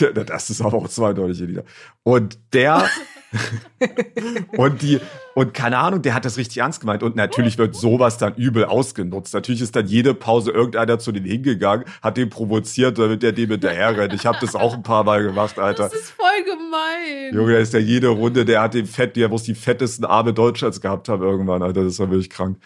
der- 0.00 0.12
das 0.24 0.48
ist 0.48 0.62
aber 0.62 0.78
auch 0.78 0.88
zweideutig 0.88 1.40
Lieder. 1.40 1.64
Und 2.02 2.38
der 2.54 2.86
und 4.56 4.82
die 4.82 5.00
und 5.34 5.54
keine 5.54 5.78
Ahnung, 5.78 6.02
der 6.02 6.14
hat 6.14 6.24
das 6.24 6.36
richtig 6.36 6.58
ernst 6.58 6.80
gemeint. 6.80 7.02
Und 7.02 7.16
natürlich 7.16 7.56
wird 7.58 7.74
sowas 7.74 8.18
dann 8.18 8.34
übel 8.34 8.64
ausgenutzt. 8.64 9.32
Natürlich 9.32 9.62
ist 9.62 9.74
dann 9.74 9.86
jede 9.86 10.14
Pause 10.14 10.50
irgendeiner 10.50 10.98
zu 10.98 11.12
denen 11.12 11.26
hingegangen, 11.26 11.86
hat 12.02 12.16
den 12.16 12.28
provoziert, 12.28 12.98
damit 12.98 13.22
der 13.22 13.32
dem 13.32 13.50
hinterher 13.50 13.96
rennt. 13.96 14.12
Ich 14.12 14.26
habe 14.26 14.38
das 14.40 14.54
auch 14.54 14.74
ein 14.74 14.82
paar 14.82 15.04
Mal 15.04 15.22
gemacht, 15.22 15.58
Alter. 15.58 15.84
Das 15.84 15.94
ist 15.94 16.10
voll 16.10 16.44
gemein. 16.44 17.34
Junge, 17.34 17.52
der 17.52 17.60
ist 17.60 17.72
ja 17.72 17.80
jede 17.80 18.08
Runde, 18.08 18.44
der 18.44 18.60
hat 18.60 18.74
den 18.74 18.86
Fett, 18.86 19.16
der 19.16 19.28
muss 19.28 19.44
die 19.44 19.54
fettesten 19.54 20.04
Arme 20.04 20.34
Deutschlands 20.34 20.80
gehabt 20.80 21.08
haben 21.08 21.22
irgendwann, 21.22 21.62
Alter. 21.62 21.84
Das 21.84 21.98
war 21.98 22.10
wirklich 22.10 22.30
krank. 22.30 22.58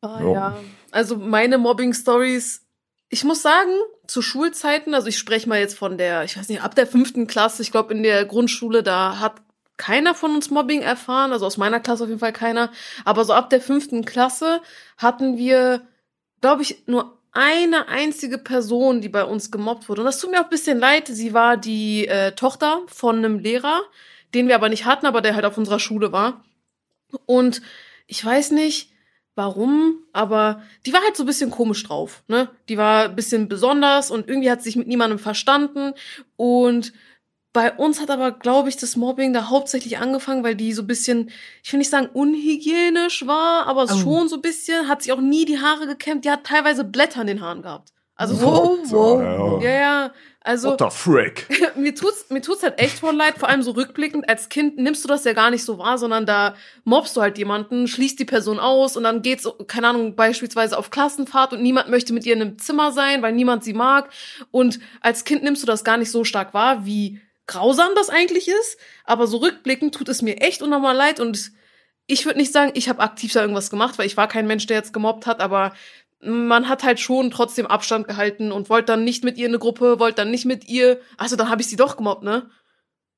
Ah, 0.00 0.20
Ja. 0.20 0.32
ja. 0.32 0.56
Also 0.90 1.16
meine 1.16 1.56
Mobbing-Stories, 1.56 2.66
ich 3.08 3.24
muss 3.24 3.40
sagen, 3.40 3.70
zu 4.06 4.20
Schulzeiten, 4.20 4.92
also 4.94 5.06
ich 5.06 5.16
spreche 5.16 5.48
mal 5.48 5.58
jetzt 5.58 5.78
von 5.78 5.96
der, 5.96 6.24
ich 6.24 6.36
weiß 6.36 6.48
nicht, 6.48 6.62
ab 6.62 6.74
der 6.74 6.86
fünften 6.86 7.26
Klasse, 7.26 7.62
ich 7.62 7.70
glaube 7.70 7.94
in 7.94 8.02
der 8.02 8.24
Grundschule, 8.26 8.82
da 8.82 9.20
hat 9.20 9.40
keiner 9.82 10.14
von 10.14 10.32
uns 10.32 10.48
Mobbing 10.48 10.80
erfahren, 10.80 11.32
also 11.32 11.44
aus 11.44 11.56
meiner 11.56 11.80
Klasse 11.80 12.04
auf 12.04 12.08
jeden 12.08 12.20
Fall 12.20 12.32
keiner. 12.32 12.70
Aber 13.04 13.24
so 13.24 13.32
ab 13.32 13.50
der 13.50 13.60
fünften 13.60 14.04
Klasse 14.04 14.60
hatten 14.96 15.36
wir, 15.36 15.82
glaube 16.40 16.62
ich, 16.62 16.86
nur 16.86 17.18
eine 17.32 17.88
einzige 17.88 18.38
Person, 18.38 19.00
die 19.00 19.08
bei 19.08 19.24
uns 19.24 19.50
gemobbt 19.50 19.88
wurde. 19.88 20.02
Und 20.02 20.04
das 20.04 20.20
tut 20.20 20.30
mir 20.30 20.38
auch 20.38 20.44
ein 20.44 20.50
bisschen 20.50 20.78
leid. 20.78 21.08
Sie 21.08 21.34
war 21.34 21.56
die 21.56 22.06
äh, 22.06 22.30
Tochter 22.30 22.82
von 22.86 23.16
einem 23.16 23.40
Lehrer, 23.40 23.80
den 24.34 24.46
wir 24.46 24.54
aber 24.54 24.68
nicht 24.68 24.84
hatten, 24.84 25.04
aber 25.06 25.20
der 25.20 25.34
halt 25.34 25.44
auf 25.44 25.58
unserer 25.58 25.80
Schule 25.80 26.12
war. 26.12 26.44
Und 27.26 27.60
ich 28.06 28.24
weiß 28.24 28.52
nicht, 28.52 28.92
warum, 29.34 29.98
aber 30.12 30.62
die 30.86 30.92
war 30.92 31.02
halt 31.02 31.16
so 31.16 31.24
ein 31.24 31.26
bisschen 31.26 31.50
komisch 31.50 31.82
drauf, 31.82 32.22
ne? 32.28 32.50
Die 32.68 32.78
war 32.78 33.06
ein 33.06 33.16
bisschen 33.16 33.48
besonders 33.48 34.12
und 34.12 34.28
irgendwie 34.28 34.50
hat 34.50 34.60
sie 34.60 34.68
sich 34.68 34.76
mit 34.76 34.86
niemandem 34.86 35.18
verstanden 35.18 35.94
und 36.36 36.92
bei 37.52 37.72
uns 37.72 38.00
hat 38.00 38.10
aber, 38.10 38.30
glaube 38.32 38.68
ich, 38.70 38.76
das 38.78 38.96
Mobbing 38.96 39.32
da 39.32 39.50
hauptsächlich 39.50 39.98
angefangen, 39.98 40.42
weil 40.44 40.54
die 40.54 40.72
so 40.72 40.82
ein 40.82 40.86
bisschen, 40.86 41.30
ich 41.62 41.72
will 41.72 41.78
nicht 41.78 41.90
sagen 41.90 42.08
unhygienisch 42.12 43.26
war, 43.26 43.66
aber 43.66 43.84
Oh. 43.84 43.96
schon 43.96 44.28
so 44.28 44.36
ein 44.36 44.42
bisschen, 44.42 44.88
hat 44.88 45.02
sich 45.02 45.12
auch 45.12 45.20
nie 45.20 45.44
die 45.44 45.58
Haare 45.60 45.86
gekämmt, 45.86 46.24
die 46.24 46.30
hat 46.30 46.44
teilweise 46.44 46.84
Blätter 46.84 47.20
in 47.22 47.26
den 47.26 47.40
Haaren 47.40 47.62
gehabt. 47.62 47.90
Also 48.14 48.34
so, 48.34 48.46
Wow, 48.46 48.78
wow, 48.90 49.20
Ja, 49.22 49.38
wow. 49.38 49.62
ja, 49.62 49.70
ja, 49.70 50.12
also 50.42 50.70
What 50.70 50.80
the 50.80 50.90
frick? 50.90 51.46
mir 51.76 51.94
tut's, 51.94 52.26
mir 52.28 52.40
tut's 52.42 52.62
halt 52.62 52.78
echt 52.78 52.98
voll 53.00 53.14
leid, 53.16 53.38
vor 53.38 53.48
allem 53.48 53.62
so 53.62 53.72
rückblickend. 53.72 54.28
Als 54.28 54.48
Kind 54.48 54.76
nimmst 54.78 55.02
du 55.04 55.08
das 55.08 55.24
ja 55.24 55.32
gar 55.32 55.50
nicht 55.50 55.64
so 55.64 55.78
wahr, 55.78 55.98
sondern 55.98 56.26
da 56.26 56.54
mobst 56.84 57.16
du 57.16 57.20
halt 57.22 57.38
jemanden, 57.38 57.88
schließt 57.88 58.18
die 58.18 58.24
Person 58.24 58.58
aus 58.60 58.96
und 58.96 59.02
dann 59.04 59.22
geht's, 59.22 59.48
keine 59.66 59.88
Ahnung, 59.88 60.14
beispielsweise 60.14 60.76
auf 60.78 60.90
Klassenfahrt 60.90 61.52
und 61.52 61.62
niemand 61.62 61.88
möchte 61.88 62.12
mit 62.12 62.24
ihr 62.26 62.34
in 62.34 62.42
einem 62.42 62.58
Zimmer 62.58 62.92
sein, 62.92 63.22
weil 63.22 63.32
niemand 63.32 63.64
sie 63.64 63.72
mag. 63.74 64.10
Und 64.50 64.78
als 65.00 65.24
Kind 65.24 65.42
nimmst 65.42 65.62
du 65.62 65.66
das 65.66 65.82
gar 65.84 65.96
nicht 65.96 66.10
so 66.10 66.22
stark 66.24 66.54
wahr, 66.54 66.84
wie 66.86 67.20
grausam 67.46 67.90
das 67.94 68.10
eigentlich 68.10 68.48
ist. 68.48 68.78
Aber 69.04 69.26
so 69.26 69.38
rückblickend 69.38 69.94
tut 69.94 70.08
es 70.08 70.22
mir 70.22 70.40
echt 70.40 70.62
unnormal 70.62 70.96
leid 70.96 71.20
und 71.20 71.52
ich 72.06 72.26
würde 72.26 72.38
nicht 72.38 72.52
sagen, 72.52 72.72
ich 72.74 72.88
habe 72.88 73.00
aktiv 73.00 73.32
da 73.32 73.40
irgendwas 73.42 73.70
gemacht, 73.70 73.98
weil 73.98 74.06
ich 74.06 74.16
war 74.16 74.28
kein 74.28 74.46
Mensch, 74.46 74.66
der 74.66 74.76
jetzt 74.76 74.92
gemobbt 74.92 75.26
hat, 75.26 75.40
aber 75.40 75.72
man 76.20 76.68
hat 76.68 76.82
halt 76.82 77.00
schon 77.00 77.30
trotzdem 77.30 77.66
Abstand 77.66 78.06
gehalten 78.06 78.52
und 78.52 78.70
wollte 78.70 78.86
dann 78.86 79.04
nicht 79.04 79.24
mit 79.24 79.38
ihr 79.38 79.46
in 79.46 79.52
eine 79.52 79.58
Gruppe, 79.58 79.98
wollte 79.98 80.16
dann 80.16 80.30
nicht 80.30 80.44
mit 80.44 80.68
ihr. 80.68 81.00
Also 81.16 81.36
dann 81.36 81.48
habe 81.50 81.62
ich 81.62 81.68
sie 81.68 81.76
doch 81.76 81.96
gemobbt, 81.96 82.22
ne? 82.22 82.48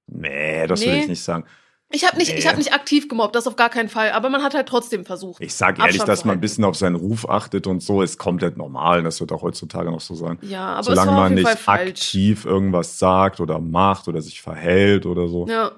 Nee, 0.07 0.67
das 0.67 0.81
Nee. 0.81 0.87
will 0.87 0.99
ich 1.01 1.09
nicht 1.09 1.23
sagen. 1.23 1.47
Ich 1.95 2.05
habe 2.05 2.17
nicht, 2.17 2.31
ich 2.31 2.43
Nee. 2.45 2.49
habe 2.49 2.59
nicht 2.59 2.73
aktiv 2.73 3.09
gemobbt, 3.09 3.37
das 3.37 3.47
auf 3.47 3.55
gar 3.55 3.71
keinen 3.71 3.89
Fall. 3.89 4.11
Aber 4.11 4.29
man 4.29 4.43
hat 4.43 4.55
halt 4.55 4.69
trotzdem 4.69 5.05
versucht. 5.05 5.41
Ich 5.41 5.55
sage 5.55 5.81
ehrlich, 5.81 6.03
dass 6.03 6.25
man 6.25 6.39
ein 6.39 6.41
bisschen 6.41 6.65
auf 6.65 6.75
seinen 6.75 6.97
Ruf 6.97 7.29
achtet 7.29 7.69
und 7.69 7.85
so, 7.85 8.03
ist 8.03 8.19
komplett 8.19 8.57
normal. 8.57 9.05
Das 9.05 9.21
wird 9.21 9.31
auch 9.31 9.43
heutzutage 9.43 9.93
noch 9.93 10.01
so 10.01 10.17
sein. 10.17 10.39
Ja, 10.43 10.75
aber 10.75 10.83
Solange 10.83 11.13
man 11.13 11.35
nicht 11.35 11.69
aktiv 11.69 12.45
irgendwas 12.47 12.99
sagt 12.99 13.39
oder 13.39 13.61
macht 13.61 14.09
oder 14.09 14.21
sich 14.21 14.43
verhält 14.43 15.07
oder 15.07 15.29
so. 15.29 15.47
Ja. 15.47 15.71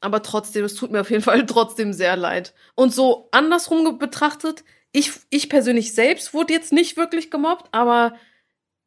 Aber 0.00 0.22
trotzdem, 0.22 0.64
es 0.64 0.74
tut 0.74 0.90
mir 0.90 1.02
auf 1.02 1.10
jeden 1.10 1.22
Fall 1.22 1.44
trotzdem 1.46 1.92
sehr 1.92 2.16
leid. 2.16 2.54
Und 2.74 2.94
so 2.94 3.28
andersrum 3.30 3.98
betrachtet, 3.98 4.64
ich, 4.92 5.12
ich 5.28 5.50
persönlich 5.50 5.94
selbst 5.94 6.32
wurde 6.32 6.54
jetzt 6.54 6.72
nicht 6.72 6.96
wirklich 6.96 7.30
gemobbt, 7.30 7.68
aber 7.72 8.14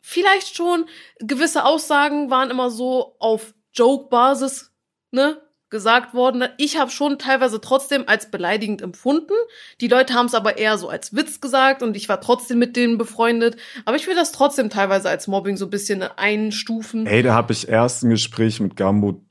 vielleicht 0.01 0.55
schon 0.55 0.85
gewisse 1.19 1.63
Aussagen 1.63 2.31
waren 2.31 2.49
immer 2.49 2.71
so 2.71 3.15
auf 3.19 3.53
Joke-Basis, 3.73 4.71
ne? 5.11 5.39
Gesagt 5.69 6.13
worden. 6.13 6.45
Ich 6.57 6.79
habe 6.79 6.91
schon 6.91 7.19
teilweise 7.19 7.61
trotzdem 7.61 8.03
als 8.07 8.31
beleidigend 8.31 8.81
empfunden. 8.81 9.33
Die 9.81 9.87
Leute 9.87 10.13
haben 10.13 10.25
es 10.25 10.33
aber 10.33 10.57
eher 10.57 10.77
so 10.77 10.89
als 10.89 11.15
Witz 11.15 11.41
gesagt 11.41 11.83
und 11.83 11.95
ich 11.95 12.09
war 12.09 12.21
trotzdem 12.21 12.59
mit 12.59 12.75
denen 12.75 12.97
befreundet. 12.97 13.57
Aber 13.85 13.95
ich 13.95 14.07
will 14.07 14.15
das 14.15 14.31
trotzdem 14.31 14.69
teilweise 14.69 15.09
als 15.09 15.27
Mobbing 15.27 15.57
so 15.57 15.65
ein 15.65 15.69
bisschen 15.71 16.01
einstufen. 16.01 17.05
Ey, 17.05 17.21
da 17.21 17.33
habe 17.33 17.53
ich 17.53 17.67
erst 17.67 18.03
ein 18.03 18.09
Gespräch 18.09 18.59
mit 18.59 18.75
Gambo. 18.75 19.21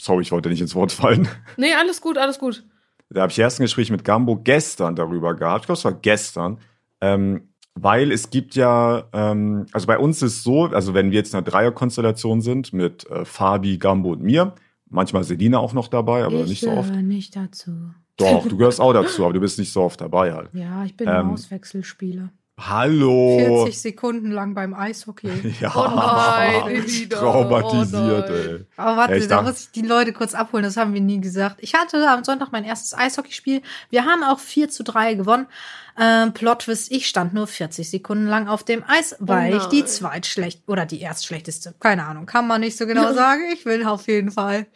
Sorry, 0.00 0.22
ich 0.22 0.32
wollte 0.32 0.48
nicht 0.48 0.60
ins 0.60 0.74
Wort 0.74 0.92
fallen. 0.92 1.28
Nee, 1.56 1.74
alles 1.74 2.00
gut, 2.00 2.16
alles 2.16 2.38
gut. 2.38 2.64
Da 3.10 3.22
habe 3.22 3.32
ich 3.32 3.38
erst 3.38 3.58
ein 3.58 3.64
Gespräch 3.64 3.90
mit 3.90 4.04
Gambo 4.04 4.36
gestern 4.36 4.94
darüber 4.94 5.34
gehabt. 5.34 5.62
Ich 5.62 5.66
glaube, 5.66 5.78
es 5.78 5.84
war 5.84 5.92
gestern. 5.92 6.58
Ähm, 7.00 7.48
weil 7.74 8.12
es 8.12 8.30
gibt 8.30 8.56
ja, 8.56 9.08
ähm, 9.12 9.66
also 9.72 9.86
bei 9.86 9.98
uns 9.98 10.22
ist 10.22 10.42
so, 10.42 10.64
also 10.64 10.94
wenn 10.94 11.10
wir 11.10 11.18
jetzt 11.18 11.32
in 11.32 11.38
einer 11.38 11.46
Dreierkonstellation 11.46 12.40
sind 12.40 12.72
mit 12.72 13.08
äh, 13.10 13.24
Fabi, 13.24 13.78
Gambo 13.78 14.12
und 14.12 14.22
mir, 14.22 14.54
manchmal 14.90 15.24
Selina 15.24 15.58
auch 15.58 15.72
noch 15.72 15.88
dabei, 15.88 16.24
aber 16.24 16.42
ich 16.42 16.48
nicht 16.48 16.60
so 16.60 16.70
oft. 16.70 16.88
gehöre 16.88 17.02
nicht 17.02 17.34
dazu. 17.36 17.72
Doch, 18.16 18.46
du 18.46 18.56
gehörst 18.56 18.80
auch 18.80 18.92
dazu, 18.92 19.24
aber 19.24 19.32
du 19.32 19.40
bist 19.40 19.58
nicht 19.58 19.72
so 19.72 19.82
oft 19.82 20.00
dabei 20.00 20.32
halt. 20.34 20.50
Ja, 20.52 20.84
ich 20.84 20.96
bin 20.96 21.08
Ähm, 21.08 21.30
Auswechselspieler. 21.30 22.30
Hallo. 22.68 23.38
40 23.64 23.80
Sekunden 23.80 24.30
lang 24.30 24.54
beim 24.54 24.74
Eishockey. 24.74 25.54
Ja, 25.60 25.72
Oh 25.74 25.88
nein, 25.94 26.84
wieder. 26.86 27.18
traumatisiert, 27.18 28.26
Oh 28.28 28.32
nein. 28.32 28.46
ey. 28.58 28.66
Aber 28.76 28.96
warte, 28.96 29.16
Ja, 29.16 29.26
da 29.26 29.42
muss 29.42 29.60
ich 29.60 29.70
die 29.70 29.82
Leute 29.82 30.12
kurz 30.12 30.34
abholen, 30.34 30.64
das 30.64 30.76
haben 30.76 30.92
wir 30.94 31.00
nie 31.00 31.20
gesagt. 31.20 31.56
Ich 31.60 31.74
hatte 31.74 32.08
am 32.08 32.24
Sonntag 32.24 32.52
mein 32.52 32.64
erstes 32.64 32.94
Eishockeyspiel. 32.94 33.62
Wir 33.90 34.04
haben 34.04 34.22
auch 34.22 34.38
4 34.38 34.68
zu 34.68 34.82
3 34.84 35.14
gewonnen. 35.14 35.46
Ähm, 35.98 36.32
Plot 36.32 36.60
Twist, 36.60 36.90
ich 36.92 37.08
stand 37.08 37.34
nur 37.34 37.46
40 37.46 37.90
Sekunden 37.90 38.26
lang 38.26 38.48
auf 38.48 38.62
dem 38.64 38.84
Eis, 38.86 39.16
weil 39.18 39.56
ich 39.56 39.64
die 39.66 39.84
zweitschlecht 39.84 40.62
oder 40.66 40.86
die 40.86 41.00
erstschlechteste, 41.00 41.74
keine 41.80 42.04
Ahnung, 42.06 42.26
kann 42.26 42.46
man 42.46 42.60
nicht 42.60 42.78
so 42.78 42.86
genau 42.86 43.12
sagen. 43.12 43.42
Ich 43.52 43.64
bin 43.64 43.84
auf 43.84 44.06
jeden 44.06 44.30
Fall 44.30 44.66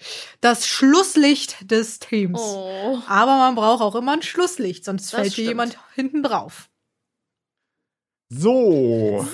das 0.41 0.67
Schlusslicht 0.67 1.71
des 1.71 1.99
Teams. 2.01 2.41
Oh. 2.43 2.99
Aber 3.07 3.37
man 3.39 3.55
braucht 3.55 3.81
auch 3.81 3.95
immer 3.95 4.13
ein 4.13 4.23
Schlusslicht, 4.23 4.85
sonst 4.85 5.13
Das 5.13 5.21
fällt 5.21 5.37
dir 5.37 5.45
jemand 5.45 5.79
hinten 5.95 6.23
drauf. 6.23 6.69
So. 8.29 9.25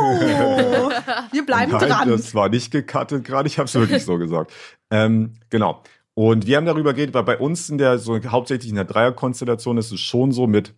Oh, 0.00 0.90
wir 1.32 1.46
bleiben 1.46 1.72
Nein, 1.72 1.88
dran. 1.88 2.08
Das 2.08 2.34
war 2.34 2.48
nicht 2.48 2.70
gecuttet 2.70 3.24
gerade, 3.24 3.48
ich 3.48 3.58
habe 3.58 3.66
es 3.66 3.74
wirklich 3.74 4.04
so 4.04 4.16
gesagt. 4.18 4.52
Ähm, 4.90 5.34
genau. 5.50 5.82
Und 6.14 6.46
wir 6.46 6.56
haben 6.56 6.66
darüber 6.66 6.94
geredet, 6.94 7.14
weil 7.14 7.22
bei 7.22 7.38
uns 7.38 7.68
in 7.70 7.78
der, 7.78 7.98
so 7.98 8.18
hauptsächlich 8.26 8.70
in 8.70 8.76
der 8.76 8.84
Dreierkonstellation 8.84 9.78
ist 9.78 9.92
es 9.92 10.00
schon 10.00 10.32
so 10.32 10.46
mit, 10.46 10.74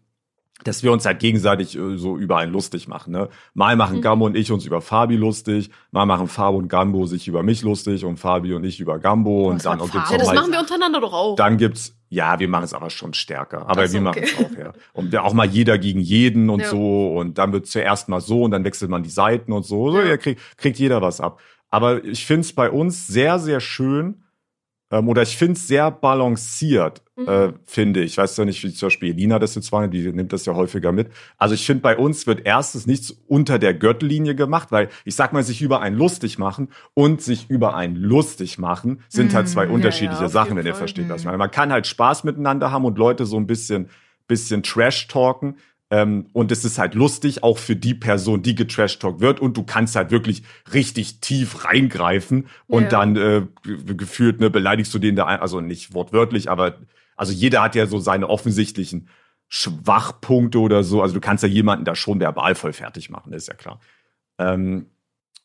dass 0.65 0.83
wir 0.83 0.93
uns 0.93 1.07
halt 1.07 1.21
gegenseitig 1.21 1.77
äh, 1.77 1.97
so 1.97 2.17
über 2.17 2.37
einen 2.37 2.53
lustig 2.53 2.89
machen. 2.89 3.13
Ne? 3.13 3.29
Mal 3.55 3.77
machen 3.77 3.99
Mhm. 3.99 4.03
Gambo 4.03 4.27
und 4.27 4.37
ich 4.37 4.53
uns 4.53 4.67
über 4.67 4.83
Fabi 4.83 5.17
lustig, 5.17 5.71
mal 5.91 6.07
machen 6.07 6.29
Fabi 6.29 6.59
und 6.59 6.69
Gambo 6.69 7.07
sich 7.07 7.29
über 7.29 7.43
mich 7.43 7.63
lustig 7.63 8.05
und 8.05 8.19
Fabi 8.19 8.53
und 8.55 8.65
ich 8.65 8.81
über 8.81 8.99
Gambo 8.99 9.49
und 9.49 9.65
dann 9.65 9.81
war 9.81 9.89
gibt's? 9.89 10.11
Ja, 10.11 10.19
das 10.19 10.35
machen 10.35 10.53
wir 10.53 10.61
untereinander 10.61 11.01
doch 11.01 11.13
auch. 11.13 11.37
dann 11.37 11.57
gibt's, 11.57 11.95
ja, 12.13 12.41
wir 12.41 12.49
machen 12.49 12.65
es 12.65 12.75
aber 12.75 12.91
schon 12.91 13.15
stärker. 13.15 13.69
Aber 13.69 13.87
so, 13.87 13.95
wir 13.95 14.01
machen 14.01 14.19
okay. 14.25 14.33
es 14.37 14.45
auch, 14.45 14.59
ja. 14.59 14.73
Und 14.93 15.17
auch 15.17 15.33
mal 15.33 15.47
jeder 15.47 15.79
gegen 15.79 16.01
jeden 16.01 16.51
und 16.51 16.61
Ja. 16.61 16.69
so. 16.69 17.17
Und 17.17 17.39
dann 17.39 17.53
wird 17.53 17.69
zuerst 17.69 18.09
mal 18.09 18.21
so 18.21 18.43
und 18.43 18.51
dann 18.51 18.65
wechselt 18.65 18.91
man 18.91 19.05
die 19.05 19.11
Seiten 19.11 19.53
und 19.53 19.63
so. 19.63 19.93
So, 19.93 20.01
Ja. 20.01 20.07
ja, 20.09 20.17
kriegt, 20.17 20.41
kriegt 20.59 20.79
jeder 20.81 21.01
was 21.01 21.21
ab. 21.21 21.41
Aber 21.71 22.05
ich 22.05 22.27
find's 22.27 22.53
bei 22.53 22.69
uns 22.69 23.07
sehr, 23.07 23.39
sehr 23.39 23.61
schön. 23.61 24.25
Ähm, 24.91 25.09
oder 25.09 25.23
ich 25.23 25.37
find's 25.37 25.69
sehr 25.69 25.93
balanciert, 25.93 27.03
Mhm. 27.23 27.29
äh, 27.29 27.53
finde 27.67 28.01
ich. 28.01 28.13
Ich 28.13 28.19
weiß 28.19 28.37
ja 28.37 28.45
nicht, 28.45 28.63
wie 28.65 28.73
zum 28.73 28.87
Beispiel 28.87 29.11
Elina 29.11 29.39
das 29.39 29.55
jetzt 29.55 29.71
war, 29.73 29.87
die 29.89 30.13
nimmt 30.13 30.33
das 30.33 30.47
ja 30.47 30.55
häufiger 30.55 30.93
mit. 30.93 31.09
Also 31.39 31.55
ich 31.55 31.65
finde, 31.67 31.83
bei 31.83 31.97
uns 31.97 32.27
wird 32.27 32.43
erstens 32.45 32.87
nichts 32.87 33.11
unter 33.29 33.59
der 33.59 33.75
Gürtellinie 33.75 34.35
gemacht, 34.35 34.73
weil 34.73 34.89
ich 35.05 35.15
sag 35.15 35.33
mal, 35.33 35.43
sich 35.43 35.61
über 35.63 35.81
einen 35.81 35.97
lustig 35.97 36.39
machen 36.39 36.69
und 36.95 37.23
sich 37.23 37.51
über 37.51 37.75
einen 37.75 37.97
lustig 37.97 38.59
machen 38.59 39.03
sind 39.09 39.35
halt 39.35 39.49
zwei 39.49 39.65
Mhm, 39.65 39.71
ja, 39.71 39.75
unterschiedliche 39.77 40.23
ja, 40.23 40.29
Sachen, 40.29 40.57
wenn 40.57 40.67
ihr 40.67 40.75
versteht, 40.75 41.09
was 41.09 41.21
ich 41.21 41.25
Mhm. 41.25 41.31
meine. 41.31 41.39
Man 41.39 41.51
kann 41.51 41.73
halt 41.73 41.87
Spaß 41.87 42.25
miteinander 42.25 42.71
haben 42.71 42.85
und 42.85 42.99
Leute 42.99 43.27
so 43.27 43.37
ein 43.37 43.47
bisschen, 43.47 43.89
bisschen 44.27 44.63
Trash 44.63 45.09
talken. 45.09 45.57
Ähm, 45.93 46.27
und 46.33 46.53
es 46.53 46.65
ist 46.65 46.79
halt 46.79 46.95
lustig, 46.95 47.43
auch 47.43 47.59
für 47.59 47.75
die 47.75 47.95
Person, 47.95 48.43
die 48.43 48.55
getrashtalkt 48.55 49.19
wird. 49.21 49.41
Und 49.41 49.57
du 49.57 49.65
kannst 49.65 49.97
halt 49.97 50.13
wirklich 50.13 50.45
richtig 50.73 51.19
tief 51.21 51.65
reingreifen 51.65 52.47
und 52.69 52.85
Ja. 52.85 52.89
dann 52.91 53.17
äh, 53.17 53.43
ge- 53.65 53.97
gefühlt 53.97 54.39
ne, 54.39 54.51
beleidigst 54.51 54.95
du 54.95 55.01
den 55.01 55.17
da, 55.17 55.27
ein, 55.27 55.41
also 55.41 55.61
nicht 55.61 55.93
wortwörtlich, 55.93 56.49
aber 56.49 56.75
also 57.21 57.35
jeder 57.35 57.61
hat 57.61 57.75
ja 57.75 57.85
so 57.85 57.99
seine 57.99 58.31
offensichtlichen 58.31 59.11
Schwachpunkte 59.47 60.59
oder 60.59 60.83
so. 60.83 61.03
Also 61.03 61.13
du 61.13 61.21
kannst 61.21 61.43
ja 61.43 61.51
jemanden 61.51 61.85
da 61.85 61.95
schon 61.95 62.19
verbal 62.19 62.55
voll 62.55 62.73
fertig 62.73 63.11
machen, 63.11 63.35
ist 63.35 63.47
ja 63.47 63.53
klar. 63.53 63.79
Ähm, 64.39 64.87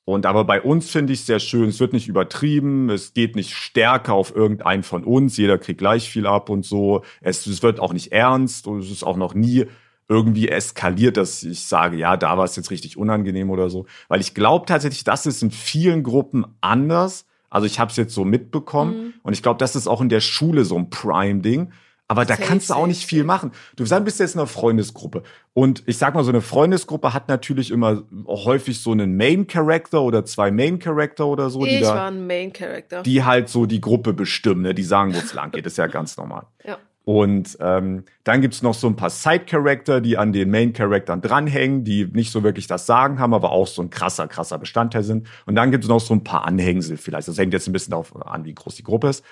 und 0.06 0.26
aber 0.26 0.46
bei 0.46 0.62
uns 0.62 0.90
finde 0.90 1.12
ich 1.12 1.26
sehr 1.26 1.42
schön, 1.42 1.68
es 1.68 1.82
wird 1.82 1.92
nicht 1.92 2.08
übertrieben, 2.08 2.90
es 2.90 3.14
geht 3.14 3.36
nicht 3.36 3.54
stärker 3.54 4.14
auf 4.14 4.34
irgendeinen 4.34 4.84
von 4.84 5.04
uns, 5.04 5.36
jeder 5.36 5.58
kriegt 5.58 5.80
gleich 5.80 6.10
viel 6.10 6.28
ab 6.28 6.50
und 6.50 6.64
so. 6.64 7.04
Es, 7.20 7.46
es 7.46 7.62
wird 7.62 7.82
auch 7.82 7.92
nicht 7.92 8.14
ernst 8.14 8.68
und 8.68 8.80
es 8.80 8.90
ist 8.90 9.04
auch 9.04 9.18
noch 9.18 9.34
nie 9.34 9.66
irgendwie 10.08 10.48
eskaliert, 10.48 11.18
dass 11.18 11.44
ich 11.44 11.66
sage, 11.66 11.98
ja, 11.98 12.16
da 12.16 12.38
war 12.38 12.46
es 12.46 12.56
jetzt 12.56 12.72
richtig 12.72 12.96
unangenehm 12.96 13.50
oder 13.50 13.70
so. 13.70 13.86
Weil 14.08 14.22
ich 14.22 14.34
glaube 14.34 14.66
tatsächlich, 14.66 15.04
das 15.04 15.26
ist 15.26 15.44
in 15.44 15.52
vielen 15.52 16.04
Gruppen 16.04 16.46
anders. 16.62 17.26
Also 17.50 17.68
ich 17.68 17.80
habe 17.80 17.92
es 17.92 17.98
jetzt 17.98 18.14
so 18.14 18.26
mitbekommen 18.26 18.94
Mhm. 18.98 19.14
und 19.24 19.34
ich 19.34 19.42
glaube, 19.44 19.58
das 19.60 19.76
ist 19.76 19.88
auch 19.88 20.02
in 20.02 20.10
der 20.10 20.22
Schule 20.22 20.66
so 20.66 20.76
ein 20.78 20.90
Prime-Ding. 20.90 21.72
Aber 22.08 22.24
da 22.24 22.36
Safe, 22.36 22.48
kannst 22.48 22.70
du 22.70 22.76
auch 22.76 22.78
safe, 22.82 22.88
nicht 22.90 23.06
viel 23.08 23.20
safe. 23.22 23.28
machen. 23.28 23.52
Du 23.78 23.84
bist 24.04 24.20
jetzt 24.20 24.36
in 24.36 24.40
einer 24.40 24.46
Freundesgruppe. 24.48 25.24
Und 25.54 25.82
ich 25.88 25.98
sag 25.98 26.14
mal, 26.14 26.24
so 26.24 26.30
eine 26.30 26.42
Freundesgruppe 26.42 27.14
hat 27.14 27.30
natürlich 27.30 27.72
immer 27.72 28.04
häufig 28.28 28.80
so 28.80 28.92
einen 28.92 29.18
Main-Character 29.18 30.02
oder 30.04 30.24
zwei 30.24 30.52
Main-Character 30.52 31.26
oder 31.26 31.50
so, 31.50 31.66
die 31.66 31.72
ich 31.78 31.82
da, 31.82 31.96
war 31.96 32.08
ein 32.12 32.28
Main 32.28 32.54
Character. 32.54 33.02
die 33.02 33.24
halt 33.24 33.50
so 33.50 33.66
die 33.66 33.82
Gruppe 33.82 34.14
bestimmen, 34.14 34.62
ne? 34.62 34.76
die 34.76 34.84
sagen, 34.84 35.16
wo 35.16 35.18
es 35.18 35.34
lang 35.34 35.50
geht. 35.52 35.66
ist 35.66 35.78
ja 35.80 35.88
ganz 35.88 36.16
normal. 36.18 36.44
ja. 36.64 36.78
Und 37.06 37.56
ähm, 37.62 38.04
dann 38.24 38.41
gibt's 38.41 38.63
noch 38.63 38.74
so 38.74 38.88
ein 38.88 38.96
paar 38.96 39.12
Side-Character, 39.12 40.02
die 40.02 40.18
an 40.18 40.34
den 40.34 40.50
Main-Charaktern 40.50 41.22
dranhängen, 41.22 41.84
die 41.84 42.06
nicht 42.06 42.32
so 42.32 42.41
wirklich 42.44 42.65
das 42.65 42.88
Sagen 42.88 43.20
haben, 43.20 43.36
aber 43.36 43.52
auch 43.52 43.68
so 43.68 43.84
ein 43.84 43.91
krasser, 43.91 44.28
krasser 44.28 44.58
Bestandteil 44.58 45.04
sind. 45.04 45.28
Und 45.46 45.54
dann 45.54 45.70
gibt's 45.70 45.88
noch 45.88 46.00
so 46.00 46.15
ein 46.15 46.24
paar 46.24 46.46
Anhängsel 46.46 46.98
vielleicht. 46.98 47.28
Das 47.28 47.38
hängt 47.38 47.54
jetzt 47.54 47.68
ein 47.68 47.74
bisschen 47.74 47.91
darauf 47.91 48.15
an, 48.26 48.44
wie 48.44 48.56
groß 48.56 48.76
die 48.76 48.84
Gruppe 48.84 49.10
ist. 49.10 49.24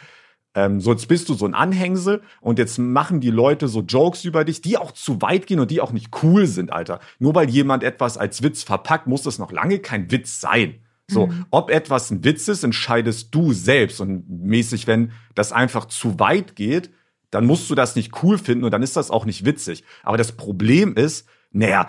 Ähm, 0.53 0.81
so, 0.81 0.91
jetzt 0.91 1.07
bist 1.07 1.29
du 1.29 1.33
so 1.33 1.47
ein 1.47 1.55
Anhängsel 1.55 2.21
und 2.41 2.59
jetzt 2.59 2.77
machen 2.77 3.21
die 3.21 3.31
Leute 3.31 3.67
so 3.67 3.81
Jokes 3.81 4.23
über 4.23 4.45
dich, 4.45 4.61
die 4.61 4.77
auch 4.77 4.91
zu 4.91 5.23
weit 5.23 5.47
gehen 5.47 5.59
und 5.59 5.71
die 5.71 5.81
auch 5.81 5.91
nicht 5.91 6.11
cool 6.21 6.45
sind, 6.45 6.71
Alter. 6.71 6.99
Nur 7.17 7.33
weil 7.33 7.49
jemand 7.49 7.83
etwas 7.83 8.19
als 8.19 8.43
Witz 8.43 8.61
verpackt, 8.61 9.07
muss 9.07 9.23
das 9.23 9.39
noch 9.39 9.51
lange 9.51 9.79
kein 9.79 10.11
Witz 10.11 10.39
sein. 10.39 10.75
So, 11.07 11.29
ob 11.51 11.69
etwas 11.69 12.11
ein 12.11 12.23
Witz 12.23 12.47
ist, 12.47 12.63
entscheidest 12.63 13.33
du 13.35 13.51
selbst. 13.51 13.99
Und 13.99 14.29
mäßig, 14.29 14.87
wenn 14.87 15.11
das 15.35 15.51
einfach 15.51 15.85
zu 15.85 16.19
weit 16.19 16.55
geht, 16.55 16.91
dann 17.33 17.45
musst 17.45 17.69
du 17.69 17.75
das 17.75 17.95
nicht 17.95 18.23
cool 18.23 18.37
finden 18.37 18.63
und 18.63 18.71
dann 18.71 18.83
ist 18.83 18.95
das 18.95 19.11
auch 19.11 19.25
nicht 19.25 19.45
witzig. 19.45 19.83
Aber 20.03 20.17
das 20.17 20.31
Problem 20.33 20.95
ist, 20.95 21.27
naja, 21.51 21.87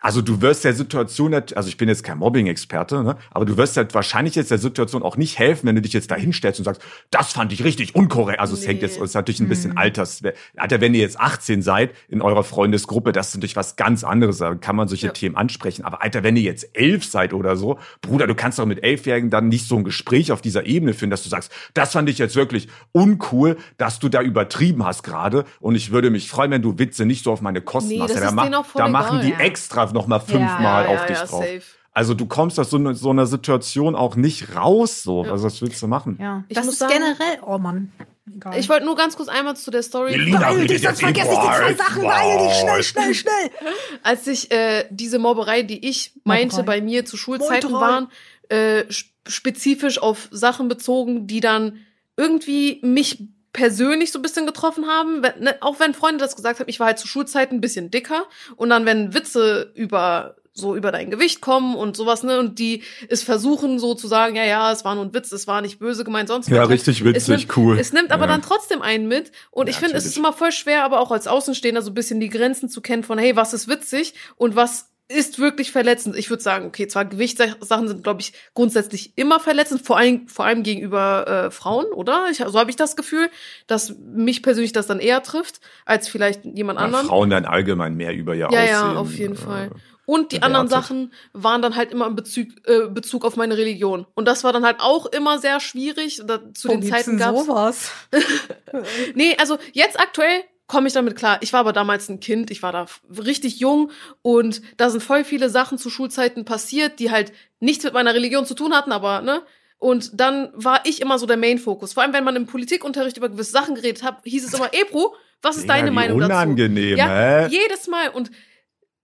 also 0.00 0.22
du 0.22 0.40
wirst 0.40 0.64
der 0.64 0.72
Situation, 0.74 1.34
also 1.34 1.68
ich 1.68 1.76
bin 1.76 1.88
jetzt 1.88 2.04
kein 2.04 2.18
Mobbing-Experte, 2.18 3.02
ne? 3.02 3.16
aber 3.30 3.44
du 3.44 3.56
wirst 3.56 3.76
halt 3.76 3.94
wahrscheinlich 3.94 4.34
jetzt 4.34 4.50
der 4.50 4.58
Situation 4.58 5.02
auch 5.02 5.16
nicht 5.16 5.38
helfen, 5.38 5.66
wenn 5.66 5.74
du 5.76 5.82
dich 5.82 5.92
jetzt 5.92 6.10
da 6.10 6.14
hinstellst 6.16 6.58
und 6.60 6.64
sagst, 6.64 6.82
das 7.10 7.32
fand 7.32 7.52
ich 7.52 7.62
richtig 7.64 7.94
unkorrekt. 7.94 8.40
Also 8.40 8.54
es 8.54 8.60
Nee. 8.62 8.68
hängt 8.68 8.82
jetzt, 8.82 8.96
es 8.96 9.02
ist 9.02 9.14
natürlich 9.14 9.40
ein 9.40 9.48
bisschen 9.48 9.72
Mhm. 9.72 9.78
Alters. 9.78 10.22
Alter, 10.56 10.80
wenn 10.80 10.94
ihr 10.94 11.00
jetzt 11.00 11.20
18 11.20 11.62
seid 11.62 11.90
in 12.08 12.22
eurer 12.22 12.44
Freundesgruppe, 12.44 13.12
das 13.12 13.28
ist 13.28 13.34
natürlich 13.36 13.56
was 13.56 13.76
ganz 13.76 14.02
anderes, 14.04 14.38
da 14.38 14.54
kann 14.54 14.74
man 14.76 14.88
solche 14.88 15.08
Ja. 15.08 15.12
Themen 15.12 15.36
ansprechen. 15.36 15.84
Aber 15.84 16.02
Alter, 16.02 16.22
wenn 16.22 16.36
ihr 16.36 16.42
jetzt 16.42 16.68
elf 16.74 17.04
seid 17.04 17.32
oder 17.34 17.56
so, 17.56 17.78
Bruder, 18.00 18.26
du 18.26 18.34
kannst 18.34 18.58
doch 18.58 18.66
mit 18.66 18.82
Elfjährigen 18.82 19.30
dann 19.30 19.48
nicht 19.48 19.66
so 19.68 19.76
ein 19.76 19.84
Gespräch 19.84 20.32
auf 20.32 20.40
dieser 20.40 20.64
Ebene 20.66 20.94
führen, 20.94 21.10
dass 21.10 21.22
du 21.22 21.28
sagst, 21.28 21.52
das 21.74 21.92
fand 21.92 22.08
ich 22.08 22.18
jetzt 22.18 22.36
wirklich 22.36 22.68
uncool, 22.92 23.56
dass 23.76 23.98
du 23.98 24.08
da 24.08 24.22
übertrieben 24.22 24.84
hast 24.84 25.02
gerade 25.02 25.44
und 25.60 25.74
ich 25.74 25.90
würde 25.90 26.10
mich 26.10 26.28
freuen, 26.28 26.50
wenn 26.50 26.62
du 26.62 26.78
Witze 26.78 27.04
nicht 27.06 27.24
so 27.24 27.32
auf 27.32 27.40
meine 27.40 27.60
Kosten 27.60 27.90
Nee, 27.90 27.98
machst. 27.98 28.14
das 28.14 28.22
Ja, 28.22 28.30
da 28.50 28.62
voll 28.62 28.80
da 28.82 28.88
machen 28.88 29.20
die 29.22 29.30
ja. 29.30 29.38
extra 29.40 29.89
noch 29.92 30.06
mal 30.06 30.20
fünfmal 30.20 30.84
Ja, 30.84 30.90
auf 30.90 31.06
dich 31.06 31.18
drauf. 31.18 31.30
safe. 31.44 31.62
Also 31.92 32.14
du 32.14 32.26
kommst 32.26 32.58
aus 32.60 32.70
so, 32.70 32.78
ne, 32.78 32.94
so 32.94 33.10
einer 33.10 33.26
Situation 33.26 33.96
auch 33.96 34.14
nicht 34.14 34.54
raus, 34.54 35.02
so. 35.02 35.24
Ja. 35.24 35.32
Also 35.32 35.44
was 35.44 35.60
willst 35.60 35.82
du 35.82 35.88
machen? 35.88 36.18
Ja, 36.20 36.44
Ich 36.48 36.54
das 36.54 36.64
muss 36.66 36.74
ist 36.74 36.78
sagen- 36.80 36.92
generell, 36.92 37.38
oh 37.44 37.58
Mann. 37.58 37.90
Egal. 38.32 38.56
Ich 38.60 38.68
wollte 38.68 38.84
nur 38.84 38.94
ganz 38.94 39.16
kurz 39.16 39.28
einmal 39.28 39.56
zu 39.56 39.72
der 39.72 39.82
Story. 39.82 40.12
Beeil 40.30 40.66
dich, 40.68 40.82
sonst 40.82 41.00
vergesse 41.00 41.32
ich 41.32 41.38
die 41.38 41.46
zwei 41.46 41.74
Sachen. 41.74 42.02
Beeil 42.02 42.46
dich, 42.46 42.56
schnell, 42.60 42.82
schnell, 42.84 43.14
schnell. 43.14 43.50
als 44.04 44.24
ich 44.28 44.52
äh, 44.52 44.84
diese 44.90 45.18
Mobberei, 45.18 45.62
die 45.62 45.88
ich 45.88 46.12
meinte, 46.22 46.56
Mobberei. 46.58 46.78
bei 46.78 46.84
mir 46.84 47.04
zu 47.04 47.16
Schulzeiten 47.16 47.72
Meuterei. 47.72 47.90
waren, 47.92 48.08
äh, 48.48 48.84
sp- 48.86 49.10
spezifisch 49.26 50.00
auf 50.00 50.28
Sachen 50.30 50.68
bezogen, 50.68 51.26
die 51.26 51.40
dann 51.40 51.78
irgendwie 52.16 52.78
mich 52.84 53.28
persönlich 53.52 54.12
so 54.12 54.18
ein 54.18 54.22
bisschen 54.22 54.46
getroffen 54.46 54.86
haben, 54.86 55.22
wenn, 55.22 55.40
ne, 55.40 55.56
auch 55.60 55.80
wenn 55.80 55.94
Freunde 55.94 56.18
das 56.18 56.36
gesagt 56.36 56.60
haben, 56.60 56.68
ich 56.68 56.78
war 56.80 56.86
halt 56.88 56.98
zu 56.98 57.08
Schulzeiten 57.08 57.56
ein 57.56 57.60
bisschen 57.60 57.90
dicker 57.90 58.24
und 58.56 58.70
dann 58.70 58.86
wenn 58.86 59.12
Witze 59.14 59.72
über 59.74 60.36
so 60.52 60.74
über 60.74 60.90
dein 60.92 61.10
Gewicht 61.10 61.40
kommen 61.40 61.76
und 61.76 61.96
sowas, 61.96 62.22
ne, 62.24 62.38
und 62.38 62.58
die 62.58 62.82
es 63.08 63.22
versuchen 63.22 63.78
so 63.78 63.94
zu 63.94 64.08
sagen, 64.08 64.34
ja, 64.36 64.44
ja, 64.44 64.72
es 64.72 64.84
war 64.84 64.94
nur 64.96 65.04
ein 65.04 65.14
Witz, 65.14 65.30
es 65.32 65.46
war 65.46 65.62
nicht 65.62 65.78
böse 65.78 66.04
gemeint, 66.04 66.28
sonst 66.28 66.48
Ja, 66.48 66.64
richtig 66.64 67.00
Es 67.00 67.04
witzig, 67.04 67.28
nimmt, 67.46 67.56
cool. 67.56 67.78
Es 67.78 67.92
nimmt 67.92 68.10
aber 68.10 68.24
Ja. 68.24 68.32
dann 68.32 68.42
trotzdem 68.42 68.82
einen 68.82 69.06
mit. 69.08 69.30
Und 69.52 69.66
Ja, 69.68 69.70
ich 69.70 69.76
finde, 69.78 69.96
es 69.96 70.04
ist 70.06 70.16
immer 70.16 70.32
voll 70.32 70.52
schwer, 70.52 70.84
aber 70.84 71.00
auch 71.00 71.12
als 71.12 71.28
Außenstehender 71.28 71.82
so 71.82 71.90
ein 71.92 71.94
bisschen 71.94 72.18
die 72.20 72.28
Grenzen 72.28 72.68
zu 72.68 72.80
kennen 72.80 73.04
von, 73.04 73.16
hey, 73.18 73.36
was 73.36 73.54
ist 73.54 73.68
witzig 73.68 74.14
und 74.36 74.56
was 74.56 74.90
ist 75.10 75.40
wirklich 75.40 75.72
verletzend. 75.72 76.16
Ich 76.16 76.30
würde 76.30 76.42
sagen, 76.42 76.66
okay, 76.66 76.86
zwar 76.86 77.04
Gewichtssachen 77.04 77.88
sind, 77.88 78.04
glaube 78.04 78.20
ich, 78.20 78.32
grundsätzlich 78.54 79.12
immer 79.16 79.40
verletzend, 79.40 79.82
vor 79.84 79.96
allem, 79.98 80.28
vor 80.28 80.44
allem 80.44 80.62
gegenüber 80.62 81.46
äh, 81.46 81.50
Frauen, 81.50 81.86
oder? 81.86 82.28
Ich, 82.30 82.38
so 82.38 82.58
habe 82.58 82.70
ich 82.70 82.76
das 82.76 82.94
Gefühl, 82.94 83.28
dass 83.66 83.96
mich 83.98 84.42
persönlich 84.42 84.72
das 84.72 84.86
dann 84.86 85.00
eher 85.00 85.22
trifft, 85.22 85.60
als 85.84 86.08
vielleicht 86.08 86.44
jemand 86.44 86.78
Ja, 86.78 86.84
anderen. 86.84 87.06
Frauen 87.06 87.28
dann 87.30 87.44
allgemein 87.44 87.96
mehr 87.96 88.14
über 88.14 88.34
ihr 88.34 88.40
Ja, 88.42 88.46
Aussehen. 88.48 88.66
ja, 88.66 88.94
auf 88.94 89.12
jeden 89.12 89.34
äh, 89.34 89.38
Fall. 89.38 89.70
Und 90.06 90.32
die 90.32 90.36
bewertet. 90.36 90.44
anderen 90.44 90.68
Sachen 90.68 91.12
waren 91.32 91.60
dann 91.62 91.74
halt 91.76 91.90
immer 91.92 92.06
in 92.06 92.14
Bezug, 92.16 92.46
äh, 92.66 92.88
Bezug 92.88 93.24
auf 93.24 93.36
meine 93.36 93.56
Religion. 93.56 94.06
Und 94.14 94.26
das 94.26 94.44
war 94.44 94.52
dann 94.52 94.64
halt 94.64 94.76
auch 94.80 95.06
immer 95.06 95.38
sehr 95.38 95.58
schwierig. 95.60 96.22
Da, 96.24 96.40
zu 96.54 96.68
den 96.68 96.82
Zeiten 96.84 97.16
gab's 97.18 97.46
sowas. 97.46 97.90
Nee, 99.14 99.36
also 99.38 99.58
jetzt 99.72 99.98
aktuell 99.98 100.42
komme 100.70 100.86
ich 100.86 100.94
damit 100.94 101.16
klar. 101.16 101.38
Ich 101.40 101.52
war 101.52 101.60
aber 101.60 101.72
damals 101.72 102.08
ein 102.08 102.20
Kind, 102.20 102.52
ich 102.52 102.62
war 102.62 102.70
da 102.70 102.86
richtig 103.08 103.58
jung 103.58 103.90
und 104.22 104.62
da 104.76 104.88
sind 104.88 105.02
voll 105.02 105.24
viele 105.24 105.50
Sachen 105.50 105.78
zu 105.78 105.90
Schulzeiten 105.90 106.44
passiert, 106.44 107.00
die 107.00 107.10
halt 107.10 107.32
nichts 107.58 107.82
mit 107.82 107.92
meiner 107.92 108.14
Religion 108.14 108.46
zu 108.46 108.54
tun 108.54 108.72
hatten, 108.72 108.92
aber 108.92 109.20
ne? 109.20 109.42
Und 109.78 110.20
dann 110.20 110.50
war 110.54 110.82
ich 110.84 111.00
immer 111.00 111.18
so 111.18 111.26
der 111.26 111.38
Main-Fokus. 111.38 111.94
Vor 111.94 112.02
allem, 112.02 112.12
wenn 112.12 112.22
man 112.22 112.36
im 112.36 112.46
Politikunterricht 112.46 113.16
über 113.16 113.30
gewisse 113.30 113.50
Sachen 113.50 113.74
geredet 113.74 114.04
hat, 114.04 114.18
hieß 114.24 114.46
es 114.46 114.54
immer, 114.54 114.72
Ebro, 114.80 115.16
was 115.42 115.56
ist 115.56 115.62
Digga, 115.64 115.74
deine 115.74 115.90
Meinung 115.90 116.20
dazu? 116.20 116.30
unangenehm, 116.30 116.96
Ja, 116.96 117.46
jedes 117.48 117.88
Mal. 117.88 118.10
Und 118.10 118.30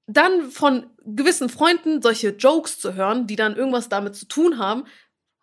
dann 0.07 0.51
von 0.51 0.87
gewissen 1.05 1.49
Freunden 1.49 2.01
solche 2.01 2.29
Jokes 2.29 2.79
zu 2.79 2.95
hören, 2.95 3.27
die 3.27 3.37
dann 3.37 3.57
irgendwas 3.57 3.89
damit 3.89 4.15
zu 4.15 4.29
tun 4.29 4.59
haben, 4.59 4.85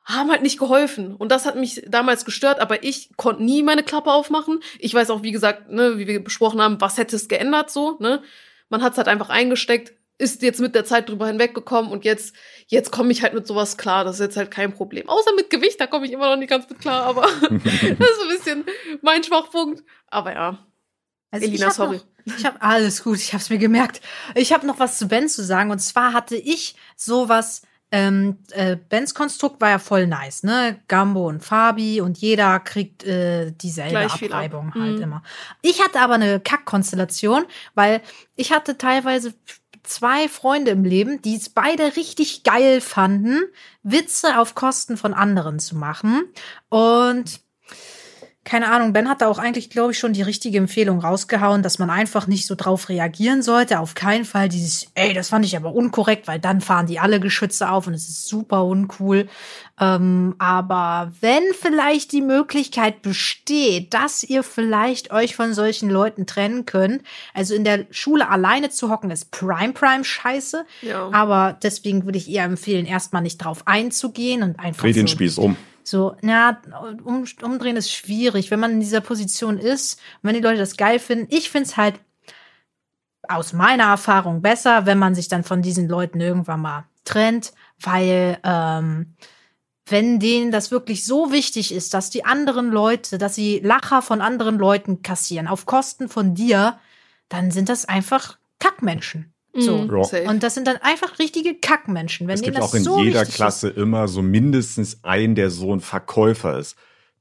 haben 0.05 0.31
halt 0.31 0.41
nicht 0.41 0.59
geholfen. 0.59 1.15
Und 1.15 1.31
das 1.31 1.45
hat 1.45 1.55
mich 1.55 1.83
damals 1.87 2.25
gestört, 2.25 2.59
aber 2.59 2.83
ich 2.83 3.15
konnte 3.15 3.43
nie 3.43 3.63
meine 3.63 3.83
Klappe 3.83 4.11
aufmachen. 4.11 4.61
Ich 4.79 4.93
weiß 4.93 5.09
auch, 5.09 5.23
wie 5.23 5.31
gesagt, 5.31 5.69
ne, 5.71 5.97
wie 5.97 6.07
wir 6.07 6.23
besprochen 6.23 6.61
haben, 6.61 6.81
was 6.81 6.97
hätte 6.97 7.15
es 7.15 7.27
geändert 7.27 7.69
so, 7.69 7.97
ne? 7.99 8.21
Man 8.69 8.81
hat 8.81 8.93
es 8.93 8.97
halt 8.97 9.07
einfach 9.07 9.29
eingesteckt, 9.29 9.93
ist 10.17 10.41
jetzt 10.41 10.59
mit 10.59 10.75
der 10.75 10.85
Zeit 10.85 11.09
drüber 11.09 11.27
hinweggekommen 11.27 11.91
und 11.91 12.05
jetzt, 12.05 12.35
jetzt 12.67 12.91
komme 12.91 13.11
ich 13.11 13.23
halt 13.23 13.33
mit 13.33 13.47
sowas 13.47 13.77
klar. 13.77 14.03
Das 14.03 14.15
ist 14.15 14.21
jetzt 14.21 14.37
halt 14.37 14.51
kein 14.51 14.73
Problem. 14.73 15.09
Außer 15.09 15.33
mit 15.35 15.49
Gewicht, 15.49 15.79
da 15.79 15.87
komme 15.87 16.05
ich 16.05 16.11
immer 16.11 16.29
noch 16.29 16.37
nicht 16.37 16.49
ganz 16.49 16.69
mit 16.69 16.79
klar, 16.79 17.03
aber 17.03 17.21
das 17.41 17.51
ist 17.51 17.51
ein 17.51 18.29
bisschen 18.29 18.65
mein 19.01 19.23
Schwachpunkt. 19.23 19.83
Aber 20.07 20.33
ja. 20.33 20.65
Also 21.31 21.47
Elina, 21.47 21.67
ich 21.67 21.73
sorry. 21.73 22.01
Noch, 22.25 22.37
ich 22.37 22.45
habe 22.45 22.61
alles 22.61 23.03
gut, 23.03 23.17
ich 23.17 23.33
habe 23.33 23.41
es 23.41 23.49
mir 23.49 23.57
gemerkt. 23.57 24.01
Ich 24.35 24.53
habe 24.53 24.65
noch 24.67 24.79
was 24.79 24.97
zu 24.97 25.07
Ben 25.07 25.27
zu 25.27 25.43
sagen 25.43 25.71
und 25.71 25.79
zwar 25.79 26.13
hatte 26.13 26.35
ich 26.35 26.75
sowas. 26.95 27.63
Ähm, 27.95 28.39
äh, 28.49 28.75
Bens 28.75 29.13
Konstrukt 29.13 29.61
war 29.61 29.69
ja 29.69 29.77
voll 29.77 30.07
nice, 30.07 30.41
ne? 30.41 30.79
Gambo 30.87 31.27
und 31.29 31.43
Fabi 31.43 32.01
und 32.01 32.17
jeder 32.17 32.59
kriegt 32.59 33.03
äh, 33.03 33.51
dieselbe 33.51 33.91
Gleich 33.91 34.13
viel 34.13 34.33
ab. 34.33 34.39
Abreibung 34.39 34.73
halt 34.73 34.97
Mhm. 34.97 35.03
immer. 35.03 35.23
Ich 35.61 35.79
hatte 35.79 35.99
aber 36.01 36.15
eine 36.15 36.39
Kackkonstellation, 36.39 37.45
weil 37.75 38.01
ich 38.35 38.51
hatte 38.51 38.79
teilweise 38.79 39.35
zwei 39.83 40.27
Freunde 40.27 40.71
im 40.71 40.83
Leben, 40.85 41.21
die 41.21 41.35
es 41.35 41.49
beide 41.49 41.95
richtig 41.95 42.43
geil 42.43 42.81
fanden, 42.81 43.43
Witze 43.83 44.39
auf 44.39 44.55
Kosten 44.55 44.97
von 44.97 45.13
anderen 45.13 45.59
zu 45.59 45.75
machen. 45.75 46.23
Und 46.69 47.41
keine 48.45 48.69
Ahnung, 48.69 48.91
Ben 48.91 49.07
hat 49.07 49.21
da 49.21 49.27
auch 49.27 49.39
eigentlich, 49.39 49.69
glaube 49.69 49.93
ich, 49.93 49.99
schon 49.99 50.11
die 50.11 50.21
richtige 50.21 50.57
Empfehlung 50.57 50.99
rausgehauen, 50.99 51.63
dass 51.63 51.79
man 51.79 51.89
einfach 51.89 52.27
nicht 52.27 52.45
so 52.45 52.55
drauf 52.55 52.89
reagieren 52.89 53.41
sollte. 53.41 53.79
Auf 53.79 53.95
keinen 53.95 54.25
Fall 54.25 54.49
dieses, 54.49 54.87
ey, 54.95 55.13
das 55.13 55.29
fand 55.29 55.45
ich 55.45 55.55
aber 55.55 55.73
unkorrekt, 55.73 56.27
weil 56.27 56.39
dann 56.39 56.59
fahren 56.59 56.87
die 56.87 56.99
alle 56.99 57.21
Geschütze 57.21 57.69
auf 57.69 57.87
und 57.87 57.93
es 57.93 58.09
ist 58.09 58.27
super 58.27 58.65
uncool. 58.65 59.29
Ähm, 59.79 60.35
aber 60.39 61.13
wenn 61.21 61.43
vielleicht 61.57 62.11
die 62.11 62.21
Möglichkeit 62.21 63.01
besteht, 63.01 63.93
dass 63.93 64.23
ihr 64.23 64.43
vielleicht 64.43 65.11
euch 65.11 65.35
von 65.37 65.53
solchen 65.53 65.89
Leuten 65.89 66.25
trennen 66.25 66.65
könnt, 66.65 67.01
also 67.33 67.55
in 67.55 67.63
der 67.63 67.85
Schule 67.91 68.29
alleine 68.29 68.69
zu 68.69 68.89
hocken, 68.89 69.09
ist 69.09 69.31
Prime 69.31 69.71
Prime 69.71 70.03
Scheiße. 70.03 70.65
Ja. 70.81 71.09
Aber 71.13 71.57
deswegen 71.63 72.03
würde 72.03 72.17
ich 72.17 72.29
eher 72.29 72.43
empfehlen, 72.43 72.85
erstmal 72.85 73.21
nicht 73.21 73.37
drauf 73.37 73.63
einzugehen 73.65 74.43
und 74.43 74.59
einfach 74.59 74.83
Dreh 74.83 74.91
den 74.91 75.07
so 75.07 75.13
Spieß 75.13 75.37
um. 75.37 75.55
So, 75.83 76.15
na, 76.21 76.61
um, 77.03 77.25
umdrehen 77.41 77.77
ist 77.77 77.91
schwierig, 77.91 78.51
wenn 78.51 78.59
man 78.59 78.71
in 78.71 78.79
dieser 78.79 79.01
Position 79.01 79.57
ist 79.57 79.99
wenn 80.21 80.35
die 80.35 80.41
Leute 80.41 80.59
das 80.59 80.77
geil 80.77 80.99
finden. 80.99 81.27
Ich 81.29 81.49
find's 81.49 81.77
halt 81.77 81.99
aus 83.27 83.53
meiner 83.53 83.85
Erfahrung 83.85 84.41
besser, 84.41 84.85
wenn 84.85 84.99
man 84.99 85.15
sich 85.15 85.27
dann 85.27 85.43
von 85.43 85.61
diesen 85.61 85.87
Leuten 85.87 86.19
irgendwann 86.19 86.61
mal 86.61 86.85
trennt, 87.05 87.53
weil 87.79 88.37
ähm, 88.43 89.15
wenn 89.85 90.19
denen 90.19 90.51
das 90.51 90.71
wirklich 90.71 91.05
so 91.05 91.31
wichtig 91.31 91.73
ist, 91.73 91.93
dass 91.93 92.09
die 92.09 92.25
anderen 92.25 92.71
Leute, 92.71 93.17
dass 93.17 93.35
sie 93.35 93.59
Lacher 93.59 94.01
von 94.01 94.21
anderen 94.21 94.57
Leuten 94.57 95.01
kassieren 95.01 95.47
auf 95.47 95.65
Kosten 95.65 96.09
von 96.09 96.35
dir, 96.35 96.79
dann 97.29 97.51
sind 97.51 97.69
das 97.69 97.85
einfach 97.85 98.37
Kackmenschen. 98.59 99.33
So. 99.55 99.77
Mhm. 99.77 100.29
Und 100.29 100.41
das 100.43 100.55
sind 100.55 100.65
dann 100.67 100.77
einfach 100.77 101.19
richtige 101.19 101.53
Kackmenschen. 101.53 102.27
Wenn 102.27 102.35
Es 102.35 102.41
gibt 102.41 102.57
das 102.57 102.63
auch 102.63 102.73
in 102.73 102.83
so 102.83 102.99
jeder 103.01 103.23
Klasse 103.25 103.69
immer 103.69 104.07
so 104.07 104.21
mindestens 104.23 105.03
einen, 105.03 105.35
der 105.35 105.49
so 105.51 105.73
ein 105.73 105.79
Verkäufer 105.79 106.57
ist. 106.57 106.75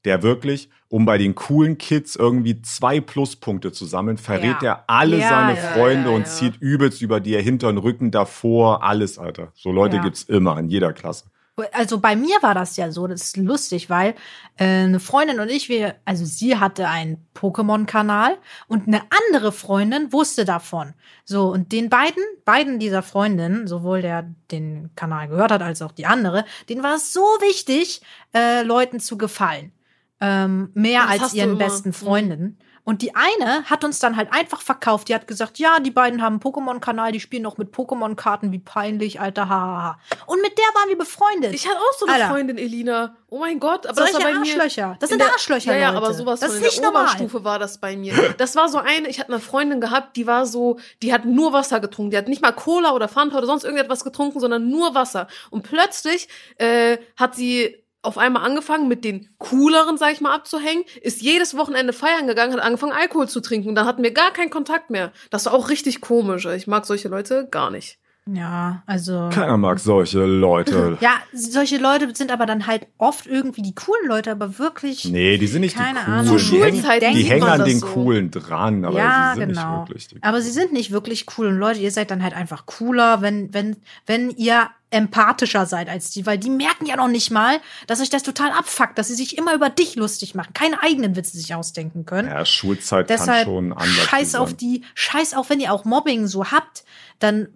Der 0.05 0.21
wirklich, 0.21 0.69
um 0.89 1.05
bei 1.05 1.17
den 1.17 1.33
coolen 1.33 1.77
Kids 1.77 2.15
irgendwie 2.17 2.61
zwei 2.61 2.99
Pluspunkte 2.99 3.71
zu 3.71 3.85
sammeln, 3.85 4.17
verrät 4.17 4.61
Ja. 4.61 4.67
er 4.67 4.83
alle 4.87 5.17
Ja, 5.19 5.29
seine 5.29 5.55
ja, 5.57 5.63
Freunde 5.73 6.09
ja, 6.09 6.15
und 6.15 6.21
ja. 6.23 6.27
zieht 6.27 6.57
übelst 6.59 7.01
über 7.01 7.19
die 7.21 7.37
Hintern, 7.37 7.77
Rücken 7.77 8.11
davor, 8.11 8.83
alles, 8.83 9.17
Alter. 9.17 9.53
So 9.55 9.71
Leute 9.71 9.97
Ja. 9.97 10.01
gibt's 10.01 10.23
immer 10.23 10.57
in 10.59 10.67
jeder 10.67 10.91
Klasse. 10.91 11.25
Also 11.71 11.99
bei 11.99 12.15
mir 12.15 12.41
war 12.41 12.55
das 12.55 12.77
ja 12.77 12.91
so, 12.91 13.05
das 13.05 13.21
ist 13.21 13.37
lustig, 13.37 13.87
weil 13.87 14.15
äh, 14.57 14.65
eine 14.65 14.99
Freundin 14.99 15.39
und 15.39 15.49
ich, 15.49 15.69
wir, 15.69 15.95
also 16.03 16.25
sie 16.25 16.57
hatte 16.57 16.87
einen 16.87 17.27
Pokémon-Kanal 17.35 18.37
und 18.67 18.87
eine 18.87 19.03
andere 19.27 19.51
Freundin 19.51 20.11
wusste 20.11 20.45
davon. 20.45 20.95
So, 21.25 21.51
und 21.51 21.71
den 21.71 21.89
beiden, 21.89 22.23
beiden 22.43 22.79
dieser 22.79 23.03
Freundinnen, 23.03 23.67
sowohl 23.67 24.01
der 24.01 24.33
den 24.49 24.89
Kanal 24.95 25.27
gehört 25.27 25.51
hat, 25.51 25.61
als 25.61 25.83
auch 25.83 25.91
die 25.91 26.07
andere, 26.07 26.43
denen 26.69 26.81
war 26.81 26.95
es 26.95 27.13
so 27.13 27.21
wichtig, 27.21 28.01
äh, 28.33 28.63
Leuten 28.63 28.99
zu 28.99 29.15
gefallen. 29.19 29.73
Ähm, 30.21 30.71
mehr 30.73 31.03
Das 31.03 31.21
als 31.21 31.33
ihren 31.35 31.59
besten 31.59 31.89
Mhm. 31.89 32.57
Und 32.85 33.01
die 33.01 33.15
eine 33.15 33.63
hat 33.63 33.85
uns 33.85 33.99
dann 33.99 34.17
halt 34.17 34.33
einfach 34.33 34.61
verkauft. 34.61 35.07
Die 35.07 35.15
hat 35.15 35.25
gesagt, 35.25 35.57
ja, 35.57 35.79
die 35.79 35.89
beiden 35.91 36.21
haben 36.21 36.33
einen 36.33 36.41
Pokémon-Kanal, 36.41 37.13
die 37.13 37.21
spielen 37.21 37.45
auch 37.45 37.57
mit 37.57 37.73
Pokémon-Karten, 37.73 38.51
wie 38.51 38.59
peinlich, 38.59 39.21
alter, 39.21 39.47
hahaha. 39.47 39.99
Und 40.25 40.41
mit 40.41 40.57
der 40.57 40.65
waren 40.75 40.89
wir 40.89 40.97
befreundet. 40.97 41.53
Ich 41.53 41.65
hatte 41.65 41.77
auch 41.77 41.97
so 41.97 42.05
eine 42.05 42.15
Alter. 42.15 42.27
Freundin, 42.29 42.57
Elina. 42.57 43.15
Oh 43.29 43.39
mein 43.39 43.59
Gott, 43.59 43.87
aber 43.87 43.95
Solche 43.95 44.13
das 44.13 44.23
war 44.23 44.31
bei 44.33 44.37
mir. 44.39 44.53
Arschlöcher. 44.53 44.97
Das 44.99 45.09
in 45.09 45.13
sind 45.17 45.25
der- 45.25 45.33
Arschlöcher, 45.33 45.73
Ja, 45.73 45.79
ja, 45.91 45.93
aber 45.93 46.13
sowas 46.13 46.41
Das 46.41 46.49
von 46.51 46.57
ist 46.57 46.65
nicht 46.65 46.77
der 46.79 46.85
normal. 46.87 47.03
Oberstufe 47.05 47.43
war 47.45 47.57
das 47.57 47.77
bei 47.77 47.95
mir. 47.95 48.13
Das 48.37 48.55
war 48.57 48.67
so 48.67 48.77
eine, 48.79 49.07
ich 49.07 49.19
hatte 49.19 49.31
eine 49.31 49.39
Freundin 49.41 49.79
gehabt, 49.79 50.15
die 50.17 50.27
war 50.27 50.45
so, 50.45 50.77
die 51.01 51.13
hat 51.13 51.23
nur 51.25 51.53
Wasser 51.53 51.79
getrunken. 51.79 52.11
Die 52.11 52.17
hat 52.17 52.27
nicht 52.27 52.41
mal 52.41 52.51
Cola 52.51 52.91
oder 52.91 53.07
Fanta 53.07 53.37
oder 53.37 53.47
sonst 53.47 53.63
irgendetwas 53.63 54.03
getrunken, 54.03 54.39
sondern 54.41 54.69
nur 54.69 54.93
Wasser. 54.93 55.27
Und 55.51 55.63
plötzlich 55.63 56.27
äh, 56.57 56.97
hat 57.15 57.33
sie 57.35 57.82
auf 58.03 58.17
einmal 58.17 58.43
angefangen, 58.43 58.87
mit 58.87 59.03
den 59.03 59.29
cooleren, 59.39 59.97
sag 59.97 60.11
ich 60.13 60.21
mal, 60.21 60.35
abzuhängen, 60.35 60.83
ist 61.01 61.21
jedes 61.21 61.57
Wochenende 61.57 61.93
feiern 61.93 62.27
gegangen, 62.27 62.53
hat 62.53 62.61
angefangen, 62.61 62.91
Alkohol 62.91 63.27
zu 63.27 63.39
trinken. 63.39 63.75
Dann 63.75 63.87
hatten 63.87 64.03
wir 64.03 64.11
gar 64.11 64.31
keinen 64.31 64.49
Kontakt 64.49 64.89
mehr. 64.89 65.11
Das 65.31 65.45
war 65.45 65.53
auch 65.53 65.69
richtig 65.69 66.01
komisch. 66.01 66.45
Ich 66.45 66.67
mag 66.67 66.85
solche 66.85 67.07
Leute 67.07 67.47
gar 67.49 67.71
nicht. 67.71 67.97
Ja, 68.31 68.83
also. 68.85 69.29
Keiner 69.33 69.57
mag 69.57 69.79
solche 69.79 70.25
Leute. 70.25 70.97
Ja, 71.01 71.15
solche 71.33 71.77
Leute 71.77 72.13
sind 72.15 72.31
aber 72.31 72.45
dann 72.45 72.67
halt 72.67 72.87
oft 72.97 73.25
irgendwie 73.25 73.61
die 73.61 73.75
coolen 73.75 74.07
Leute, 74.07 74.31
aber 74.31 74.57
wirklich. 74.59 75.05
Nee, 75.05 75.37
die 75.37 75.47
sind 75.47 75.61
nicht 75.61 75.75
Keine 75.75 75.99
die 75.99 76.05
coolen. 76.05 76.19
Ahnung. 76.19 76.37
Die 76.37 76.61
hängen, 76.61 76.83
Schulzeiten 76.83 77.15
die 77.15 77.23
hängen 77.23 77.43
an 77.43 77.65
den 77.65 77.79
so. 77.79 77.87
coolen 77.87 78.31
dran, 78.31 78.85
aber 78.85 78.97
ja, 78.97 79.31
sie 79.33 79.39
sind 79.41 79.49
genau. 79.49 79.79
nicht 79.79 79.89
wirklich 79.89 80.07
die 80.07 80.23
aber 80.23 80.41
sie 80.41 80.51
sind 80.51 80.71
nicht 80.71 80.91
wirklich 80.91 81.25
cool 81.37 81.47
und 81.47 81.57
Leute, 81.57 81.79
ihr 81.79 81.91
seid 81.91 82.11
dann 82.11 82.23
halt 82.23 82.33
einfach 82.33 82.65
cooler, 82.65 83.21
wenn 83.21 83.53
wenn 83.53 83.77
wenn 84.05 84.29
ihr 84.29 84.69
empathischer 84.93 85.65
seid 85.65 85.89
als 85.89 86.11
die, 86.11 86.25
weil 86.25 86.37
die 86.37 86.51
merken 86.51 86.85
ja 86.85 86.95
noch 86.95 87.07
nicht 87.07 87.31
mal, 87.31 87.59
dass 87.87 87.99
euch 87.99 88.11
das 88.11 88.23
total 88.23 88.51
abfuckt, 88.51 88.97
dass 88.97 89.07
sie 89.07 89.15
sich 89.15 89.37
immer 89.37 89.55
über 89.55 89.69
dich 89.69 89.95
lustig 89.95 90.35
machen, 90.35 90.53
keine 90.53 90.81
eigenen 90.81 91.15
Witze 91.15 91.35
sich 91.35 91.53
ausdenken 91.55 92.05
können. 92.05 92.29
Ja, 92.29 92.45
Schulzeit 92.45 93.07
kann 93.07 93.17
Deshalb 93.17 93.45
schon 93.45 93.73
anders 93.73 94.05
scheiß 94.05 94.35
auf 94.35 94.53
die, 94.53 94.83
scheiß 94.93 95.33
auch 95.33 95.49
wenn 95.49 95.59
ihr 95.59 95.73
auch 95.73 95.83
Mobbing 95.83 96.27
so 96.27 96.51
habt, 96.51 96.85
dann 97.19 97.47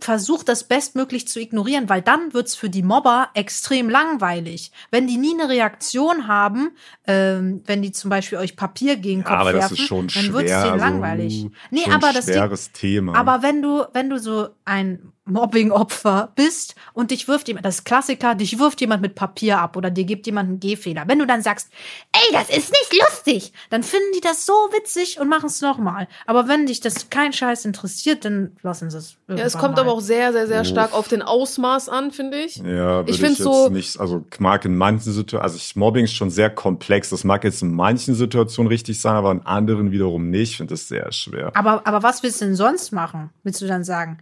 versucht 0.00 0.48
das 0.48 0.64
bestmöglich 0.64 1.28
zu 1.28 1.40
ignorieren, 1.40 1.88
weil 1.88 2.02
dann 2.02 2.32
wird's 2.34 2.54
für 2.54 2.70
die 2.70 2.82
Mobber 2.82 3.28
extrem 3.34 3.88
langweilig. 3.88 4.72
Wenn 4.90 5.06
die 5.06 5.16
nie 5.16 5.34
eine 5.38 5.48
Reaktion 5.48 6.26
haben, 6.28 6.70
ähm, 7.06 7.62
wenn 7.66 7.82
die 7.82 7.92
zum 7.92 8.10
Beispiel 8.10 8.38
euch 8.38 8.56
Papier 8.56 8.96
gegen 8.96 9.20
den 9.20 9.24
Ja, 9.24 9.28
Kopf 9.30 9.40
aber 9.40 9.52
das 9.52 9.60
werfen, 9.62 9.74
ist 9.74 9.86
schon 9.86 9.98
dann 10.08 10.10
schwer. 10.10 10.32
wird's 10.34 10.50
denen 10.52 10.62
also, 10.72 10.84
langweilig. 10.84 11.46
Nee, 11.70 11.82
schon 11.84 11.92
aber 11.92 12.08
ein 12.08 12.14
das 12.14 12.24
schweres 12.24 12.72
Thema. 12.72 13.14
aber 13.14 13.42
wenn 13.42 13.62
du, 13.62 13.84
wenn 13.92 14.10
du 14.10 14.18
so 14.18 14.48
ein 14.64 15.09
Mobbing-Opfer 15.30 16.32
bist 16.34 16.74
und 16.92 17.10
dich 17.10 17.28
wirft 17.28 17.48
jemand, 17.48 17.64
das 17.66 17.76
ist 17.76 17.84
Klassiker, 17.84 18.34
dich 18.34 18.58
wirft 18.58 18.80
jemand 18.80 19.02
mit 19.02 19.14
Papier 19.14 19.58
ab 19.58 19.76
oder 19.76 19.90
dir 19.90 20.04
gibt 20.04 20.26
jemand 20.26 20.48
einen 20.48 20.60
Gehfehler. 20.60 21.04
Wenn 21.06 21.18
du 21.18 21.26
dann 21.26 21.42
sagst, 21.42 21.68
ey, 22.12 22.32
das 22.32 22.48
ist 22.50 22.70
nicht 22.70 23.02
lustig, 23.02 23.52
dann 23.70 23.82
finden 23.82 24.06
die 24.14 24.20
das 24.20 24.46
so 24.46 24.52
witzig 24.72 25.20
und 25.20 25.28
machen 25.28 25.46
es 25.46 25.60
nochmal. 25.60 26.08
Aber 26.26 26.48
wenn 26.48 26.66
dich 26.66 26.80
das 26.80 27.10
kein 27.10 27.32
Scheiß 27.32 27.64
interessiert, 27.64 28.24
dann 28.24 28.56
lassen 28.62 28.90
sie 28.90 28.98
es. 28.98 29.16
Ja, 29.28 29.36
es 29.36 29.56
kommt 29.56 29.76
mal. 29.76 29.82
aber 29.82 29.92
auch 29.92 30.00
sehr, 30.00 30.32
sehr, 30.32 30.46
sehr 30.46 30.62
Uff. 30.62 30.66
stark 30.66 30.92
auf 30.92 31.08
den 31.08 31.22
Ausmaß 31.22 31.88
an, 31.88 32.10
finde 32.10 32.38
ich. 32.40 32.56
Ja, 32.56 33.02
Ich 33.06 33.18
jetzt 33.18 33.38
so- 33.38 33.68
nicht, 33.68 33.98
also 34.00 34.24
mag 34.38 34.64
in 34.64 34.76
manchen 34.76 35.12
Situationen, 35.12 35.42
also 35.44 35.56
ich, 35.56 35.76
Mobbing 35.76 36.04
ist 36.04 36.14
schon 36.14 36.30
sehr 36.30 36.50
komplex. 36.50 37.10
Das 37.10 37.24
mag 37.24 37.44
jetzt 37.44 37.62
in 37.62 37.72
manchen 37.74 38.14
Situationen 38.14 38.68
richtig 38.68 39.00
sein, 39.00 39.14
aber 39.14 39.30
in 39.32 39.42
anderen 39.42 39.92
wiederum 39.92 40.30
nicht. 40.30 40.50
Ich 40.50 40.56
finde 40.56 40.74
das 40.74 40.88
sehr 40.88 41.10
schwer. 41.12 41.50
Aber, 41.54 41.86
aber 41.86 42.02
was 42.02 42.22
willst 42.22 42.40
du 42.40 42.46
denn 42.46 42.56
sonst 42.56 42.92
machen? 42.92 43.30
Willst 43.44 43.60
du 43.62 43.66
dann 43.66 43.84
sagen, 43.84 44.18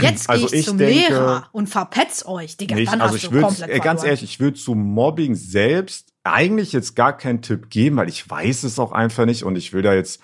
jetzt 0.00 0.28
gehe 0.28 0.36
Also 0.52 0.60
ich 0.60 0.66
zum 0.66 0.78
denke- 0.78 0.94
Lehrer 1.12 1.48
und 1.52 1.68
verpetzt 1.68 2.26
euch, 2.26 2.56
Digga. 2.56 2.74
nicht. 2.76 2.92
Dann 2.92 3.00
Also 3.00 3.14
hast 3.14 3.22
ich 3.22 3.28
du 3.28 3.34
würde, 3.34 3.46
komplett 3.46 3.82
ganz 3.82 4.04
ehrlich, 4.04 4.22
ich 4.22 4.40
würde 4.40 4.56
zu 4.58 4.74
Mobbing 4.74 5.34
selbst 5.34 6.12
eigentlich 6.24 6.72
jetzt 6.72 6.96
gar 6.96 7.16
keinen 7.16 7.42
Tipp 7.42 7.70
geben, 7.70 7.96
weil 7.96 8.08
ich 8.08 8.28
weiß 8.28 8.64
es 8.64 8.78
auch 8.78 8.92
einfach 8.92 9.24
nicht 9.26 9.42
und 9.44 9.56
ich 9.56 9.72
will 9.72 9.82
da 9.82 9.94
jetzt, 9.94 10.20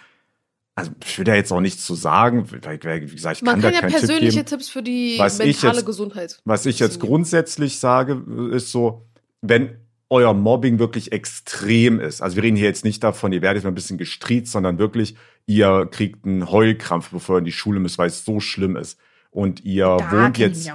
also 0.75 0.91
ich 1.05 1.17
will 1.19 1.25
da 1.25 1.35
jetzt 1.35 1.53
auch 1.53 1.61
nichts 1.61 1.87
zu 1.87 1.95
sagen, 1.95 2.47
weil, 2.63 2.79
wie 2.83 3.15
gesagt, 3.15 3.39
ich 3.39 3.43
Man 3.43 3.55
kann 3.55 3.63
kann 3.63 3.71
da 3.71 3.75
ja 3.77 3.81
keinen 3.81 3.91
Tipp 3.93 3.99
persönliche 4.01 4.37
geben. 4.39 4.47
Tipps 4.47 4.69
für 4.69 4.83
die 4.83 5.15
Was 5.19 5.39
ich 5.41 5.47
mentale 5.63 5.77
jetzt- 5.79 5.87
Gesundheit. 5.87 6.41
Was 6.45 6.67
ich 6.67 6.79
jetzt 6.79 7.01
grundsätzlich 7.01 7.79
sage, 7.79 8.23
ist 8.53 8.71
so, 8.71 9.07
wenn 9.41 9.79
euer 10.11 10.35
Mobbing 10.35 10.79
wirklich 10.79 11.11
extrem 11.13 11.99
ist, 11.99 12.21
also 12.21 12.37
wir 12.37 12.43
reden 12.45 12.57
hier 12.57 12.67
jetzt 12.67 12.85
nicht 12.85 13.03
davon, 13.03 13.33
ihr 13.33 13.43
werdet 13.43 13.65
mal 13.65 13.71
ein 13.71 13.75
bisschen 13.75 13.99
gestriezt, 13.99 14.53
sondern 14.53 14.79
wirklich, 14.79 15.17
ihr 15.47 15.89
kriegt 15.91 16.25
einen 16.25 16.49
Heulkrampf, 16.51 17.09
bevor 17.11 17.37
ihr 17.37 17.39
in 17.41 17.45
die 17.45 17.53
Schule 17.53 17.81
müsst, 17.81 17.99
weil 17.99 18.09
es 18.09 18.25
so 18.25 18.39
schlimm 18.39 18.77
ist. 18.77 18.99
Und 19.31 19.65
ihr 19.65 19.97
da 19.99 20.13
wohnt 20.13 20.39
jetzt 20.39 20.71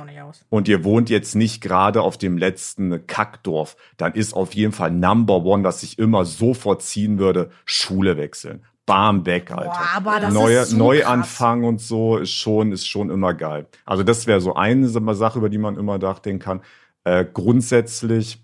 und 0.50 0.68
ihr 0.68 0.84
wohnt 0.84 1.10
jetzt 1.10 1.36
nicht 1.36 1.62
gerade 1.62 2.02
auf 2.02 2.18
dem 2.18 2.38
letzten 2.38 3.08
Kackdorf, 3.08 3.76
dann 3.98 4.14
ist 4.14 4.34
auf 4.34 4.54
jeden 4.54 4.72
Fall 4.72 4.92
Number 4.92 5.44
One, 5.44 5.64
was 5.64 5.84
ich 5.84 5.98
immer 5.98 6.26
sofort 6.26 6.82
ziehen 6.82 7.18
würde, 7.18 7.50
Schule 7.66 8.18
wechseln. 8.18 8.64
Bam 8.86 9.26
weg, 9.26 9.52
Alter. 9.52 9.70
Boah, 9.70 9.90
aber 9.96 10.20
das 10.20 10.34
Neue, 10.34 10.58
ist 10.60 10.72
so 10.72 10.78
Neuanfang 10.78 11.64
und 11.64 11.80
so 11.80 12.18
ist 12.18 12.32
schon, 12.32 12.72
ist 12.72 12.88
schon 12.88 13.10
immer 13.10 13.34
geil. 13.34 13.68
Also 13.86 14.04
das 14.04 14.28
wäre 14.28 14.42
so 14.42 14.56
eine 14.56 14.88
Sache, 14.88 15.38
über 15.38 15.50
die 15.50 15.58
man 15.58 15.78
immer 15.78 15.98
nachdenken 15.98 16.44
kann. 16.44 16.62
Äh, 17.04 17.26
grundsätzlich, 17.32 18.44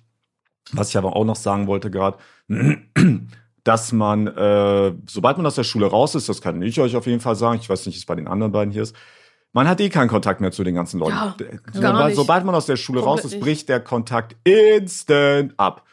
was 0.72 0.89
ich 0.89 0.98
aber 0.98 1.15
auch 1.15 1.26
noch 1.26 1.36
sagen 1.36 1.67
wollte 1.67 1.91
gerade, 1.91 2.17
dass 3.63 3.91
man, 3.91 4.28
äh, 4.28 4.93
sobald 5.08 5.38
man 5.38 5.46
aus 5.46 5.56
der 5.56 5.63
Schule 5.63 5.88
raus 5.88 6.15
ist, 6.15 6.30
das 6.30 6.41
kann 6.41 6.62
ich 6.62 6.80
euch 6.80 6.96
auf 6.96 7.08
jeden 7.08 7.20
Fall 7.20 7.36
sagen, 7.36 7.60
ich 7.62 7.70
weiß 7.70 7.86
nicht, 7.86 7.96
wie 7.96 8.00
es 8.00 8.06
bei 8.06 8.15
den 8.15 8.28
anderen 8.28 8.52
beiden 8.52 8.72
hier 8.72 8.84
ist, 8.84 8.96
man 9.58 9.67
hat 9.67 9.82
eh 9.82 9.89
keinen 9.89 10.08
Kontakt 10.08 10.39
mehr 10.39 10.52
zu 10.52 10.63
den 10.63 10.76
ganzen 10.76 11.00
Leuten. 11.00 11.15
Ja, 11.15 11.36
sobald, 11.74 12.15
sobald 12.15 12.46
man 12.46 12.54
aus 12.54 12.67
der 12.67 12.76
Schule 12.76 13.02
Komplett 13.02 13.26
raus 13.26 13.34
ist, 13.34 13.39
bricht 13.39 13.70
der 13.70 13.80
Kontakt 13.80 14.36
instant 14.43 15.56
ab. 15.58 15.84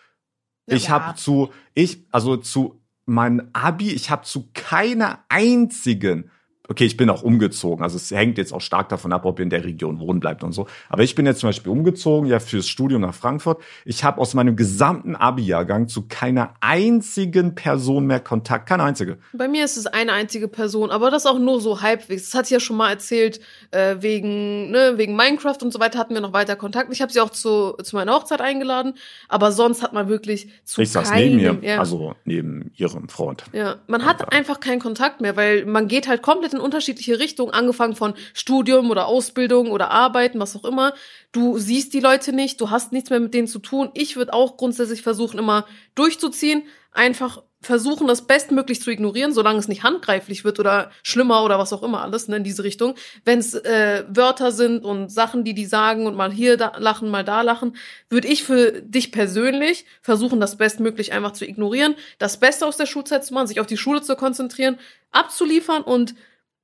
Ja. 0.66 0.76
Ich 0.76 0.90
habe 0.90 1.14
zu, 1.14 1.48
ich, 1.72 2.04
also 2.12 2.36
zu 2.36 2.82
meinem 3.06 3.48
Abi, 3.54 3.90
ich 3.90 4.10
habe 4.10 4.24
zu 4.24 4.50
keiner 4.52 5.20
einzigen, 5.30 6.30
okay, 6.68 6.86
ich 6.86 6.96
bin 6.96 7.10
auch 7.10 7.22
umgezogen, 7.22 7.82
also 7.82 7.96
es 7.96 8.10
hängt 8.10 8.38
jetzt 8.38 8.52
auch 8.52 8.60
stark 8.60 8.88
davon 8.88 9.12
ab, 9.12 9.26
ob 9.26 9.38
ihr 9.38 9.42
in 9.42 9.50
der 9.50 9.64
Region 9.64 10.00
wohnen 10.00 10.20
bleibt 10.20 10.42
und 10.42 10.52
so. 10.52 10.66
Aber 10.88 11.02
ich 11.02 11.14
bin 11.14 11.26
jetzt 11.26 11.40
zum 11.40 11.48
Beispiel 11.48 11.70
umgezogen, 11.70 12.26
ja, 12.28 12.40
fürs 12.40 12.68
Studium 12.68 13.02
nach 13.02 13.14
Frankfurt. 13.14 13.62
Ich 13.84 14.02
habe 14.02 14.20
aus 14.20 14.32
meinem 14.32 14.56
gesamten 14.56 15.14
Abi-Jahrgang 15.14 15.88
zu 15.88 16.06
keiner 16.08 16.54
einzigen 16.60 17.54
Person 17.54 18.06
mehr 18.06 18.20
Kontakt, 18.20 18.66
keine 18.66 18.82
einzige. 18.84 19.18
Bei 19.34 19.46
mir 19.46 19.64
ist 19.64 19.76
es 19.76 19.86
eine 19.86 20.12
einzige 20.12 20.48
Person, 20.48 20.90
aber 20.90 21.10
das 21.10 21.26
auch 21.26 21.38
nur 21.38 21.60
so 21.60 21.82
halbwegs. 21.82 22.30
Das 22.30 22.34
hatte 22.34 22.46
ich 22.46 22.52
ja 22.52 22.60
schon 22.60 22.78
mal 22.78 22.90
erzählt, 22.90 23.40
äh, 23.70 23.96
wegen, 24.00 24.70
ne, 24.70 24.94
wegen 24.96 25.16
Minecraft 25.16 25.58
und 25.60 25.72
so 25.72 25.80
weiter 25.80 25.98
hatten 25.98 26.14
wir 26.14 26.22
noch 26.22 26.32
weiter 26.32 26.56
Kontakt. 26.56 26.90
Ich 26.92 27.02
habe 27.02 27.12
sie 27.12 27.20
auch 27.20 27.30
zu, 27.30 27.74
zu 27.82 27.94
meiner 27.94 28.14
Hochzeit 28.14 28.40
eingeladen, 28.40 28.94
aber 29.28 29.52
sonst 29.52 29.82
hat 29.82 29.92
man 29.92 30.08
wirklich 30.08 30.48
zu 30.64 30.80
Ich 30.80 30.92
saß 30.92 31.10
keinem, 31.10 31.36
neben 31.36 31.60
mir, 31.60 31.68
ja. 31.68 31.78
also 31.78 32.14
neben 32.24 32.72
ihrem 32.76 33.10
Freund. 33.10 33.44
Ja, 33.52 33.76
man 33.86 34.06
hat 34.06 34.32
einfach 34.32 34.60
keinen 34.60 34.80
Kontakt 34.80 35.20
mehr, 35.20 35.36
weil 35.36 35.66
man 35.66 35.88
geht 35.88 36.08
halt 36.08 36.22
komplett 36.22 36.53
in 36.54 36.60
unterschiedliche 36.60 37.18
Richtungen, 37.18 37.52
angefangen 37.52 37.96
von 37.96 38.14
Studium 38.32 38.90
oder 38.90 39.06
Ausbildung 39.06 39.70
oder 39.70 39.90
Arbeiten, 39.90 40.40
was 40.40 40.56
auch 40.56 40.64
immer. 40.64 40.94
Du 41.32 41.58
siehst 41.58 41.94
die 41.94 42.00
Leute 42.00 42.32
nicht, 42.32 42.60
du 42.60 42.70
hast 42.70 42.92
nichts 42.92 43.10
mehr 43.10 43.20
mit 43.20 43.34
denen 43.34 43.48
zu 43.48 43.58
tun. 43.58 43.90
Ich 43.94 44.16
würde 44.16 44.32
auch 44.32 44.56
grundsätzlich 44.56 45.02
versuchen, 45.02 45.38
immer 45.38 45.66
durchzuziehen, 45.94 46.62
einfach 46.92 47.42
versuchen, 47.64 48.06
das 48.06 48.26
bestmöglich 48.26 48.80
zu 48.80 48.90
ignorieren, 48.90 49.32
solange 49.32 49.58
es 49.58 49.68
nicht 49.68 49.82
handgreiflich 49.82 50.44
wird 50.44 50.60
oder 50.60 50.90
schlimmer 51.02 51.42
oder 51.42 51.58
was 51.58 51.72
auch 51.72 51.82
immer 51.82 52.02
alles 52.02 52.28
ne, 52.28 52.36
in 52.36 52.44
diese 52.44 52.62
Richtung. 52.62 52.94
Wenn 53.24 53.40
es 53.40 53.54
äh, 53.54 54.04
Wörter 54.08 54.52
sind 54.52 54.84
und 54.84 55.10
Sachen, 55.10 55.44
die 55.44 55.54
die 55.54 55.66
sagen 55.66 56.06
und 56.06 56.14
mal 56.14 56.32
hier 56.32 56.56
da 56.56 56.72
lachen, 56.78 57.10
mal 57.10 57.24
da 57.24 57.42
lachen, 57.42 57.76
würde 58.08 58.28
ich 58.28 58.44
für 58.44 58.82
dich 58.82 59.10
persönlich 59.10 59.86
versuchen, 60.02 60.40
das 60.40 60.56
bestmöglich 60.56 61.12
einfach 61.12 61.32
zu 61.32 61.46
ignorieren, 61.46 61.94
das 62.18 62.38
Beste 62.38 62.66
aus 62.66 62.76
der 62.76 62.86
Schulzeit 62.86 63.24
zu 63.24 63.34
machen, 63.34 63.48
sich 63.48 63.60
auf 63.60 63.66
die 63.66 63.78
Schule 63.78 64.02
zu 64.02 64.14
konzentrieren, 64.14 64.78
abzuliefern 65.10 65.82
und 65.82 66.14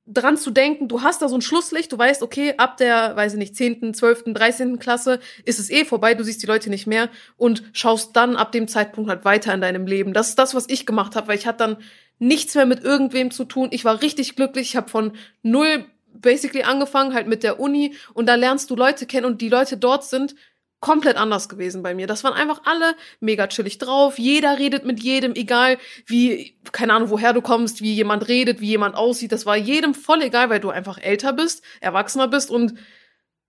dran 0.06 0.36
zu 0.36 0.50
denken, 0.50 0.88
du 0.88 1.02
hast 1.02 1.22
da 1.22 1.28
so 1.28 1.36
ein 1.36 1.42
Schlusslicht, 1.42 1.92
du 1.92 1.98
weißt, 1.98 2.22
okay, 2.22 2.54
ab 2.56 2.76
der, 2.78 3.14
weiß 3.16 3.34
ich 3.34 3.38
nicht, 3.38 3.56
10., 3.56 3.94
12., 3.94 4.24
13. 4.34 4.78
Klasse 4.78 5.20
ist 5.44 5.60
es 5.60 5.70
eh 5.70 5.84
vorbei, 5.84 6.14
du 6.14 6.24
siehst 6.24 6.42
die 6.42 6.46
Leute 6.46 6.70
nicht 6.70 6.86
mehr 6.86 7.08
und 7.36 7.62
schaust 7.72 8.16
dann 8.16 8.36
ab 8.36 8.52
dem 8.52 8.66
Zeitpunkt 8.66 9.08
halt 9.08 9.24
weiter 9.24 9.54
in 9.54 9.60
deinem 9.60 9.86
Leben. 9.86 10.12
Das 10.12 10.30
ist 10.30 10.38
das, 10.38 10.54
was 10.54 10.68
ich 10.68 10.86
gemacht 10.86 11.16
habe, 11.16 11.28
weil 11.28 11.38
ich 11.38 11.46
hatte 11.46 11.58
dann 11.58 11.76
nichts 12.18 12.54
mehr 12.54 12.66
mit 12.66 12.82
irgendwem 12.82 13.30
zu 13.30 13.44
tun. 13.44 13.68
Ich 13.70 13.84
war 13.84 14.02
richtig 14.02 14.36
glücklich, 14.36 14.70
ich 14.70 14.76
habe 14.76 14.88
von 14.88 15.12
null 15.42 15.86
basically 16.12 16.64
angefangen, 16.64 17.14
halt 17.14 17.28
mit 17.28 17.42
der 17.42 17.60
Uni 17.60 17.94
und 18.14 18.26
da 18.26 18.34
lernst 18.34 18.70
du 18.70 18.76
Leute 18.76 19.06
kennen 19.06 19.26
und 19.26 19.40
die 19.40 19.48
Leute 19.48 19.76
dort 19.76 20.04
sind 20.04 20.34
komplett 20.80 21.16
anders 21.16 21.48
gewesen 21.48 21.82
bei 21.82 21.94
mir. 21.94 22.06
Das 22.06 22.24
waren 22.24 22.32
einfach 22.32 22.62
alle 22.64 22.96
mega 23.20 23.46
chillig 23.46 23.78
drauf. 23.78 24.18
Jeder 24.18 24.58
redet 24.58 24.84
mit 24.84 25.02
jedem, 25.02 25.34
egal 25.34 25.78
wie, 26.06 26.56
keine 26.72 26.94
Ahnung, 26.94 27.10
woher 27.10 27.32
du 27.32 27.42
kommst, 27.42 27.82
wie 27.82 27.94
jemand 27.94 28.28
redet, 28.28 28.60
wie 28.60 28.68
jemand 28.68 28.94
aussieht. 28.96 29.32
Das 29.32 29.44
war 29.46 29.56
jedem 29.56 29.94
voll 29.94 30.22
egal, 30.22 30.48
weil 30.48 30.60
du 30.60 30.70
einfach 30.70 30.98
älter 30.98 31.32
bist, 31.34 31.62
erwachsener 31.80 32.28
bist 32.28 32.50
und 32.50 32.74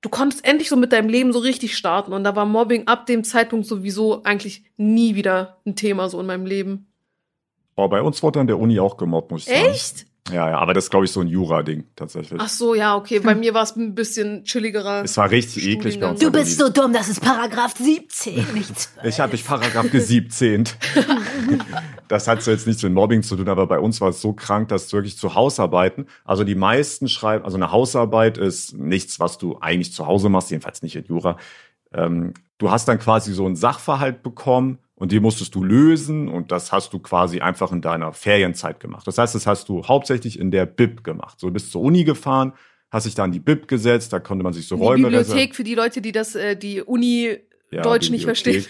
du 0.02 0.10
konntest 0.10 0.46
endlich 0.46 0.68
so 0.68 0.76
mit 0.76 0.92
deinem 0.92 1.10
Leben 1.10 1.32
so 1.32 1.40
richtig 1.40 1.78
starten. 1.78 2.12
Und 2.12 2.26
da 2.26 2.36
war 2.36 2.46
Mobbing 2.46 2.88
ab 2.88 3.06
dem 3.06 3.24
Zeitpunkt 3.24 3.66
sowieso 3.66 4.24
eigentlich 4.24 4.66
nie 4.76 5.16
wieder 5.16 5.62
ein 5.66 5.76
Thema 5.76 6.10
so 6.10 6.20
in 6.20 6.26
meinem 6.26 6.46
Leben. 6.46 6.92
Aber 7.78 7.90
bei 7.90 8.02
uns 8.02 8.22
wurde 8.22 8.42
an 8.42 8.48
der 8.48 8.60
Uni 8.60 8.80
auch 8.80 8.98
gemobbt, 8.98 9.32
muss 9.32 9.48
ich 9.48 9.54
sagen. 9.54 9.72
Echt? 9.72 10.06
Ja, 10.32 10.50
ja, 10.50 10.58
aber 10.58 10.74
das 10.74 10.86
ist, 10.86 10.90
glaube 10.90 11.06
ich, 11.06 11.12
so 11.12 11.20
ein 11.20 11.28
Jura-Ding 11.28 11.86
tatsächlich. 11.96 12.40
Ach 12.42 12.50
so, 12.50 12.74
ja, 12.74 12.96
okay. 12.96 13.20
Bei 13.20 13.36
mir 13.36 13.54
war 13.54 13.64
es 13.64 13.76
ein 13.76 13.96
bisschen 13.96 14.44
chilligerer. 14.44 15.04
Es 15.04 15.18
war 15.18 15.30
richtig 15.30 15.64
eklig 15.68 16.00
bei 16.00 16.08
Studiengang. 16.08 16.12
uns. 16.12 16.20
Du 16.20 16.32
bist 16.32 16.58
so 16.58 16.70
dumm, 16.70 16.94
das 16.94 17.10
ist 17.10 17.22
Paragraph 17.22 17.74
17, 17.78 18.54
nichts. 18.54 18.94
Ich 19.04 19.20
habe 19.20 19.32
mich 19.32 19.46
Paragraph 19.46 19.92
gesiebzehnt. 19.92 20.78
das 22.08 22.28
hat 22.28 22.42
so 22.42 22.52
jetzt 22.52 22.68
nichts 22.68 22.84
mit 22.84 22.94
Mobbing 22.94 23.24
zu 23.24 23.36
tun, 23.36 23.50
aber 23.50 23.68
bei 23.68 23.80
uns 23.80 24.00
war 24.00 24.10
es 24.10 24.22
so 24.22 24.34
krank, 24.34 24.70
dass 24.70 24.92
wirklich 24.94 25.18
zu 25.18 25.36
Hausarbeiten, 25.36 26.08
also 26.24 26.44
die 26.44 26.56
meisten 26.56 27.08
schreiben, 27.08 27.44
also 27.44 27.58
eine 27.58 27.72
Hausarbeit 27.72 28.38
ist 28.38 28.78
nichts, 28.78 29.20
was 29.20 29.38
du 29.38 29.58
eigentlich 29.60 29.94
zu 29.94 30.08
Hause 30.08 30.30
machst, 30.30 30.52
jedenfalls 30.52 30.82
nicht 30.82 30.96
in 30.96 31.06
Jura. 31.06 31.38
Ähm, 31.94 32.34
du 32.58 32.72
hast 32.72 32.88
dann 32.88 33.00
quasi 33.00 33.34
so 33.34 33.46
einen 33.46 33.56
Sachverhalt 33.56 34.24
bekommen 34.24 34.80
und 35.02 35.12
den 35.12 35.24
musstest 35.24 35.56
du 35.56 35.64
lösen 35.64 36.28
und 36.28 36.52
das 36.52 36.72
hast 36.72 36.94
du 36.94 37.00
quasi 37.00 37.40
einfach 37.40 37.72
in 37.72 37.82
deiner 37.82 38.14
Ferienzeit 38.14 38.80
gemacht. 38.80 39.08
Das 39.08 39.18
heißt, 39.18 39.34
das 39.34 39.48
hast 39.48 39.68
du 39.68 39.84
hauptsächlich 39.84 40.38
in 40.38 40.52
der 40.52 40.68
Bib 40.68 41.04
gemacht. 41.04 41.40
So 41.40 41.48
du 41.48 41.54
bist 41.54 41.72
zur 41.72 41.82
Uni 41.82 42.04
gefahren, 42.04 42.54
hast 42.92 43.08
dich 43.08 43.16
da 43.16 43.26
in 43.26 43.32
die 43.32 43.40
Bib 43.40 43.68
gesetzt, 43.68 44.14
da 44.14 44.20
konnte 44.20 44.44
man 44.44 44.54
sich 44.54 44.68
so 44.68 44.76
die 44.76 44.84
Räume 44.84 45.08
reservieren. 45.08 45.26
Bibliothek 45.26 45.56
für 45.56 45.64
die 45.64 45.74
Leute, 45.74 46.02
die 46.04 46.12
das, 46.12 46.36
äh, 46.36 46.56
die 46.56 46.84
Uni 46.84 47.36
Ja, 47.72 47.82
Deutsch 47.82 48.10
nicht 48.10 48.26
verstehen. 48.26 48.66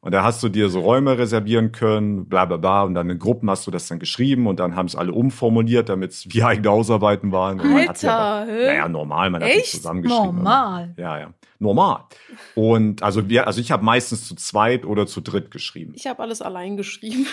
Und 0.00 0.12
da 0.12 0.22
hast 0.22 0.40
du 0.42 0.48
dir 0.48 0.68
so 0.68 0.80
Räume 0.80 1.18
reservieren 1.18 1.72
können, 1.72 2.28
bla 2.28 2.44
bla 2.44 2.58
bla. 2.58 2.84
Und 2.84 2.94
dann 2.94 3.10
in 3.10 3.18
Gruppen 3.18 3.50
hast 3.50 3.66
du 3.66 3.72
das 3.72 3.88
dann 3.88 3.98
geschrieben 3.98 4.46
und 4.46 4.60
dann 4.60 4.76
haben 4.76 4.86
es 4.86 4.94
alle 4.94 5.12
umformuliert, 5.12 5.88
damit 5.88 6.12
es 6.12 6.32
wie 6.32 6.44
eigene 6.44 6.68
Hausarbeiten 6.68 7.32
waren. 7.32 7.60
Und 7.60 7.88
Alter, 7.88 8.46
hä? 8.46 8.66
Naja, 8.66 8.88
normal, 8.88 9.30
man 9.30 9.42
hat 9.42 9.50
Echt? 9.50 9.72
zusammengeschrieben. 9.72 10.36
Normal. 10.36 10.94
Ja, 10.96 11.18
ja. 11.18 11.34
Normal. 11.58 12.04
Und 12.54 13.02
also 13.02 13.28
wir, 13.28 13.46
also 13.46 13.60
ich 13.60 13.72
habe 13.72 13.84
meistens 13.84 14.28
zu 14.28 14.36
zweit 14.36 14.84
oder 14.84 15.06
zu 15.06 15.20
dritt 15.20 15.50
geschrieben. 15.50 15.92
Ich 15.96 16.06
habe 16.06 16.22
alles 16.22 16.40
allein 16.40 16.76
geschrieben. 16.76 17.26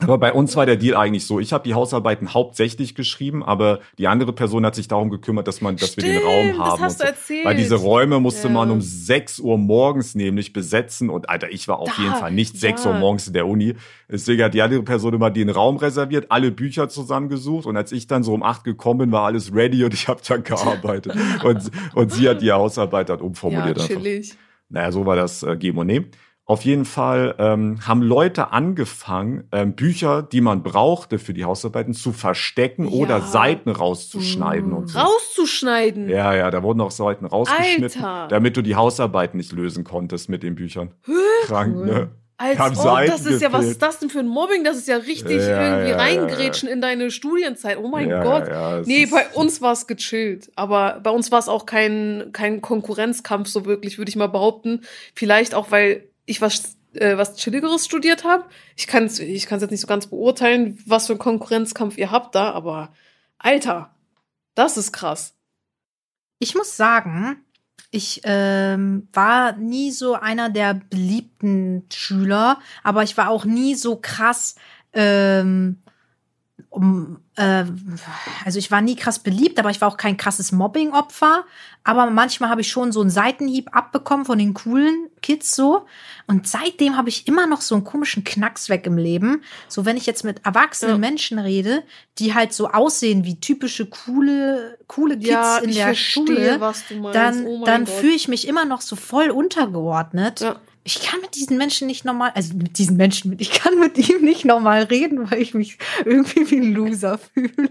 Aber 0.00 0.18
bei 0.18 0.32
uns 0.32 0.54
war 0.56 0.64
der 0.66 0.76
Deal 0.76 0.96
eigentlich 0.96 1.26
so. 1.26 1.40
Ich 1.40 1.52
habe 1.52 1.64
die 1.64 1.74
Hausarbeiten 1.74 2.32
hauptsächlich 2.34 2.94
geschrieben, 2.94 3.42
aber 3.42 3.80
die 3.98 4.06
andere 4.06 4.32
Person 4.32 4.64
hat 4.64 4.74
sich 4.74 4.86
darum 4.86 5.10
gekümmert, 5.10 5.48
dass 5.48 5.60
man, 5.60 5.76
dass 5.76 5.96
wir 5.96 6.04
den 6.04 6.12
Stimmt, 6.18 6.26
Raum 6.26 6.48
das 6.48 6.58
haben. 6.58 6.80
hast 6.82 6.92
und 6.92 7.00
du 7.00 7.04
so. 7.04 7.04
erzählt. 7.12 7.44
Weil 7.44 7.56
diese 7.56 7.74
Räume 7.74 8.20
musste 8.20 8.48
Ja. 8.48 8.54
man 8.54 8.70
um 8.70 8.80
6 8.80 9.40
Uhr 9.40 9.58
morgens 9.58 10.14
nämlich 10.14 10.52
besetzen. 10.52 11.10
Und 11.10 11.28
Alter, 11.28 11.50
ich 11.50 11.66
war 11.68 11.78
auf 11.80 11.90
Da, 11.96 12.02
jeden 12.02 12.14
Fall 12.14 12.30
nicht 12.32 12.56
6 12.58 12.84
ja. 12.84 12.92
Uhr 12.92 12.98
morgens 12.98 13.26
in 13.26 13.32
der 13.32 13.46
Uni. 13.46 13.74
Deswegen 14.10 14.42
hat 14.44 14.54
die 14.54 14.62
andere 14.62 14.82
Person 14.82 15.14
immer 15.14 15.30
den 15.30 15.50
Raum 15.50 15.76
reserviert, 15.78 16.26
alle 16.30 16.50
Bücher 16.52 16.88
zusammengesucht. 16.88 17.66
Und 17.66 17.76
als 17.76 17.90
ich 17.92 18.06
dann 18.06 18.22
so 18.22 18.34
um 18.34 18.42
8 18.42 18.64
gekommen 18.64 18.98
bin, 18.98 19.12
war 19.12 19.24
alles 19.26 19.54
ready 19.54 19.84
und 19.84 19.94
ich 19.94 20.06
habe 20.08 20.20
dann 20.26 20.44
gearbeitet. 20.44 21.14
und, 21.44 21.70
und 21.94 22.12
sie 22.12 22.28
hat 22.28 22.40
die 22.40 22.52
Hausarbeit 22.52 23.08
dann 23.08 23.18
Ja, 23.18 23.24
umformuliert. 23.24 23.78
einfach. 23.80 23.88
chillig. 23.88 24.34
Naja, 24.70 24.92
so 24.92 25.06
war 25.06 25.16
das 25.16 25.42
äh, 25.42 25.56
Geben 25.56 25.78
und 25.78 25.86
Nehmen. 25.86 26.06
Auf 26.50 26.64
jeden 26.64 26.86
Fall 26.86 27.34
ähm, 27.38 27.78
haben 27.86 28.00
Leute 28.00 28.52
angefangen, 28.52 29.44
ähm, 29.52 29.74
Bücher, 29.74 30.22
die 30.22 30.40
man 30.40 30.62
brauchte 30.62 31.18
für 31.18 31.34
die 31.34 31.44
Hausarbeiten, 31.44 31.92
zu 31.92 32.10
verstecken 32.12 32.84
Ja. 32.86 32.90
oder 32.90 33.20
Seiten 33.20 33.68
rauszuschneiden 33.70 34.72
und 34.72 34.88
so. 34.88 34.98
Rauszuschneiden. 34.98 36.08
Ja, 36.08 36.34
ja, 36.34 36.50
da 36.50 36.62
wurden 36.62 36.80
auch 36.80 36.90
Seiten 36.90 37.26
rausgeschnitten, 37.26 38.02
Alter. 38.02 38.28
damit 38.28 38.56
du 38.56 38.62
die 38.62 38.74
Hausarbeiten 38.76 39.36
nicht 39.36 39.52
lösen 39.52 39.84
konntest 39.84 40.30
mit 40.30 40.42
den 40.42 40.54
Büchern. 40.54 40.90
Krank, 41.44 41.84
ne? 41.84 42.08
Als 42.38 42.58
Haben 42.58 42.76
ob, 42.76 42.82
Seiten 42.82 43.10
das 43.10 43.26
ist 43.26 43.42
ja, 43.42 43.48
was 43.52 43.58
gefehlt. 43.60 43.72
ist 43.72 43.82
das 43.82 43.98
denn 43.98 44.08
für 44.10 44.20
ein 44.20 44.28
Mobbing? 44.28 44.64
Das 44.64 44.76
ist 44.78 44.88
ja 44.88 44.96
richtig 44.96 45.42
Ja, 45.42 45.60
irgendwie 45.70 45.90
ja, 45.90 45.96
ja, 45.96 46.02
reingrätschen 46.02 46.68
in 46.68 46.80
deine 46.80 47.10
Studienzeit. 47.10 47.76
Oh 47.76 47.88
mein 47.88 48.08
Ja, 48.08 48.22
Gott. 48.22 48.46
ja, 48.48 48.76
ja, 48.78 48.82
nee, 48.86 49.06
bei 49.06 49.26
uns 49.34 49.60
war 49.60 49.72
es 49.72 49.86
gechillt. 49.88 50.50
Aber 50.54 51.00
bei 51.02 51.10
uns 51.10 51.30
war 51.32 51.40
es 51.40 51.48
auch 51.48 51.66
kein, 51.66 52.30
kein 52.32 52.60
Konkurrenzkampf, 52.62 53.48
so 53.48 53.66
wirklich, 53.66 53.98
würde 53.98 54.08
ich 54.08 54.16
mal 54.16 54.28
behaupten. 54.28 54.82
Vielleicht 55.14 55.54
auch, 55.54 55.72
weil 55.72 56.04
ich 56.28 56.40
was, 56.40 56.76
äh, 56.94 57.16
was 57.16 57.36
Chilligeres 57.36 57.84
studiert 57.86 58.24
habe. 58.24 58.44
Ich 58.76 58.86
kann 58.86 59.04
es 59.06 59.18
ich 59.18 59.46
kann's 59.46 59.62
jetzt 59.62 59.70
nicht 59.70 59.80
so 59.80 59.86
ganz 59.86 60.06
beurteilen, 60.06 60.78
was 60.86 61.06
für 61.06 61.14
einen 61.14 61.20
Konkurrenzkampf 61.20 61.98
ihr 61.98 62.10
habt 62.10 62.34
da, 62.34 62.52
aber 62.52 62.92
Alter, 63.38 63.94
das 64.54 64.76
ist 64.76 64.92
krass. 64.92 65.34
Ich 66.38 66.54
muss 66.54 66.76
sagen, 66.76 67.44
Ich 67.90 68.20
ähm, 68.24 69.08
war 69.14 69.52
nie 69.56 69.90
so 69.92 70.14
einer 70.14 70.50
der 70.50 70.74
beliebten 70.74 71.86
Schüler, 71.90 72.60
aber 72.82 73.02
ich 73.02 73.16
war 73.16 73.30
auch 73.30 73.46
nie 73.46 73.74
so 73.74 73.96
krass 73.96 74.56
ähm, 74.92 75.82
um, 76.70 77.20
äh, 77.36 77.64
also 78.44 78.58
ich 78.58 78.70
war 78.70 78.82
nie 78.82 78.94
krass 78.94 79.18
beliebt, 79.18 79.58
aber 79.58 79.70
ich 79.70 79.80
war 79.80 79.88
auch 79.88 79.96
kein 79.96 80.16
krasses 80.16 80.52
Mobbing-Opfer. 80.52 81.44
Aber 81.82 82.10
manchmal 82.10 82.50
habe 82.50 82.60
ich 82.60 82.68
schon 82.68 82.92
so 82.92 83.00
einen 83.00 83.08
Seitenhieb 83.08 83.74
abbekommen 83.74 84.26
von 84.26 84.38
den 84.38 84.52
coolen 84.52 85.08
Kids 85.22 85.56
so. 85.56 85.86
Und 86.26 86.46
seitdem 86.46 86.96
habe 86.96 87.08
ich 87.08 87.26
immer 87.26 87.46
noch 87.46 87.62
so 87.62 87.74
einen 87.74 87.84
komischen 87.84 88.24
Knacks 88.24 88.68
weg 88.68 88.86
im 88.86 88.98
Leben. 88.98 89.42
So 89.68 89.86
wenn 89.86 89.96
ich 89.96 90.04
jetzt 90.04 90.24
mit 90.24 90.44
erwachsenen 90.44 90.96
Ja. 90.96 90.98
Menschen 90.98 91.38
rede, 91.38 91.84
die 92.18 92.34
halt 92.34 92.52
so 92.52 92.68
aussehen 92.68 93.24
wie 93.24 93.40
typische 93.40 93.86
coole, 93.86 94.78
coole 94.86 95.16
Kids 95.16 95.30
ja, 95.30 95.58
in 95.58 95.72
der 95.72 95.86
verstehe, 95.86 96.58
Schule, 96.58 96.72
dann, 97.12 97.46
oh 97.46 97.64
dann 97.64 97.86
fühle 97.86 98.14
ich 98.14 98.28
mich 98.28 98.46
immer 98.46 98.66
noch 98.66 98.82
so 98.82 98.94
voll 98.94 99.30
untergeordnet. 99.30 100.40
Ja. 100.40 100.56
Ich 100.88 101.02
kann 101.02 101.20
mit 101.20 101.34
diesen 101.34 101.58
Menschen 101.58 101.86
nicht 101.86 102.06
normal, 102.06 102.32
also 102.34 102.54
mit 102.54 102.78
diesen 102.78 102.96
Menschen, 102.96 103.36
ich 103.38 103.50
kann 103.50 103.78
mit 103.78 103.98
ihm 103.98 104.24
nicht 104.24 104.46
normal 104.46 104.84
reden, 104.84 105.30
weil 105.30 105.42
ich 105.42 105.52
mich 105.52 105.76
irgendwie 106.06 106.50
wie 106.50 106.60
ein 106.60 106.72
Loser 106.72 107.18
fühle. 107.18 107.68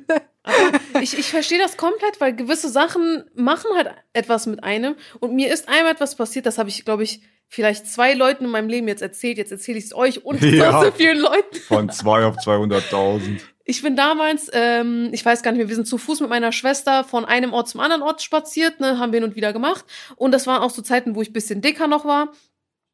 ich, 1.01 1.17
ich 1.17 1.31
verstehe 1.31 1.57
das 1.57 1.77
komplett, 1.77 2.21
weil 2.21 2.35
gewisse 2.35 2.69
Sachen 2.69 3.23
machen 3.33 3.71
halt 3.75 3.89
etwas 4.13 4.45
mit 4.45 4.63
einem. 4.63 4.93
Und 5.19 5.33
mir 5.33 5.51
ist 5.51 5.67
einmal 5.67 5.93
etwas 5.93 6.13
passiert, 6.13 6.45
das 6.45 6.59
habe 6.59 6.69
ich, 6.69 6.85
glaube 6.85 7.01
ich, 7.01 7.21
vielleicht 7.47 7.87
zwei 7.87 8.13
Leuten 8.13 8.45
in 8.45 8.51
meinem 8.51 8.69
Leben 8.69 8.87
jetzt 8.87 9.01
erzählt. 9.01 9.39
Jetzt 9.39 9.51
erzähle 9.51 9.79
ich 9.79 9.85
es 9.85 9.95
euch 9.95 10.23
und 10.23 10.39
Ja. 10.43 10.79
so 10.83 10.91
vielen 10.91 11.17
Leuten. 11.17 11.55
Von 11.67 11.89
2 11.89 12.23
auf 12.23 12.37
200.000. 12.37 13.39
Ich 13.65 13.81
bin 13.81 13.95
damals, 13.95 14.49
ähm, 14.53 15.09
ich 15.11 15.25
weiß 15.25 15.41
gar 15.41 15.51
nicht 15.51 15.57
mehr, 15.57 15.67
wir 15.67 15.75
sind 15.75 15.87
zu 15.87 15.97
Fuß 15.97 16.21
mit 16.21 16.29
meiner 16.29 16.51
Schwester 16.53 17.03
von 17.03 17.25
einem 17.25 17.51
Ort 17.51 17.67
zum 17.67 17.81
anderen 17.81 18.03
Ort 18.03 18.21
spaziert, 18.21 18.79
ne, 18.79 18.99
haben 18.99 19.11
wir 19.11 19.19
hin 19.19 19.27
und 19.27 19.35
wieder 19.35 19.51
gemacht. 19.53 19.83
Und 20.15 20.31
das 20.31 20.47
waren 20.47 20.61
auch 20.61 20.69
so 20.69 20.81
Zeiten, 20.81 21.15
wo 21.15 21.21
ich 21.21 21.33
bisschen 21.33 21.61
dicker 21.61 21.87
noch 21.87 22.05
war. 22.05 22.31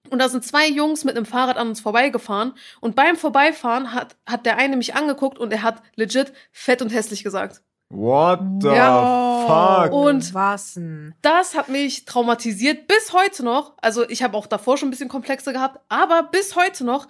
Und 0.09 0.19
da 0.19 0.29
sind 0.29 0.43
zwei 0.43 0.67
Jungs 0.67 1.03
mit 1.05 1.15
einem 1.15 1.25
Fahrrad 1.25 1.57
an 1.57 1.69
uns 1.69 1.79
vorbeigefahren. 1.81 2.53
Und 2.81 2.95
beim 2.95 3.15
Vorbeifahren 3.15 3.93
hat, 3.93 4.15
hat 4.27 4.45
der 4.45 4.57
eine 4.57 4.75
mich 4.77 4.95
angeguckt 4.95 5.39
und 5.39 5.51
er 5.53 5.63
hat 5.63 5.81
legit 5.95 6.33
fett 6.51 6.81
und 6.81 6.89
hässlich 6.93 7.23
gesagt. 7.23 7.61
What 7.89 8.39
the 8.61 8.67
Ja. 8.69 9.83
fuck? 9.85 9.93
Und- 9.93 10.33
was 10.33 10.73
denn? 10.73 11.13
Das 11.21 11.55
hat 11.55 11.69
mich 11.69 12.05
traumatisiert 12.05 12.87
bis 12.87 13.13
heute 13.13 13.43
noch. 13.43 13.73
Also 13.81 14.07
ich 14.09 14.23
habe 14.23 14.35
auch 14.37 14.47
davor 14.47 14.77
schon 14.77 14.87
ein 14.89 14.91
bisschen 14.91 15.09
Komplexe 15.09 15.53
gehabt, 15.53 15.79
aber 15.89 16.23
bis 16.23 16.55
heute 16.55 16.83
noch 16.85 17.07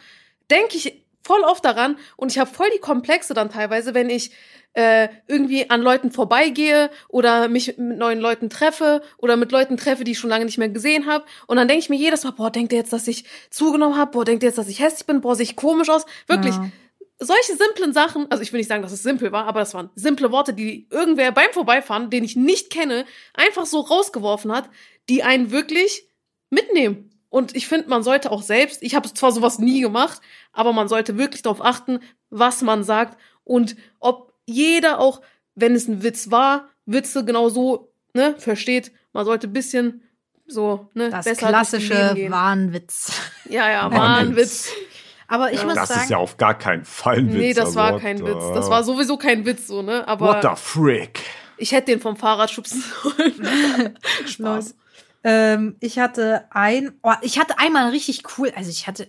denke 0.52 0.76
ich 0.78 1.03
voll 1.24 1.42
oft 1.42 1.64
daran 1.64 1.98
und 2.18 2.32
ich 2.32 2.38
habe 2.38 2.50
voll 2.54 2.70
die 2.76 2.80
Komplexe 2.80 3.34
dann 3.34 3.50
teilweise, 3.50 3.94
wenn 3.94 4.10
ich 4.10 4.32
äh, 4.74 5.08
irgendwie 5.28 5.70
an 5.70 5.82
Leuten 5.82 6.12
vorbeigehe 6.12 6.90
oder 7.08 7.48
mich 7.48 7.78
mit 7.78 7.98
neuen 7.98 8.20
Leuten 8.20 8.50
treffe 8.50 9.02
oder 9.18 9.36
mit 9.38 9.52
Leuten 9.52 9.78
treffe, 9.78 10.04
die 10.04 10.12
ich 10.14 10.20
schon 10.20 10.32
lange 10.32 10.46
nicht 10.46 10.58
mehr 10.58 10.70
gesehen 10.70 11.06
habe. 11.06 11.26
Und 11.48 11.58
dann 11.58 11.68
denke 11.68 11.82
ich 11.84 11.90
mir 11.90 11.96
jedes 11.96 12.24
Mal, 12.24 12.32
boah, 12.32 12.50
denkt 12.50 12.72
der 12.72 12.80
jetzt, 12.80 12.92
dass 12.92 13.08
ich 13.08 13.26
zugenommen 13.52 13.98
habe? 13.98 14.12
Boah, 14.12 14.26
denkt 14.26 14.42
der 14.42 14.50
jetzt, 14.50 14.58
dass 14.58 14.68
ich 14.68 14.80
hässlich 14.80 15.06
bin? 15.06 15.22
Boah, 15.22 15.36
sehe 15.36 15.44
ich 15.44 15.56
komisch 15.56 15.90
aus? 15.90 16.06
Wirklich, 16.28 16.56
Ja. 16.56 16.72
solche 17.20 17.56
simplen 17.56 17.94
Sachen, 17.94 18.26
also 18.32 18.42
ich 18.42 18.52
will 18.52 18.58
nicht 18.58 18.68
sagen, 18.68 18.82
dass 18.82 18.92
es 18.92 19.04
simpel 19.04 19.32
war, 19.32 19.46
aber 19.46 19.60
das 19.60 19.76
waren 19.76 19.92
simple 19.94 20.32
Worte, 20.32 20.54
die 20.54 20.88
irgendwer 20.90 21.32
beim 21.32 21.52
Vorbeifahren, 21.52 22.10
den 22.10 22.24
ich 22.24 22.36
nicht 22.36 22.72
kenne, 22.72 23.06
einfach 23.36 23.68
so 23.68 23.80
rausgeworfen 23.80 24.52
hat, 24.52 24.70
die 25.08 25.22
einen 25.22 25.52
wirklich 25.52 26.08
mitnehmen. 26.50 27.13
Und 27.34 27.56
ich 27.56 27.68
finde, 27.68 27.90
man 27.90 28.04
sollte 28.04 28.30
auch 28.32 28.44
selbst, 28.44 28.84
ich 28.84 28.94
habe 28.94 29.12
zwar 29.12 29.32
sowas 29.32 29.58
nie 29.58 29.82
gemacht, 29.82 30.22
aber 30.52 30.72
man 30.72 30.88
sollte 30.88 31.18
wirklich 31.18 31.42
darauf 31.42 31.66
achten, 31.66 32.00
was 32.30 32.62
man 32.62 32.84
sagt 32.84 33.18
und 33.44 33.76
ob 34.00 34.34
jeder 34.46 35.00
auch, 35.00 35.20
wenn 35.56 35.74
es 35.74 35.88
ein 35.88 36.04
Witz 36.04 36.30
war, 36.30 36.68
Witze 36.86 37.26
genau 37.26 37.50
so 37.50 37.92
ne, 38.14 38.36
versteht. 38.38 38.92
Man 39.14 39.26
sollte 39.26 39.48
ein 39.48 39.54
bisschen 39.54 40.04
so 40.46 40.92
ne, 40.94 41.10
Das 41.10 41.26
besser 41.26 41.52
das 41.52 41.70
klassische. 41.72 42.16
Wahnwitz. 42.30 43.14
Ja, 43.50 43.68
ja, 43.72 43.92
war 43.92 44.18
ein 44.18 44.36
Witz. 44.36 44.70
Aber 45.28 45.52
ich 45.52 45.58
Ja. 45.60 45.66
muss 45.66 45.74
Das 45.74 45.90
sagen, 45.90 46.02
ist 46.02 46.10
ja 46.12 46.18
auf 46.18 46.38
gar 46.38 46.56
keinen 46.56 46.86
Fall 46.86 47.18
ein 47.18 47.30
Witz. 47.30 47.36
Nee, 47.40 47.54
das 47.56 47.66
also 47.68 47.80
war 47.80 47.94
what 47.94 48.02
kein 48.04 48.18
the- 48.18 48.26
Witz. 48.26 48.44
Das 48.54 48.70
war 48.70 48.84
sowieso 48.84 49.18
kein 49.18 49.44
Witz, 49.48 49.66
so, 49.66 49.82
ne? 49.82 50.08
Aber 50.08 50.28
What 50.28 50.44
the 50.44 50.50
frick? 50.56 51.20
ich 51.58 51.72
hätte 51.72 51.88
den 51.88 52.00
vom 52.00 52.16
Fahrrad 52.16 52.52
schubsen 52.52 52.84
sollen. 53.04 53.98
Spaß. 54.28 54.76
Ähm, 55.24 55.76
ich 55.80 56.00
hatte 56.00 56.46
ein, 56.52 56.92
oh, 57.02 57.14
ich 57.22 57.40
hatte 57.40 57.60
einmal 57.60 57.90
richtig 57.90 58.24
cool, 58.38 58.52
also 58.56 58.70
ich 58.70 58.88
hatte 58.88 59.08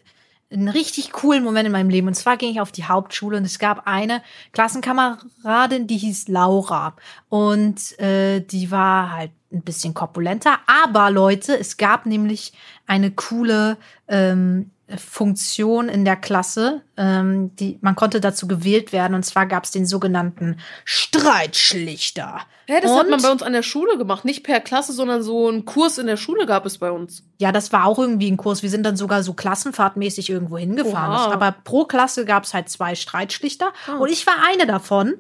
einen 0.55 0.69
richtig 0.69 1.13
coolen 1.13 1.43
Moment 1.43 1.67
in 1.67 1.73
meinem 1.73 1.91
Leben. 1.91 2.07
Und 2.07 2.15
zwar 2.15 2.37
ging 2.37 2.51
ich 2.51 2.61
auf 2.61 2.73
die 2.73 2.85
Hauptschule 2.85 3.37
und 3.37 3.45
es 3.45 3.59
gab 3.59 3.87
eine 3.87 4.23
Klassenkameradin, 4.53 5.87
die 5.87 5.97
hieß 5.97 6.29
Laura. 6.29 6.95
Und 7.29 7.99
äh, 7.99 8.41
die 8.41 8.71
war 8.71 9.13
halt 9.13 9.33
ein 9.53 9.63
bisschen 9.63 9.95
korpulenter. 9.95 10.59
Aber 10.67 11.11
Leute, 11.11 11.59
es 11.59 11.77
gab 11.77 12.07
nämlich 12.07 12.53
eine 12.87 13.11
coole 13.11 13.77
ähm, 14.09 14.71
Funktion 14.97 15.89
in 15.89 16.05
der 16.05 16.17
Klasse. 16.17 16.83
Ähm, 16.97 17.55
die, 17.57 17.79
man 17.81 17.97
konnte 17.97 18.21
dazu 18.21 18.47
gewählt 18.47 18.93
werden. 18.93 19.15
Und 19.15 19.25
zwar 19.25 19.47
gab 19.47 19.65
es 19.65 19.71
den 19.71 19.87
sogenannten 19.87 20.59
Streitschlichter. 20.85 22.41
Hä, 22.67 22.81
das 22.83 22.91
und, 22.91 22.99
hat 22.99 23.11
man 23.11 23.23
bei 23.23 23.31
uns 23.31 23.43
an 23.43 23.53
der 23.53 23.63
Schule 23.63 23.97
gemacht. 23.97 24.25
Nicht 24.25 24.45
per 24.45 24.61
Klasse, 24.61 24.93
sondern 24.93 25.23
so 25.23 25.49
einen 25.49 25.65
Kurs 25.65 25.99
in 25.99 26.07
der 26.07 26.17
Schule 26.17 26.47
gab 26.47 26.67
es 26.67 26.79
bei 26.79 26.91
uns. 26.91 27.25
Ja, 27.39 27.53
das 27.53 27.73
war 27.73 27.87
auch 27.87 27.99
irgendwie 27.99 28.31
ein 28.31 28.37
Kurs. 28.37 28.63
Wir 28.63 28.71
sind 28.71 28.85
dann 28.85 28.97
sogar 28.97 29.23
so 29.23 29.33
klassenfahrtmäßig 29.33 30.31
irgendwo 30.31 30.59
hingefahren. 30.59 31.29
Oha. 31.29 31.33
Aber 31.33 31.53
pro 31.65 31.85
Klasse 31.85 32.25
gab 32.25 32.45
es 32.45 32.55
halt 32.55 32.69
zwei 32.69 32.95
Streitschlichter. 32.95 33.73
Ah. 33.87 33.97
Und 33.97 34.11
ich 34.11 34.27
war 34.27 34.37
eine 34.47 34.67
davon. 34.67 35.15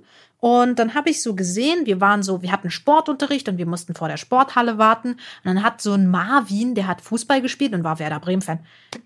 Und 0.44 0.78
dann 0.78 0.92
habe 0.92 1.09
ich 1.09 1.22
so 1.22 1.35
gesehen, 1.35 1.87
wir 1.87 2.02
waren 2.02 2.22
so, 2.22 2.42
wir 2.42 2.52
hatten 2.52 2.70
Sportunterricht 2.70 3.48
und 3.48 3.57
wir 3.57 3.64
mussten 3.64 3.94
vor 3.94 4.09
der 4.09 4.18
Sporthalle 4.18 4.76
warten. 4.76 5.12
Und 5.12 5.18
dann 5.44 5.62
hat 5.62 5.80
so 5.80 5.94
ein 5.94 6.07
Marvin, 6.07 6.74
der 6.74 6.87
hat 6.87 7.00
Fußball 7.00 7.40
gespielt 7.40 7.72
und 7.72 7.83
war 7.83 7.98
Werder 7.98 8.20
Bremen-Fan. 8.20 8.59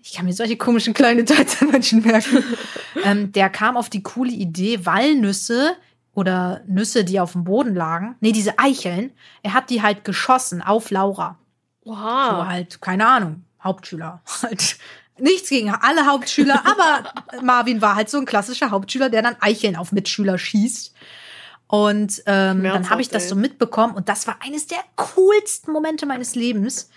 Ich 0.03 0.15
kann 0.15 0.25
mir 0.25 0.33
solche 0.33 0.57
komischen 0.57 0.93
kleinen 0.93 1.19
Details 1.25 1.61
an 1.61 1.69
Menschen 1.71 2.01
merken. 2.01 2.43
ähm, 3.05 3.31
der 3.31 3.49
kam 3.49 3.77
auf 3.77 3.89
die 3.89 4.03
coole 4.03 4.33
Idee, 4.33 4.85
Walnüsse 4.85 5.77
oder 6.13 6.59
Nüsse, 6.67 7.05
die 7.05 7.21
auf 7.21 7.31
dem 7.31 7.45
Boden 7.45 7.73
lagen, 7.73 8.17
nee, 8.19 8.33
diese 8.33 8.59
Eicheln, 8.59 9.11
er 9.41 9.53
hat 9.53 9.69
die 9.69 9.81
halt 9.81 10.03
geschossen 10.03 10.61
auf 10.61 10.91
Laura. 10.91 11.37
So 11.85 11.91
Oha. 11.91 12.47
halt, 12.49 12.81
keine 12.81 13.07
Ahnung, 13.07 13.45
Hauptschüler. 13.63 14.21
Halt 14.41 14.77
nichts 15.17 15.47
gegen 15.47 15.69
alle 15.69 16.05
Hauptschüler, 16.05 16.63
aber 16.65 17.13
Marvin 17.41 17.81
war 17.81 17.95
halt 17.95 18.09
so 18.09 18.17
ein 18.17 18.25
klassischer 18.25 18.71
Hauptschüler, 18.71 19.09
der 19.09 19.21
dann 19.21 19.35
Eicheln 19.39 19.77
auf 19.77 19.93
Mitschüler 19.93 20.37
schießt. 20.37 20.93
Und 21.71 22.23
ähm, 22.25 22.63
dann 22.63 22.89
habe 22.89 22.99
ich 23.01 23.09
das 23.09 23.29
so 23.29 23.35
mitbekommen 23.35 23.93
und 23.95 24.09
das 24.09 24.25
war 24.25 24.37
eines 24.41 24.65
der 24.65 24.79
coolsten 24.95 25.71
Momente 25.71 26.07
meines 26.07 26.33
Lebens. 26.33 26.89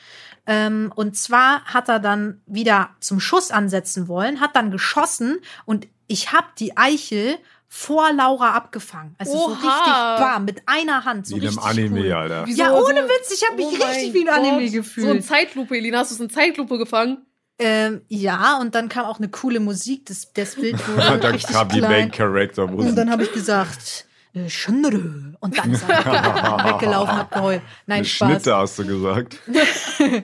Ähm, 0.47 0.91
und 0.97 1.15
zwar 1.15 1.63
hat 1.67 1.91
er 1.91 2.01
dann 2.01 2.41
wieder 2.47 2.89
zum 2.99 3.21
Schuss 3.21 3.51
ansetzen 3.51 4.09
wollen, 4.09 4.41
hat 4.41 4.57
dann 4.57 4.71
geschossen 4.71 5.39
und 5.67 5.87
ich 6.07 6.33
habe 6.33 6.47
die 6.59 6.75
Eichel 6.77 7.37
vor 7.69 8.13
Laura 8.15 8.53
abgefangen. 8.55 9.15
Also 9.19 9.33
so 9.33 9.45
Oha. 9.45 9.53
richtig 9.53 10.25
bam, 10.25 10.45
mit 10.47 10.63
einer 10.67 11.05
Hand. 11.05 11.27
So 11.27 11.37
Wie 11.37 11.41
in 11.41 11.49
einem 11.49 11.59
richtig 11.59 11.85
Anime, 11.85 12.01
cool. 12.01 12.13
Alter. 12.13 12.47
Wieso 12.47 12.63
Ja, 12.63 12.73
ohne 12.73 13.03
so- 13.03 13.09
Witz, 13.09 13.33
ich 13.35 13.47
habe 13.47 13.57
mich 13.57 13.67
Oh 13.81 13.85
richtig 13.85 14.15
wie 14.15 14.29
ein 14.29 14.35
Anime 14.35 14.71
gefühlt. 14.71 15.07
So 15.07 15.13
ein 15.13 15.23
Zeitlupe, 15.23 15.77
Elina. 15.77 15.99
Hast 15.99 16.11
du 16.13 16.15
es 16.15 16.21
in 16.21 16.31
Zeitlupe 16.31 16.79
gefangen? 16.79 17.19
Ähm, 17.59 18.01
ja, 18.09 18.59
und 18.59 18.75
dann 18.75 18.89
kam 18.89 19.05
auch 19.05 19.19
eine 19.19 19.29
coole 19.29 19.61
Musik. 19.61 20.07
Das, 20.07 20.33
das 20.33 20.55
Bild 20.57 20.77
wurde 20.89 21.01
Dann 21.21 21.33
richtig 21.33 21.55
kam 21.55 21.69
die 21.69 21.81
Main 21.83 22.11
klein. 22.11 22.33
Character 22.33 22.65
Und 22.65 22.75
Musik. 22.75 22.97
dann 22.97 23.11
habe 23.11 23.23
ich 23.23 23.33
gesagt, 23.33 24.07
äh, 24.35 24.49
Schöndere. 24.49 25.35
Und 25.41 25.59
dann 25.59 25.73
ist 25.73 25.85
er 25.89 25.99
weggelaufen, 26.65 27.17
hab 27.17 27.33
geheult. 27.33 27.63
Nein, 27.87 27.99
Eine 27.99 28.05
Spaß. 28.05 28.29
Schnitte 28.31 28.57
hast 28.57 28.79
du 28.79 28.87
gesagt. 28.87 29.39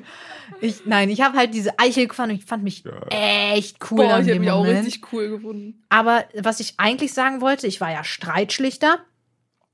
Ich, 0.61 0.87
nein, 0.87 1.11
ich 1.11 1.21
habe 1.21 1.37
halt 1.37 1.53
diese 1.53 1.79
Eichel 1.79 2.09
gefahren 2.09 2.31
und 2.31 2.37
ich 2.37 2.45
fand 2.45 2.65
mich 2.65 2.83
echt 3.11 3.77
cool 3.91 3.99
Boah, 3.99 4.15
an 4.15 4.23
ich 4.23 4.29
habe 4.29 4.33
dem 4.33 4.41
mich 4.41 4.51
auch 4.51 4.65
Moment. 4.65 4.87
richtig 4.87 5.13
cool 5.13 5.29
gefunden. 5.29 5.85
Aber 5.91 6.25
was 6.41 6.59
ich 6.61 6.75
eigentlich 6.79 7.13
sagen 7.13 7.41
wollte, 7.43 7.67
ich 7.67 7.81
war 7.83 7.93
ja 7.93 8.03
Streitschlichter. 8.03 8.99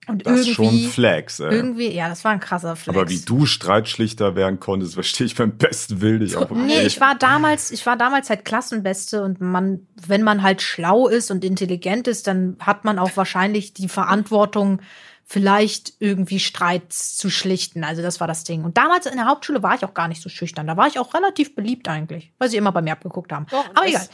Und 0.06 0.26
Das 0.26 0.40
ist 0.40 0.50
schon 0.50 0.78
Flex, 0.78 1.40
ey. 1.40 1.52
irgendwie, 1.52 1.90
ja, 1.90 2.08
das 2.08 2.24
war 2.24 2.32
ein 2.32 2.40
krasser 2.40 2.76
Flex. 2.76 2.96
Aber 2.96 3.08
wie 3.08 3.20
du 3.20 3.46
Streitschlichter 3.46 4.36
werden 4.36 4.60
konntest, 4.60 4.94
verstehe 4.94 5.26
ich 5.26 5.34
beim 5.34 5.56
besten 5.56 6.00
Willen 6.00 6.22
nicht. 6.22 6.36
Auch 6.36 6.50
Nee, 6.50 6.82
ich 6.82 7.00
war 7.00 7.14
damals, 7.14 7.70
ich 7.70 7.86
war 7.86 7.96
damals 7.96 8.30
halt 8.30 8.44
Klassenbeste 8.44 9.22
und 9.22 9.40
man, 9.40 9.86
wenn 10.06 10.22
man 10.22 10.42
halt 10.42 10.62
schlau 10.62 11.08
ist 11.08 11.30
und 11.30 11.44
intelligent 11.44 12.08
ist, 12.08 12.26
dann 12.26 12.56
hat 12.60 12.84
man 12.84 12.98
auch 12.98 13.16
wahrscheinlich 13.16 13.72
die 13.74 13.88
Verantwortung, 13.88 14.80
vielleicht 15.26 15.94
irgendwie 16.00 16.38
Streit 16.38 16.92
zu 16.92 17.30
schlichten. 17.30 17.82
Also 17.82 18.02
das 18.02 18.20
war 18.20 18.26
das 18.26 18.44
Ding. 18.44 18.62
Und 18.62 18.76
damals 18.76 19.06
in 19.06 19.16
der 19.16 19.26
Hauptschule 19.26 19.62
war 19.62 19.74
ich 19.74 19.84
auch 19.84 19.94
gar 19.94 20.06
nicht 20.06 20.22
so 20.22 20.28
schüchtern. 20.28 20.66
Da 20.66 20.76
war 20.76 20.86
ich 20.86 20.98
auch 20.98 21.14
relativ 21.14 21.54
beliebt 21.54 21.88
eigentlich, 21.88 22.32
weil 22.38 22.50
sie 22.50 22.58
immer 22.58 22.72
bei 22.72 22.82
mir 22.82 22.92
abgeguckt 22.92 23.32
haben. 23.32 23.46
Doch, 23.50 23.64
Aber 23.74 23.88
egal. 23.88 24.06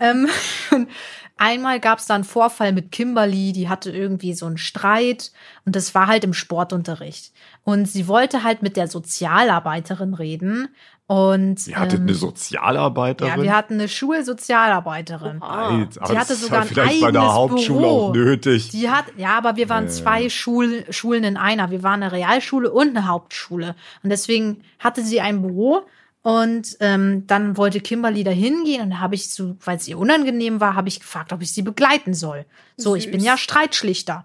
Ähm, 0.00 0.28
einmal 1.36 1.80
gab 1.80 1.98
es 1.98 2.06
da 2.06 2.14
einen 2.14 2.24
Vorfall 2.24 2.72
mit 2.72 2.92
Kimberly, 2.92 3.52
die 3.52 3.68
hatte 3.68 3.90
irgendwie 3.90 4.34
so 4.34 4.46
einen 4.46 4.58
Streit 4.58 5.32
und 5.64 5.74
das 5.76 5.94
war 5.94 6.06
halt 6.06 6.24
im 6.24 6.32
Sportunterricht. 6.34 7.32
Und 7.64 7.86
sie 7.88 8.08
wollte 8.08 8.42
halt 8.44 8.62
mit 8.62 8.76
der 8.76 8.88
Sozialarbeiterin 8.88 10.14
reden 10.14 10.68
Und 11.06 11.66
Ihr 11.66 11.76
hattet 11.76 12.00
ähm, 12.00 12.06
eine 12.06 12.14
Sozialarbeiterin? 12.14 13.36
ja, 13.36 13.42
wir 13.42 13.54
hatten 13.56 13.74
eine 13.74 13.88
Schulsozialarbeiterin. 13.88 15.42
Aber 15.42 15.76
Die 15.84 15.88
das 15.98 16.10
hatte 16.16 16.32
ist 16.34 16.42
sogar 16.42 16.62
ein 16.62 16.68
vielleicht 16.68 17.00
bei 17.00 17.10
der 17.12 17.20
eigenes 17.22 17.34
Hauptschule 17.36 17.80
Büro. 17.80 18.08
auch 18.08 18.14
nötig. 18.14 18.68
Die 18.70 18.88
hat, 18.90 19.06
ja, 19.16 19.36
aber 19.36 19.56
wir 19.56 19.68
waren 19.68 19.84
Ja. 19.84 19.90
zwei 19.90 20.28
Schul, 20.28 20.84
Schulen 20.90 21.24
in 21.24 21.36
einer. 21.36 21.70
Wir 21.70 21.82
waren 21.82 22.02
eine 22.02 22.12
Realschule 22.12 22.70
und 22.70 22.96
eine 22.96 23.06
Hauptschule. 23.08 23.74
Und 24.02 24.10
deswegen 24.10 24.62
hatte 24.78 25.02
sie 25.02 25.20
ein 25.20 25.42
Büro. 25.42 25.82
Und 26.24 26.78
ähm, 26.80 27.26
dann 27.26 27.58
wollte 27.58 27.80
Kimberly 27.80 28.24
da 28.24 28.30
hingehen 28.30 28.80
und 28.80 28.98
habe 28.98 29.14
ich 29.14 29.28
so, 29.28 29.58
weil 29.62 29.76
es 29.76 29.86
ihr 29.86 29.98
unangenehm 29.98 30.58
war, 30.58 30.74
habe 30.74 30.88
ich 30.88 31.00
gefragt, 31.00 31.34
ob 31.34 31.42
ich 31.42 31.52
sie 31.52 31.60
begleiten 31.60 32.14
soll. 32.14 32.46
So, 32.78 32.96
ich 32.96 33.10
bin 33.10 33.20
Süß. 33.20 33.26
ja 33.26 33.36
Streitschlichter. 33.36 34.24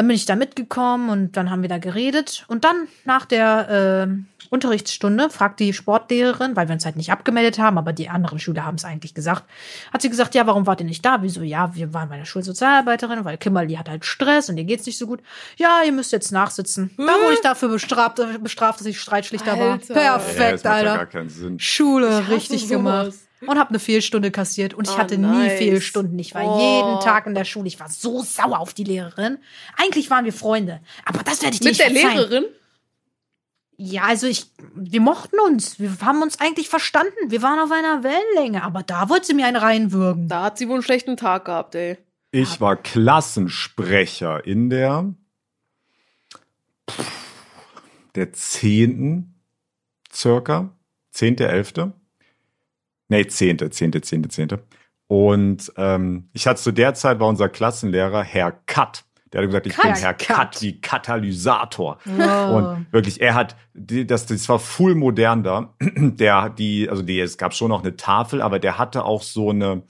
Dann 0.00 0.06
bin 0.06 0.16
ich 0.16 0.24
da 0.24 0.34
mitgekommen 0.34 1.10
und 1.10 1.36
dann 1.36 1.50
haben 1.50 1.60
wir 1.60 1.68
da 1.68 1.76
geredet. 1.76 2.46
Und 2.48 2.64
dann 2.64 2.88
nach 3.04 3.26
der 3.26 4.08
äh, 4.08 4.46
Unterrichtsstunde 4.48 5.28
fragt 5.28 5.60
die 5.60 5.74
Sportlehrerin, 5.74 6.56
weil 6.56 6.68
wir 6.68 6.72
uns 6.72 6.86
halt 6.86 6.96
nicht 6.96 7.12
abgemeldet 7.12 7.58
haben, 7.58 7.76
aber 7.76 7.92
die 7.92 8.08
anderen 8.08 8.38
Schüler 8.38 8.64
haben 8.64 8.76
es 8.76 8.86
eigentlich 8.86 9.12
gesagt, 9.12 9.44
hat 9.92 10.00
sie 10.00 10.08
gesagt, 10.08 10.34
ja, 10.34 10.46
warum 10.46 10.66
wart 10.66 10.80
ihr 10.80 10.86
nicht 10.86 11.04
da? 11.04 11.18
Wieso? 11.20 11.42
Ja, 11.42 11.74
wir 11.74 11.92
waren 11.92 12.08
bei 12.08 12.16
der 12.16 12.24
Schulsozialarbeiterin, 12.24 13.26
weil 13.26 13.36
Kimberly 13.36 13.74
hat 13.74 13.90
halt 13.90 14.06
Stress 14.06 14.48
und 14.48 14.56
ihr 14.56 14.64
geht's 14.64 14.86
nicht 14.86 14.96
so 14.96 15.06
gut. 15.06 15.20
Ja, 15.58 15.82
ihr 15.84 15.92
müsst 15.92 16.12
jetzt 16.12 16.32
nachsitzen. 16.32 16.92
Da 16.96 17.04
wurde 17.04 17.34
ich 17.34 17.42
dafür 17.42 17.68
bestraft, 17.68 18.22
bestraft 18.42 18.80
dass 18.80 18.86
ich 18.86 18.98
Streitschlichter 18.98 19.58
war. 19.58 19.72
Alter. 19.72 20.02
ja, 20.02 20.16
Perfekt, 20.16 20.64
ja 20.64 20.70
Alter. 20.72 20.96
gar 20.96 21.06
keinen 21.08 21.28
Sinn. 21.28 21.60
Schule 21.60 22.26
richtig 22.30 22.62
sowas. 22.62 22.70
gemacht. 22.70 23.12
Und 23.46 23.58
habe 23.58 23.70
eine 23.70 23.78
Fehlstunde 23.78 24.30
kassiert. 24.30 24.74
Und 24.74 24.86
ich 24.88 24.94
Oh, 24.94 24.98
hatte 24.98 25.16
nie 25.16 25.26
nice. 25.26 25.58
Fehlstunden. 25.58 26.18
Ich 26.18 26.34
war 26.34 26.42
Oh. 26.44 26.58
jeden 26.60 27.00
Tag 27.00 27.26
in 27.26 27.34
der 27.34 27.44
Schule. 27.44 27.68
Ich 27.68 27.80
war 27.80 27.88
so 27.88 28.22
sauer 28.22 28.58
auf 28.58 28.74
die 28.74 28.84
Lehrerin. 28.84 29.38
Eigentlich 29.76 30.10
waren 30.10 30.24
wir 30.26 30.32
Freunde. 30.32 30.80
Aber 31.04 31.22
das 31.22 31.42
werde 31.42 31.54
ich 31.54 31.60
dir 31.60 31.70
Mit 31.70 31.78
nicht 31.78 31.80
der 31.80 31.90
verzeihen. 31.90 32.16
Lehrerin? 32.18 32.44
Ja, 33.78 34.02
also 34.02 34.26
ich, 34.26 34.44
wir 34.74 35.00
mochten 35.00 35.38
uns. 35.40 35.80
Wir 35.80 35.96
haben 36.02 36.20
uns 36.20 36.38
eigentlich 36.38 36.68
verstanden. 36.68 37.14
Wir 37.28 37.40
waren 37.40 37.58
auf 37.58 37.70
einer 37.72 38.02
Wellenlänge. 38.02 38.62
Aber 38.62 38.82
da 38.82 39.08
wollte 39.08 39.26
sie 39.28 39.34
mir 39.34 39.46
einen 39.46 39.56
reinwürgen. 39.56 40.28
Da 40.28 40.42
hat 40.44 40.58
sie 40.58 40.68
wohl 40.68 40.74
einen 40.74 40.82
schlechten 40.82 41.16
Tag 41.16 41.46
gehabt, 41.46 41.74
ey. 41.74 41.96
Ich 42.32 42.60
war 42.60 42.76
Klassensprecher 42.76 44.44
in 44.46 44.68
der 44.70 45.14
der 48.14 48.32
zehnten 48.32 49.34
circa, 50.12 50.76
zehnte, 51.10 51.48
elfte. 51.48 51.92
Nee, 53.10 53.26
zehnte, 53.26 53.68
zehnte, 53.70 54.00
zehnte, 54.00 54.28
zehnte. 54.30 54.60
Und 55.08 55.72
ähm, 55.76 56.28
ich 56.32 56.46
hatte 56.46 56.60
zu 56.62 56.72
der 56.72 56.94
Zeit 56.94 57.20
war 57.20 57.28
unser 57.28 57.48
Klassenlehrer 57.48 58.22
Herr 58.22 58.52
Katt. 58.66 59.04
Der 59.32 59.42
hat 59.42 59.48
gesagt, 59.48 59.66
ich 59.66 59.76
bin 59.76 59.92
Kat. 59.92 60.02
Herr 60.02 60.14
Kat. 60.14 60.36
Katt 60.36 60.62
wie 60.62 60.80
Katalysator. 60.80 61.98
Oh. 62.06 62.56
Und 62.56 62.86
wirklich, 62.92 63.20
er 63.20 63.34
hat, 63.34 63.56
die- 63.74 64.06
das, 64.06 64.26
das 64.26 64.48
war 64.48 64.58
full 64.58 64.94
modern 64.94 65.42
da. 65.42 65.74
Der, 65.80 66.48
die, 66.50 66.88
also 66.88 67.02
die, 67.02 67.20
es 67.20 67.36
gab 67.38 67.54
schon 67.54 67.68
noch 67.68 67.82
eine 67.82 67.96
Tafel, 67.96 68.40
aber 68.42 68.58
der 68.58 68.78
hatte 68.78 69.04
auch 69.04 69.22
so 69.22 69.50
eine, 69.50 69.82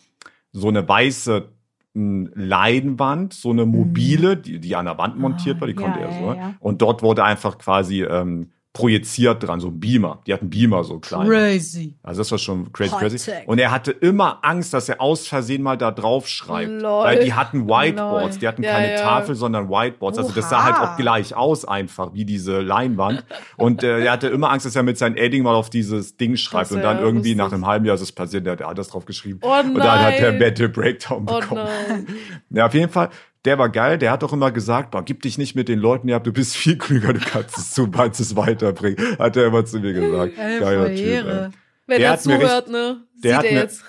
so 0.52 0.68
eine 0.68 0.86
weiße 0.86 1.48
m, 1.94 2.30
Leinwand, 2.34 3.32
so 3.32 3.50
eine 3.50 3.64
mobile, 3.66 4.36
die, 4.36 4.60
die 4.60 4.76
an 4.76 4.84
der 4.86 4.98
Wand 4.98 5.18
montiert 5.18 5.56
Ah, 5.56 5.60
war, 5.60 5.68
die 5.68 5.74
konnte 5.74 6.00
ja, 6.00 6.06
er 6.06 6.12
ja, 6.12 6.18
so. 6.18 6.32
ja. 6.34 6.54
Und 6.60 6.82
dort 6.82 7.02
wurde 7.02 7.24
einfach 7.24 7.56
quasi 7.58 8.02
ähm, 8.02 8.50
projiziert 8.72 9.42
dran, 9.42 9.58
so 9.58 9.66
ein 9.68 9.80
Beamer. 9.80 10.20
Die 10.26 10.32
hatten 10.32 10.48
Beamer 10.48 10.84
so 10.84 11.00
klein. 11.00 11.26
Crazy. 11.28 11.94
Also 12.04 12.20
das 12.20 12.30
war 12.30 12.38
schon 12.38 12.72
crazy, 12.72 12.94
crazy. 12.96 13.30
Und 13.46 13.58
er 13.58 13.72
hatte 13.72 13.90
immer 13.90 14.38
Angst, 14.42 14.72
dass 14.72 14.88
er 14.88 15.00
aus 15.00 15.26
Versehen 15.26 15.60
mal 15.62 15.76
da 15.76 15.90
drauf 15.90 16.28
schreibt. 16.28 16.80
Lol. 16.80 17.04
Weil 17.04 17.24
die 17.24 17.34
hatten 17.34 17.66
Whiteboards, 17.68 18.38
die 18.38 18.46
hatten 18.46 18.62
Ja, 18.62 18.72
keine 18.72 18.92
ja. 18.92 19.00
Tafel, 19.00 19.34
sondern 19.34 19.68
Whiteboards. 19.68 20.18
Also 20.18 20.32
das 20.32 20.48
sah 20.50 20.58
Oha. 20.58 20.64
halt 20.64 20.76
auch 20.76 20.96
gleich 20.96 21.34
aus 21.34 21.64
einfach, 21.64 22.14
wie 22.14 22.24
diese 22.24 22.60
Leinwand. 22.60 23.24
Und 23.56 23.82
äh, 23.82 24.04
er 24.04 24.12
hatte 24.12 24.28
immer 24.28 24.50
Angst, 24.52 24.66
dass 24.66 24.76
er 24.76 24.84
mit 24.84 24.96
seinem 24.98 25.16
Edding 25.16 25.42
mal 25.42 25.54
auf 25.56 25.68
dieses 25.68 26.16
Ding 26.16 26.36
schreibt. 26.36 26.66
Das 26.66 26.72
Und 26.76 26.82
dann 26.82 27.00
irgendwie 27.00 27.34
nach 27.34 27.52
einem 27.52 27.66
halben 27.66 27.86
Jahr 27.86 27.96
ist 27.96 28.02
es 28.02 28.12
passiert, 28.12 28.46
der 28.46 28.52
hat 28.52 28.62
alles 28.62 28.86
drauf 28.88 29.04
geschrieben. 29.04 29.40
Oh 29.42 29.48
Und 29.50 29.74
dann 29.78 29.98
hat 29.98 30.20
nein. 30.20 30.38
Mental 30.38 30.68
Breakdown 30.68 31.26
Oh 31.28 31.40
bekommen. 31.40 31.64
nein. 31.88 32.06
Ja, 32.50 32.66
auf 32.66 32.74
jeden 32.74 32.90
Fall, 32.90 33.10
der 33.44 33.58
war 33.58 33.68
geil. 33.68 33.98
Der 33.98 34.10
hat 34.12 34.22
doch 34.22 34.32
immer 34.32 34.50
gesagt, 34.50 34.90
boah, 34.90 35.02
gib 35.04 35.22
dich 35.22 35.38
nicht 35.38 35.54
mit 35.54 35.68
den 35.68 35.78
Leuten 35.78 36.10
ab, 36.12 36.24
du 36.24 36.32
bist 36.32 36.56
viel 36.56 36.76
klüger, 36.78 37.12
du 37.12 37.20
kannst 37.20 37.56
es 37.58 37.72
zu, 37.72 37.90
kannst 37.90 38.20
es 38.20 38.36
weiterbringen. 38.36 39.18
Hat 39.18 39.36
er 39.36 39.46
immer 39.46 39.64
zu 39.64 39.78
mir 39.80 39.92
gesagt. 39.92 40.34
Ey, 40.38 40.60
Geiler 40.60 40.86
voll 40.86 40.94
Typ. 40.94 41.06
Ehre. 41.06 41.44
Ey. 41.44 41.50
Wenn 41.86 41.98
Der 42.00 42.10
er 42.10 42.18
zuhört, 42.18 42.68
ne? 42.68 43.02
der 43.24 43.30
Sieht 43.30 43.38
hat 43.38 43.44
er 43.44 43.52
mir- 43.52 43.58
jetzt. 43.60 43.84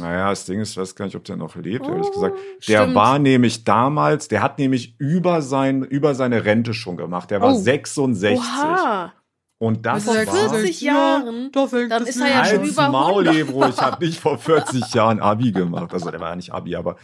Naja, 0.00 0.28
das 0.30 0.44
Ding 0.44 0.60
ist, 0.60 0.72
ich 0.72 0.76
weiß 0.76 0.94
gar 0.94 1.06
nicht, 1.06 1.16
ob 1.16 1.24
der 1.24 1.36
noch 1.36 1.54
lebt, 1.56 1.86
ehrlich 1.86 2.06
Oh, 2.08 2.12
gesagt. 2.12 2.36
Der 2.68 2.78
stimmt. 2.82 2.94
war 2.94 3.18
nämlich 3.18 3.64
damals, 3.64 4.28
der 4.28 4.42
hat 4.42 4.58
nämlich 4.58 4.96
über 4.98 5.40
sein, 5.40 5.82
über 5.82 6.14
seine 6.14 6.44
Rente 6.44 6.74
schon 6.74 6.96
gemacht. 6.98 7.30
Der 7.30 7.40
war 7.40 7.54
Oh. 7.54 7.58
66. 7.58 8.38
Oha. 8.38 9.12
Und 9.58 9.86
das 9.86 10.04
Vor 10.04 10.14
war 10.16 10.50
40 10.50 10.80
Jahren. 10.82 11.50
Da 11.52 11.66
Dann 11.70 11.88
das 11.88 12.02
ist 12.10 12.20
er 12.20 12.28
ja 12.28 12.44
schon 12.44 12.64
über 12.64 12.88
Maul, 12.90 13.26
100. 13.28 13.36
Ebro. 13.36 13.66
Ich 13.68 13.80
habe 13.80 14.04
nicht 14.04 14.18
vor 14.20 14.36
40 14.36 14.92
Jahren 14.92 15.20
Abi 15.20 15.52
gemacht. 15.52 15.94
Also 15.94 16.10
der 16.10 16.20
war 16.20 16.30
ja 16.30 16.36
nicht 16.36 16.52
Abi, 16.52 16.74
aber 16.76 16.96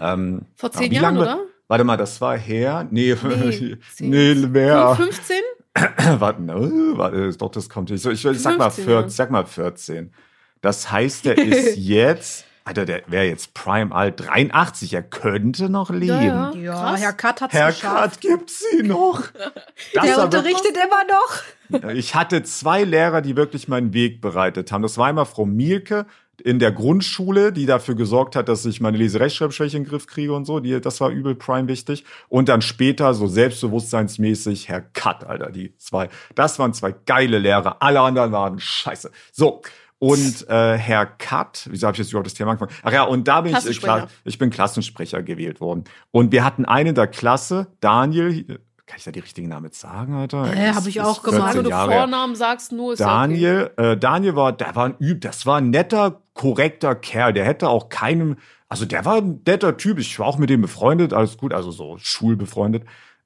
ähm, 0.00 0.42
Vor 0.56 0.72
10 0.72 0.90
wie 0.90 0.94
Jahren, 0.96 1.16
lange- 1.16 1.20
oder? 1.20 1.38
Warte 1.68 1.84
mal, 1.84 1.96
das 1.96 2.20
war 2.20 2.36
her? 2.36 2.86
Nee, 2.90 3.16
Nee, 3.22 3.78
nee, 4.00 4.34
mehr. 4.34 4.94
15? 4.96 5.36
Warte, 6.18 6.42
ne, 6.42 6.92
warte, 6.96 7.30
doch, 7.38 7.50
das 7.50 7.70
kommt 7.70 7.88
nicht. 7.88 8.02
So, 8.02 8.10
ich, 8.10 8.22
ich 8.26 8.42
sag 8.42 8.58
mal 8.58 8.68
15, 8.68 8.84
14, 8.84 9.02
ja. 9.04 9.08
sag 9.08 9.30
mal 9.30 9.46
14. 9.46 10.12
Das 10.60 10.90
heißt, 10.92 11.24
der 11.24 11.38
ist 11.38 11.78
jetzt, 11.78 12.44
Alter, 12.64 12.84
der 12.84 13.02
wäre 13.06 13.24
jetzt 13.24 13.54
Prime 13.54 13.94
alt 13.94 14.20
83, 14.20 14.92
er 14.92 15.02
könnte 15.02 15.70
noch 15.70 15.88
leben. 15.88 16.08
Ja, 16.22 16.52
ja. 16.52 16.60
Ja. 16.60 16.96
Herr 16.96 17.12
Kat 17.14 17.40
hat's 17.40 17.54
Herr 17.54 17.68
geschafft. 17.68 18.20
Kat 18.20 18.20
gibt's 18.20 18.62
sie 18.70 18.82
noch. 18.82 19.22
Das 19.94 20.04
Der 20.04 20.22
unterrichtet 20.24 20.76
immer 20.76 21.80
noch. 21.80 21.90
ich 21.94 22.14
hatte 22.14 22.42
zwei 22.42 22.84
Lehrer, 22.84 23.22
die 23.22 23.34
wirklich 23.36 23.66
meinen 23.66 23.94
Weg 23.94 24.20
bereitet 24.20 24.72
haben. 24.72 24.82
Das 24.82 24.98
war 24.98 25.06
einmal 25.06 25.24
Frau 25.26 25.46
Mielke 25.46 26.04
in 26.40 26.58
der 26.58 26.72
Grundschule, 26.72 27.52
die 27.52 27.66
dafür 27.66 27.94
gesorgt 27.94 28.36
hat, 28.36 28.48
dass 28.48 28.64
ich 28.64 28.80
meine 28.80 28.96
Leserechtschreibschwäche 28.96 29.76
in 29.76 29.84
den 29.84 29.90
Griff 29.90 30.06
kriege 30.06 30.32
und 30.32 30.44
so. 30.44 30.60
Die, 30.60 30.80
das 30.80 31.00
war 31.00 31.10
übel 31.10 31.34
prime 31.34 31.68
wichtig. 31.68 32.04
Und 32.28 32.48
dann 32.48 32.62
später 32.62 33.14
so 33.14 33.26
selbstbewusstseinsmäßig 33.26 34.68
Herr 34.68 34.80
Kat, 34.80 35.24
Alter, 35.24 35.50
die 35.50 35.76
zwei. 35.76 36.08
Das 36.34 36.58
waren 36.58 36.72
zwei 36.72 36.94
geile 37.06 37.38
Lehrer. 37.38 37.76
Alle 37.80 38.00
anderen 38.00 38.32
waren 38.32 38.58
scheiße. 38.58 39.10
So. 39.30 39.62
Und 39.98 40.48
äh, 40.48 40.76
Herr 40.76 41.06
Kat, 41.06 41.68
wieso 41.70 41.86
habe 41.86 41.94
ich 41.94 42.00
jetzt 42.00 42.10
überhaupt 42.10 42.26
das 42.26 42.34
Thema 42.34 42.50
angefangen? 42.50 42.76
Ach 42.82 42.92
ja, 42.92 43.04
und 43.04 43.28
da 43.28 43.42
bin 43.42 43.56
ich, 43.56 43.80
ich 44.24 44.38
bin 44.38 44.50
Klassensprecher 44.50 45.22
gewählt 45.22 45.60
worden. 45.60 45.84
Und 46.10 46.32
wir 46.32 46.44
hatten 46.44 46.64
einen 46.64 46.88
in 46.88 46.94
der 46.96 47.06
Klasse, 47.06 47.68
Daniel, 47.78 48.58
kann 48.92 48.98
ich 48.98 49.04
da 49.04 49.10
die 49.10 49.20
richtigen 49.20 49.48
Namen 49.48 49.64
jetzt 49.66 49.80
sagen, 49.80 50.12
Alter? 50.14 50.52
Äh, 50.54 50.68
Ist- 50.68 50.76
hab 50.76 50.86
ich 50.86 51.00
auch 51.00 51.22
gemacht. 51.22 51.52
14 51.52 51.52
Solange 51.54 51.62
du 51.62 51.70
Jahre. 51.70 51.92
Vornamen 51.92 52.34
sagst, 52.36 52.72
nur 52.72 52.92
ist 52.92 52.98
ja 52.98 53.06
okay. 53.06 53.14
Daniel, 53.14 53.70
äh, 53.78 53.96
Daniel 53.96 54.36
war, 54.36 54.52
der 54.52 54.76
war 54.76 54.84
ein 54.84 54.96
Üb, 55.00 55.22
das 55.22 55.46
war 55.46 55.56
ein 55.56 55.70
netter, 55.70 56.20
korrekter 56.34 56.94
Kerl. 56.94 57.32
Der 57.32 57.46
hätte 57.46 57.70
auch 57.70 57.88
keinem, 57.88 58.36
also 58.68 58.84
der 58.84 59.06
war 59.06 59.16
ein 59.16 59.40
netter 59.46 59.78
Typ. 59.78 59.98
Ich 59.98 60.18
war 60.18 60.26
auch 60.26 60.36
mit 60.36 60.50
dem 60.50 60.60
befreundet, 60.60 61.14
alles 61.14 61.38
gut, 61.38 61.54
also 61.54 61.70
so 61.70 61.96
schulbefreundet. 61.98 62.84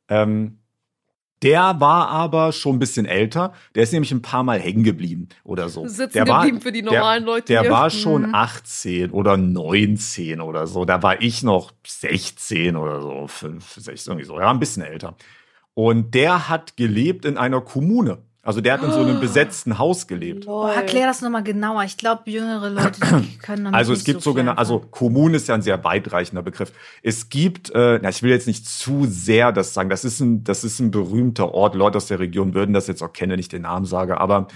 Ähm, 0.08 0.60
der 1.42 1.80
war 1.80 2.08
aber 2.10 2.52
schon 2.52 2.76
ein 2.76 2.78
bisschen 2.78 3.04
älter. 3.04 3.52
Der 3.74 3.82
ist 3.82 3.92
nämlich 3.92 4.10
ein 4.12 4.22
paar 4.22 4.42
Mal 4.44 4.58
hängen 4.60 4.84
geblieben 4.84 5.28
oder 5.44 5.68
so. 5.68 5.86
Sitzen 5.86 6.12
der 6.14 6.28
war, 6.28 6.42
geblieben 6.42 6.62
für 6.62 6.70
die 6.72 6.80
normalen 6.82 7.24
der, 7.24 7.34
Leute 7.34 7.46
Der 7.52 7.62
hier. 7.62 7.70
war 7.72 7.90
schon 7.90 8.28
Mhm. 8.28 8.34
18 8.34 9.10
oder 9.10 9.36
19 9.36 10.40
oder 10.40 10.66
so. 10.68 10.84
Da 10.84 11.02
war 11.02 11.20
ich 11.20 11.42
noch 11.42 11.72
16 11.86 12.76
oder 12.76 13.02
so, 13.02 13.26
5, 13.26 13.74
6, 13.74 14.06
irgendwie 14.06 14.24
so. 14.24 14.36
Er 14.38 14.46
war 14.46 14.54
ein 14.54 14.60
bisschen 14.60 14.82
älter. 14.84 15.14
Und 15.78 16.14
der 16.14 16.48
hat 16.48 16.78
gelebt 16.78 17.26
in 17.26 17.36
einer 17.36 17.60
Kommune. 17.60 18.16
Also 18.42 18.62
der 18.62 18.74
hat 18.74 18.82
in 18.82 18.92
so 18.92 19.00
einem 19.00 19.20
besetzten 19.20 19.76
Haus 19.76 20.06
gelebt. 20.06 20.46
Lol. 20.46 20.70
erklär 20.70 21.06
das 21.06 21.20
nochmal 21.20 21.42
genauer. 21.42 21.82
Ich 21.84 21.98
glaube, 21.98 22.30
jüngere 22.30 22.70
Leute 22.70 22.98
die 23.20 23.36
können 23.42 23.64
damit 23.64 23.74
Also 23.76 23.92
es 23.92 23.98
nicht 23.98 24.06
gibt 24.06 24.22
so 24.22 24.32
genau, 24.32 24.52
also. 24.52 24.78
Kommune 24.78 25.36
ist 25.36 25.48
ja 25.48 25.54
ein 25.54 25.60
sehr 25.60 25.84
weitreichender 25.84 26.42
Begriff. 26.42 26.72
Es 27.02 27.28
gibt, 27.28 27.70
äh, 27.74 27.98
na, 28.00 28.08
ich 28.08 28.22
will 28.22 28.30
jetzt 28.30 28.46
nicht 28.46 28.66
zu 28.66 29.04
sehr 29.04 29.52
das 29.52 29.74
sagen. 29.74 29.90
Das 29.90 30.04
ist 30.04 30.20
ein, 30.20 30.44
das 30.44 30.64
ist 30.64 30.80
ein 30.80 30.92
berühmter 30.92 31.52
Ort. 31.52 31.74
Leute 31.74 31.98
aus 31.98 32.06
der 32.06 32.20
Region 32.20 32.54
würden 32.54 32.72
das 32.72 32.86
jetzt 32.86 33.02
auch 33.02 33.12
kennen, 33.12 33.32
wenn 33.32 33.40
ich 33.40 33.48
den 33.48 33.62
Namen 33.62 33.84
sage. 33.84 34.18
Aber 34.18 34.46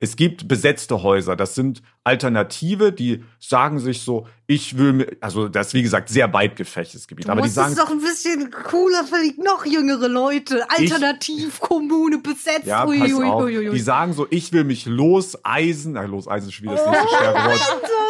es 0.00 0.16
gibt 0.16 0.48
besetzte 0.48 1.02
Häuser. 1.02 1.34
Das 1.36 1.54
sind 1.54 1.80
Alternative, 2.02 2.92
die 2.92 3.22
sagen 3.38 3.78
sich 3.78 4.02
so, 4.02 4.26
ich 4.46 4.76
will, 4.76 4.92
mir- 4.92 5.16
also 5.20 5.48
das 5.48 5.68
ist 5.68 5.74
wie 5.74 5.82
gesagt 5.82 6.08
sehr 6.10 6.30
weit 6.34 6.56
gefächertes 6.56 7.08
Gebiet. 7.08 7.26
Du 7.26 7.32
aber 7.32 7.40
die 7.42 7.48
sagen, 7.48 7.72
es 7.72 7.78
doch 7.78 7.90
ein 7.90 8.00
bisschen 8.00 8.50
cooler 8.50 9.04
für 9.04 9.22
die 9.22 9.40
noch 9.40 9.64
jüngere 9.64 10.08
Leute. 10.08 10.66
Alternativkommune 10.68 12.18
besetzt. 12.18 12.66
Ja, 12.66 12.84
pass 12.84 12.88
ui, 13.12 13.24
auf. 13.24 13.42
ui, 13.44 13.58
ui. 13.58 13.70
Die 13.70 13.80
sagen 13.80 14.12
so, 14.12 14.26
ich 14.30 14.52
will 14.52 14.64
mich 14.64 14.86
loseisen, 14.86 15.92
na, 15.92 16.02
loseisen 16.02 16.48
ist 16.48 16.54
schon 16.54 16.64
wieder 16.64 16.76
das 16.76 16.86
nächste 16.90 17.16
Sterbewort. 17.16 17.60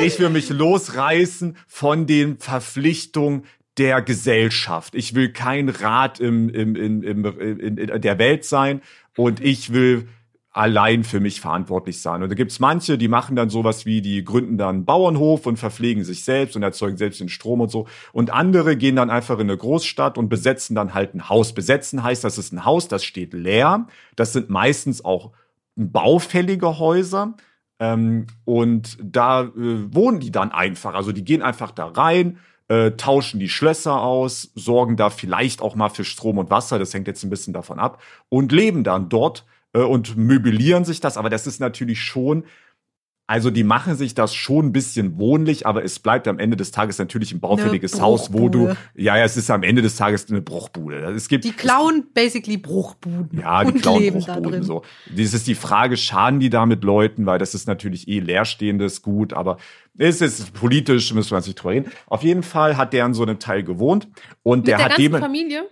Ich 0.01 0.19
will 0.19 0.31
mich 0.31 0.49
losreißen 0.51 1.57
von 1.69 2.07
den 2.07 2.39
Verpflichtungen 2.39 3.45
der 3.79 4.03
Gesellschaft. 4.03 4.95
Ich 4.95 5.15
will 5.15 5.33
kein 5.33 5.69
Rat 5.69 6.21
im, 6.21 6.49
im, 6.49 6.77
im, 6.77 7.03
im, 7.03 7.25
in, 7.41 7.77
in 7.79 8.01
der 8.01 8.19
Welt 8.19 8.45
sein 8.45 8.83
und 9.17 9.41
ich 9.41 9.73
will 9.73 10.09
allein 10.55 11.03
für 11.03 11.19
mich 11.19 11.41
verantwortlich 11.41 12.01
sein. 12.01 12.23
Und 12.23 12.29
da 12.29 12.35
gibt's 12.37 12.61
manche, 12.61 12.97
die 12.97 13.09
machen 13.09 13.35
dann 13.35 13.51
sowas 13.51 13.87
wie, 13.87 14.01
die 14.01 14.25
gründen 14.25 14.57
dann 14.57 14.77
einen 14.77 14.85
Bauernhof 14.85 15.47
und 15.47 15.59
verpflegen 15.59 16.05
sich 16.05 16.25
selbst 16.25 16.55
und 16.55 16.63
erzeugen 16.63 16.97
selbst 16.97 17.21
den 17.21 17.29
Strom 17.29 17.61
und 17.61 17.73
so. 17.73 17.89
Und 18.13 18.33
andere 18.33 18.77
gehen 18.77 18.95
dann 18.95 19.11
einfach 19.11 19.35
in 19.41 19.51
eine 19.51 19.57
Großstadt 19.57 20.17
und 20.17 20.29
besetzen 20.29 20.77
dann 20.77 20.95
halt 20.95 21.13
ein 21.13 21.29
Haus. 21.29 21.55
Besetzen 21.55 22.05
heißt, 22.05 22.23
das 22.23 22.39
ist 22.39 22.53
ein 22.53 22.65
Haus, 22.65 22.87
das 22.87 23.05
steht 23.05 23.35
leer. 23.35 23.89
Das 24.15 24.33
sind 24.33 24.49
meistens 24.49 25.05
auch 25.05 25.33
baufällige 25.75 26.79
Häuser. 26.79 27.35
Ähm, 27.81 28.29
und 28.45 28.97
da 29.03 29.43
äh, 29.43 29.53
wohnen 29.57 30.21
die 30.21 30.31
dann 30.31 30.53
einfach. 30.53 30.95
Also 30.95 31.11
die 31.11 31.25
gehen 31.25 31.43
einfach 31.43 31.73
da 31.73 31.87
rein, 31.87 32.39
äh, 32.69 32.93
tauschen 32.93 33.41
die 33.41 33.49
Schlösser 33.49 34.01
aus, 34.01 34.53
sorgen 34.55 34.97
da 34.97 35.11
vielleicht 35.11 35.61
auch 35.61 35.75
mal 35.75 35.89
für 35.89 36.05
Strom 36.05 36.39
und 36.39 36.51
Wasser, 36.51 36.79
das 36.79 36.95
hängt 36.95 37.09
jetzt 37.09 37.25
ein 37.25 37.31
bisschen 37.31 37.53
davon 37.53 37.81
ab, 37.81 38.01
und 38.29 38.53
leben 38.53 38.85
dann 38.85 39.09
dort 39.09 39.45
äh, 39.75 39.81
und 39.81 40.17
möblieren 40.17 40.85
sich 40.85 41.01
das. 41.01 41.17
Aber 41.17 41.31
das 41.31 41.47
ist 41.47 41.61
natürlich 41.61 42.01
schon 42.01 42.45
also 43.27 43.51
die 43.51 43.65
machen 43.65 43.97
sich 43.97 44.15
das 44.15 44.35
schon 44.35 44.67
ein 44.67 44.73
bisschen 44.73 45.19
wohnlich, 45.19 45.67
aber 45.67 45.83
es 45.83 45.99
bleibt 45.99 46.29
am 46.29 46.39
Ende 46.39 46.59
des 46.59 46.73
Tages 46.73 46.99
natürlich 46.99 47.33
ein 47.33 47.41
baufälliges 47.41 47.99
Haus, 48.01 48.35
wo 48.35 48.51
du, 48.51 48.69
ja, 48.95 49.17
ja, 49.17 49.25
es 49.25 49.39
ist 49.39 49.51
am 49.51 49.63
Ende 49.63 49.81
des 49.81 49.97
Tages 49.97 50.29
eine 50.29 50.43
Bruchbude. 50.43 50.97
Es 51.15 51.29
gibt 51.29 51.45
die 51.45 51.53
klauen 51.53 52.05
basically 52.13 52.59
Bruchbuden. 52.59 53.41
Ja, 53.41 53.65
die 53.65 53.81
klauen 53.81 54.13
Bruchbuden. 54.13 54.63
So, 54.63 54.83
das 55.09 55.33
ist 55.33 55.47
die 55.47 55.55
Frage, 55.55 55.97
schaden 55.97 56.39
die 56.39 56.51
damit 56.51 56.85
Leuten, 56.85 57.25
weil 57.25 57.39
das 57.39 57.55
ist 57.55 57.67
natürlich 57.67 58.09
eh 58.09 58.21
leerstehendes 58.21 59.01
Gut, 59.01 59.33
aber 59.33 59.57
es 59.97 60.21
ist 60.21 60.53
politisch, 60.53 61.15
müssen 61.15 61.31
wir 61.31 61.39
uns 61.39 61.47
nicht 61.47 61.57
drüber 61.57 61.73
reden. 61.73 61.91
Auf 62.07 62.23
jeden 62.23 62.43
Fall 62.43 62.77
hat 62.77 62.93
der 62.93 63.07
in 63.07 63.15
so 63.15 63.23
einem 63.23 63.39
Teil 63.39 63.63
gewohnt 63.63 64.09
und 64.43 64.61
Mit 64.61 64.69
der, 64.69 64.77
der 64.77 64.89
hat 64.91 64.99
dem 64.99 65.15
Familie? 65.15 65.63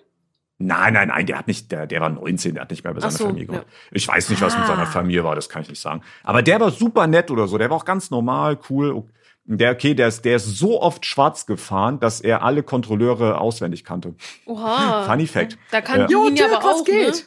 Nein, 0.65 0.93
nein, 0.95 1.09
nein, 1.09 1.27
der 1.27 1.39
hat 1.39 1.47
nicht, 1.49 1.73
der, 1.73 1.87
der 1.87 2.01
war 2.01 2.09
19, 2.11 2.55
der 2.55 2.63
hat 2.63 2.71
nicht 2.71 2.85
mehr 2.85 2.93
bei 2.95 3.01
seiner 3.01 3.13
so, 3.13 3.25
Familie 3.27 3.47
gewohnt. 3.47 3.65
ja. 3.69 3.73
Ich 3.93 4.07
weiß 4.07 4.31
nicht, 4.31 4.41
was 4.43 4.55
mit 4.55 4.65
Ah. 4.65 4.69
seiner 4.69 4.87
Familie 4.87 5.25
war, 5.25 5.35
das 5.35 5.49
kann 5.49 5.63
ich 5.63 5.69
nicht 5.69 5.81
sagen. 5.81 6.03
Aber 6.23 6.43
der 6.43 6.61
war 6.61 6.71
super 6.71 7.07
nett 7.07 7.31
oder 7.31 7.49
so, 7.49 7.59
der 7.59 7.69
war 7.71 7.77
auch 7.77 7.85
ganz 7.85 8.11
normal, 8.11 8.59
cool. 8.71 9.03
Der, 9.45 9.73
okay, 9.73 9.95
der 9.95 10.07
ist, 10.09 10.25
der 10.25 10.37
ist 10.37 10.47
so 10.57 10.81
oft 10.81 11.05
schwarz 11.05 11.47
gefahren, 11.47 11.99
dass 11.99 12.21
er 12.21 12.43
alle 12.45 12.63
Kontrolleure 12.63 13.41
auswendig 13.41 13.83
kannte. 13.85 14.15
Oha. 14.47 15.03
Funny 15.05 15.27
Fact. 15.27 15.59
Da 15.73 15.81
kannten 15.81 16.03
Ja. 16.03 16.07
die 16.07 16.13
Jo, 16.13 16.29
ihn 16.29 16.37
ja 16.37 16.47
Dirk, 16.47 16.59
aber 16.59 16.65
was 16.71 16.81
auch, 16.81 16.85
geht? 16.85 17.15
ne? 17.15 17.21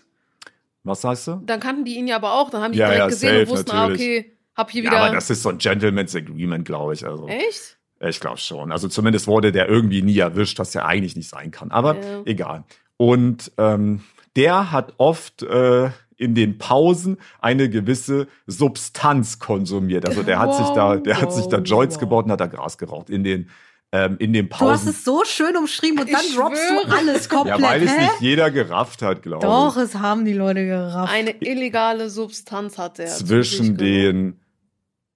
Was 0.86 1.02
sagst 1.02 1.28
du? 1.28 1.42
Dann 1.46 1.60
kannten 1.60 1.84
die 1.84 1.96
ihn 1.98 2.08
ja 2.08 2.16
aber 2.16 2.34
auch. 2.34 2.50
Dann 2.52 2.62
haben 2.62 2.72
die 2.72 2.78
Ja, 2.80 2.86
direkt 2.86 3.00
ja, 3.00 3.08
gesehen 3.08 3.30
safe, 3.30 3.42
und 3.42 3.50
wussten, 3.50 3.72
ah, 3.72 3.76
natürlich. 3.90 4.02
okay, 4.02 4.32
hab 4.56 4.72
hier 4.72 4.84
Ja, 4.84 4.92
wieder. 4.92 5.02
aber 5.02 5.16
das 5.16 5.30
ist 5.30 5.42
so 5.44 5.50
ein 5.50 5.58
Gentleman's 5.58 6.16
Agreement, 6.16 6.64
glaube 6.66 6.94
ich. 6.94 7.06
Also. 7.06 7.28
Echt? 7.28 7.78
Ich 8.00 8.20
glaube 8.20 8.38
schon. 8.38 8.72
Also 8.72 8.88
zumindest 8.88 9.28
wurde 9.28 9.52
der 9.52 9.68
irgendwie 9.68 10.02
nie 10.02 10.18
erwischt, 10.20 10.60
was 10.60 10.74
ja 10.74 10.86
eigentlich 10.86 11.16
nicht 11.16 11.28
sein 11.30 11.52
kann. 11.52 11.72
Aber 11.72 11.96
Ja. 11.96 12.22
egal. 12.26 12.64
Und 12.98 13.52
ähm, 13.58 14.02
der 14.36 14.72
hat 14.72 14.94
oft 14.98 15.44
äh, 15.44 15.90
in 16.18 16.34
den 16.36 16.58
Pausen 16.58 17.18
eine 17.42 17.70
gewisse 17.70 18.28
Substanz 18.48 19.40
konsumiert. 19.40 20.08
Also 20.08 20.24
der 20.24 20.40
hat 20.40 20.56
sich 20.56 20.68
da, 20.70 20.96
der 20.96 21.22
hat 21.22 21.34
sich 21.34 21.46
da 21.48 21.58
Wow, 21.60 21.68
Joints 21.68 21.96
wow. 21.96 22.00
gebaut 22.02 22.26
und 22.26 22.32
hat 22.32 22.40
da 22.40 22.48
Gras 22.48 22.78
geraucht 22.78 23.10
in 23.10 23.24
den 23.24 23.50
ähm, 23.92 24.16
in 24.20 24.34
den 24.34 24.50
Du 24.50 24.56
hast 24.56 24.60
Pausen. 24.60 24.90
es 24.90 25.04
so 25.04 25.24
schön 25.26 25.56
umschrieben 25.56 26.00
und 26.00 26.12
dann 26.12 26.22
Ich 26.26 26.36
droppst 26.36 26.62
du 26.70 26.82
schwöre. 26.88 26.98
alles 26.98 27.30
komplett. 27.30 27.60
ja, 27.60 27.66
weil 27.70 27.84
es 27.84 27.92
hä? 27.92 28.02
nicht 28.02 28.22
jeder 28.22 28.50
gerafft 28.50 29.02
hat, 29.02 29.22
glaube 29.22 29.46
Doch, 29.46 29.78
ich. 29.78 29.84
es 29.84 29.96
haben 29.96 30.26
die 30.26 30.34
Leute 30.34 30.66
gerafft. 30.66 31.14
Eine 31.14 31.32
illegale 31.42 32.10
Substanz 32.10 32.78
hat 32.78 33.00
er. 33.00 33.08
Zwischen 33.08 33.78
den 33.78 34.40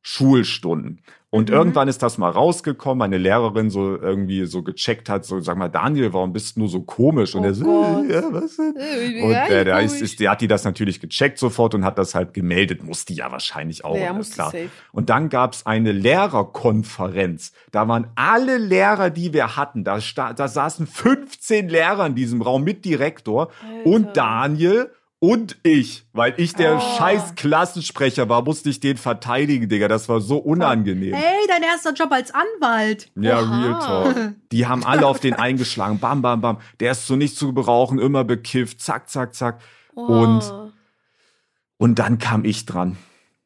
Schulstunden. 0.01 1.01
Und 1.31 1.49
Mhm. 1.49 1.55
irgendwann 1.55 1.87
ist 1.87 2.01
das 2.01 2.17
mal 2.17 2.31
rausgekommen, 2.31 2.97
meine 2.97 3.19
Lehrerin 3.19 3.69
so 3.69 3.95
irgendwie 3.95 4.45
so 4.45 4.63
gecheckt 4.63 5.09
hat, 5.09 5.25
so 5.25 5.39
sag 5.41 5.57
mal, 5.57 5.67
Daniel, 5.69 6.11
warum 6.11 6.33
bist 6.33 6.55
du 6.55 6.61
nur 6.61 6.69
so 6.69 6.81
komisch? 6.81 7.35
Und 7.35 7.41
Oh 7.43 7.45
er 7.45 7.53
so, 7.53 7.65
Gott. 7.65 8.09
ja, 8.09 8.23
was 8.33 8.55
denn? 8.57 8.75
Äh, 8.75 9.21
Und 9.23 9.31
ja, 9.31 9.63
der, 9.63 9.79
ist, 9.81 10.01
ist, 10.01 10.19
der 10.19 10.31
hat 10.31 10.41
die 10.41 10.47
das 10.47 10.63
natürlich 10.63 10.99
gecheckt 10.99 11.37
sofort 11.37 11.75
und 11.75 11.85
hat 11.85 11.99
das 11.99 12.15
halt 12.15 12.33
gemeldet. 12.33 12.83
Musste 12.83 13.13
ja 13.13 13.31
wahrscheinlich 13.31 13.85
auch. 13.85 13.95
Ja, 13.95 14.11
musste 14.11 14.33
klar. 14.35 14.47
safe. 14.49 14.69
Und 14.91 15.11
dann 15.11 15.29
gab's 15.29 15.67
eine 15.67 15.91
Lehrerkonferenz. 15.91 17.51
Da 17.71 17.87
waren 17.87 18.07
alle 18.15 18.57
Lehrer, 18.57 19.09
die 19.11 19.31
wir 19.33 19.55
hatten. 19.55 19.83
Da, 19.83 19.99
da 20.35 20.47
saßen 20.47 20.87
15 20.87 21.69
Lehrer 21.69 22.07
in 22.07 22.15
diesem 22.15 22.41
Raum 22.41 22.63
mit 22.63 22.85
Direktor 22.85 23.49
Alter. 23.77 23.89
und 23.89 24.17
Daniel 24.17 24.89
und 25.19 25.57
ich. 25.63 26.05
Weil 26.13 26.33
ich 26.37 26.53
der 26.53 26.77
Oh. 26.77 26.79
scheiß 26.79 27.35
Klassensprecher 27.35 28.29
war, 28.29 28.41
musste 28.43 28.69
ich 28.69 28.79
den 28.79 28.97
verteidigen, 28.97 29.67
Digga. 29.69 29.87
Das 29.87 30.07
war 30.09 30.21
so 30.21 30.37
unangenehm. 30.37 31.13
Ey, 31.13 31.47
dein 31.47 31.63
erster 31.63 31.93
Job 31.93 32.11
als 32.11 32.31
Anwalt. 32.33 33.09
Ja, 33.15 33.41
Oha. 33.41 33.61
Real 33.61 33.79
Talk. 33.79 34.33
Die 34.51 34.65
haben 34.67 34.83
alle 34.85 35.05
auf 35.07 35.19
den 35.19 35.33
eingeschlagen. 35.35 35.99
Bam, 35.99 36.21
bam, 36.21 36.41
bam. 36.41 36.57
Der 36.79 36.91
ist 36.91 37.05
so 37.07 37.15
nicht 37.15 37.35
zu 37.37 37.47
gebrauchen, 37.53 37.99
immer 37.99 38.23
bekifft. 38.23 38.81
Zack, 38.81 39.09
zack, 39.09 39.33
zack. 39.35 39.61
Und- 39.93 40.07
Oha. 40.43 40.71
Und 41.77 41.97
dann 41.99 42.17
kam 42.17 42.43
ich 42.43 42.65
dran. 42.65 42.97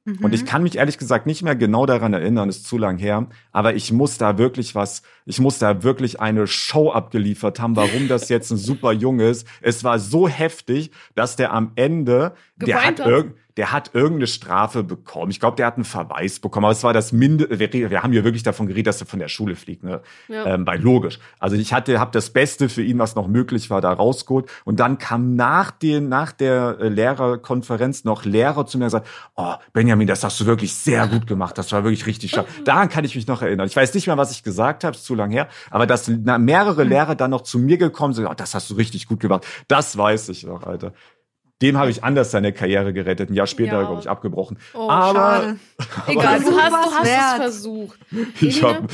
Und 0.05 0.21
Mhm. 0.21 0.33
ich 0.33 0.45
kann 0.45 0.63
mich 0.63 0.77
ehrlich 0.77 0.97
gesagt 0.97 1.25
nicht 1.27 1.43
mehr 1.43 1.55
genau 1.55 1.85
daran 1.85 2.11
erinnern, 2.13 2.49
ist 2.49 2.65
zu 2.67 2.77
lang 2.77 2.97
her. 2.97 3.27
Aber 3.53 3.73
ich 3.73 3.93
muss 3.93 4.17
da 4.17 4.37
wirklich 4.37 4.75
was, 4.75 5.01
ich 5.25 5.39
muss 5.39 5.59
da 5.59 5.81
wirklich 5.83 6.19
eine 6.19 6.45
Show 6.45 6.91
abgeliefert 6.91 7.61
haben, 7.61 7.77
warum 7.77 8.09
das 8.09 8.27
jetzt 8.27 8.51
ein 8.51 8.57
super 8.57 8.91
Junge 8.91 9.29
ist. 9.29 9.47
Es 9.61 9.85
war 9.85 9.99
so 9.99 10.27
heftig, 10.27 10.91
dass 11.15 11.37
der 11.37 11.53
am 11.53 11.71
Ende, 11.75 12.33
der 12.57 12.67
Geweint 12.67 12.99
hat, 12.99 13.05
hat? 13.05 13.07
irg 13.07 13.35
der 13.57 13.71
hat 13.71 13.91
irgendeine 13.93 14.27
Strafe 14.27 14.83
bekommen. 14.83 15.29
Ich 15.29 15.39
glaube, 15.39 15.57
der 15.57 15.67
hat 15.67 15.75
einen 15.75 15.85
Verweis 15.85 16.39
bekommen. 16.39 16.65
Aber 16.65 16.71
es 16.71 16.83
war 16.83 16.93
das 16.93 17.11
Minde, 17.11 17.47
wir, 17.59 17.71
wir 17.71 18.01
haben 18.01 18.11
hier 18.11 18.23
wirklich 18.23 18.43
davon 18.43 18.67
geredet, 18.67 18.87
dass 18.87 19.01
er 19.01 19.07
von 19.07 19.19
der 19.19 19.27
Schule 19.27 19.55
fliegt, 19.55 19.83
ne? 19.83 20.01
Ja. 20.27 20.45
Ähm, 20.45 20.65
bei 20.65 20.75
logisch. 20.75 21.19
Also 21.39 21.55
ich 21.55 21.71
hatte, 21.73 21.99
habe 21.99 22.11
das 22.11 22.31
Beste 22.31 22.67
für 22.67 22.81
ihn, 22.81 22.97
was 22.97 23.15
noch 23.15 23.27
möglich 23.27 23.69
war, 23.69 23.81
da 23.81 23.93
rausgeholt. 23.93 24.49
Und 24.65 24.79
dann 24.79 24.97
kam 24.97 25.35
nach 25.35 25.71
den, 25.71 26.09
nach 26.09 26.31
der 26.31 26.77
äh, 26.79 26.89
Lehrerkonferenz 26.89 28.03
noch 28.03 28.25
Lehrer 28.25 28.65
zu 28.65 28.77
mir 28.77 28.85
und 28.85 28.87
gesagt, 28.87 29.07
oh, 29.35 29.53
Benjamin, 29.71 30.07
das 30.07 30.23
hast 30.23 30.39
du 30.39 30.45
wirklich 30.45 30.73
sehr 30.73 31.07
gut 31.07 31.27
gemacht. 31.27 31.57
Das 31.57 31.71
war 31.71 31.83
wirklich 31.83 32.07
richtig 32.07 32.31
stark. 32.31 32.47
Daran 32.65 32.89
kann 32.89 33.05
ich 33.05 33.15
mich 33.15 33.27
noch 33.27 33.41
erinnern. 33.43 33.67
Ich 33.67 33.75
weiß 33.75 33.93
nicht 33.93 34.07
mehr, 34.07 34.17
was 34.17 34.31
ich 34.31 34.43
gesagt 34.43 34.83
habe, 34.83 34.95
ist 34.95 35.05
zu 35.05 35.13
lang 35.13 35.29
her. 35.29 35.47
Aber 35.69 35.85
dass 35.85 36.07
mehrere 36.07 36.83
Lehrer 36.83 37.13
dann 37.15 37.29
noch 37.29 37.41
zu 37.41 37.59
mir 37.59 37.77
gekommen 37.77 38.13
sind, 38.13 38.25
oh, 38.25 38.33
das 38.35 38.55
hast 38.55 38.69
du 38.71 38.75
richtig 38.75 39.07
gut 39.07 39.19
gemacht. 39.19 39.45
Das 39.67 39.95
weiß 39.95 40.29
ich 40.29 40.43
noch, 40.43 40.63
Alter. 40.63 40.93
Dem 41.63 41.77
habe 41.77 41.89
ich 41.89 42.03
anders 42.03 42.29
seine 42.29 42.53
Karriere 42.53 42.93
gerettet. 42.93 43.29
Ein 43.31 43.33
Jahr 43.33 43.47
später, 43.47 43.79
Ja. 43.79 43.87
glaube 43.87 44.01
ich, 44.01 44.09
abgebrochen. 44.09 44.59
Oh, 44.75 44.87
aber 44.89 45.19
Schade. 45.19 45.59
Egal, 46.07 46.39
du 46.41 46.55
hast, 46.57 46.71
du 46.71 46.91
hast 46.93 47.07
es 47.07 47.33
versucht. 47.37 47.99
ich 48.41 48.61
Elina, 48.61 48.73
habe 48.75 48.87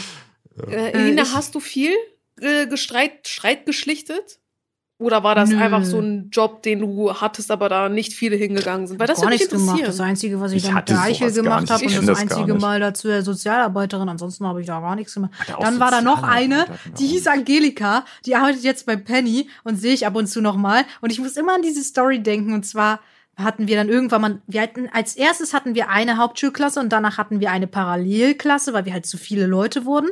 äh, 0.71 0.91
Elina, 0.91 1.23
ich- 1.23 1.33
hast 1.33 1.55
du 1.55 1.59
viel 1.59 1.93
äh, 2.39 2.67
gestreit, 2.67 3.27
Streit 3.27 3.65
geschlichtet? 3.65 4.39
Oder 4.99 5.23
war 5.23 5.33
das 5.33 5.49
Nö. 5.49 5.57
einfach 5.57 5.85
so 5.85 5.97
ein 5.99 6.29
Job, 6.29 6.61
den 6.61 6.79
du 6.79 7.13
hattest, 7.13 7.51
aber 7.51 7.69
da 7.69 7.87
nicht 7.87 8.11
viele 8.11 8.35
hingegangen 8.35 8.85
sind? 8.85 8.99
Weil 8.99 9.07
das 9.07 9.21
gar 9.21 9.29
nichts 9.29 9.47
gemacht. 9.47 9.81
Das 9.81 10.01
Einzige, 10.01 10.41
was 10.41 10.51
ich, 10.51 10.57
Ich 10.57 10.65
dann 10.65 10.75
mit 10.75 10.91
Eichel 10.91 11.31
gemacht 11.31 11.61
nicht. 11.61 11.71
habe 11.71 11.99
und 11.99 12.05
das, 12.05 12.19
einzige. 12.19 12.53
Mal 12.55 12.81
dazu 12.81 13.07
der 13.07 13.23
Sozialarbeiterin, 13.23 14.09
ansonsten 14.09 14.45
habe 14.45 14.59
ich 14.59 14.67
da 14.67 14.81
gar 14.81 14.97
nichts 14.97 15.13
gemacht. 15.13 15.31
Dann 15.57 15.79
war 15.79 15.89
da 15.89 16.01
noch 16.01 16.21
eine, 16.23 16.65
wir 16.67 16.93
die 16.97 17.07
hieß 17.07 17.27
Angelika, 17.27 18.03
die 18.25 18.35
arbeitet 18.35 18.63
jetzt 18.63 18.85
bei 18.85 18.97
Penny 18.97 19.47
und 19.63 19.77
sehe 19.77 19.93
ich 19.93 20.05
ab 20.05 20.17
und 20.17 20.27
zu 20.27 20.41
noch 20.41 20.57
mal. 20.57 20.83
Und 20.99 21.13
ich 21.13 21.19
muss 21.19 21.37
immer 21.37 21.55
an 21.55 21.61
diese 21.61 21.81
Story 21.81 22.21
denken 22.21 22.53
und 22.53 22.65
zwar 22.65 22.99
hatten 23.37 23.69
wir 23.69 23.77
dann 23.77 23.87
irgendwann 23.87 24.21
mal, 24.21 24.41
wir 24.47 24.61
hatten, 24.61 24.89
als 24.91 25.15
erstes 25.15 25.53
hatten 25.53 25.75
wir 25.75 25.89
eine 25.89 26.17
Hauptschulklasse 26.17 26.81
und 26.81 26.89
danach 26.89 27.17
hatten 27.17 27.39
wir 27.39 27.51
eine 27.51 27.67
Parallelklasse, 27.67 28.73
weil 28.73 28.83
wir 28.83 28.91
halt 28.91 29.05
zu 29.05 29.17
viele 29.17 29.45
Leute 29.45 29.85
wurden. 29.85 30.09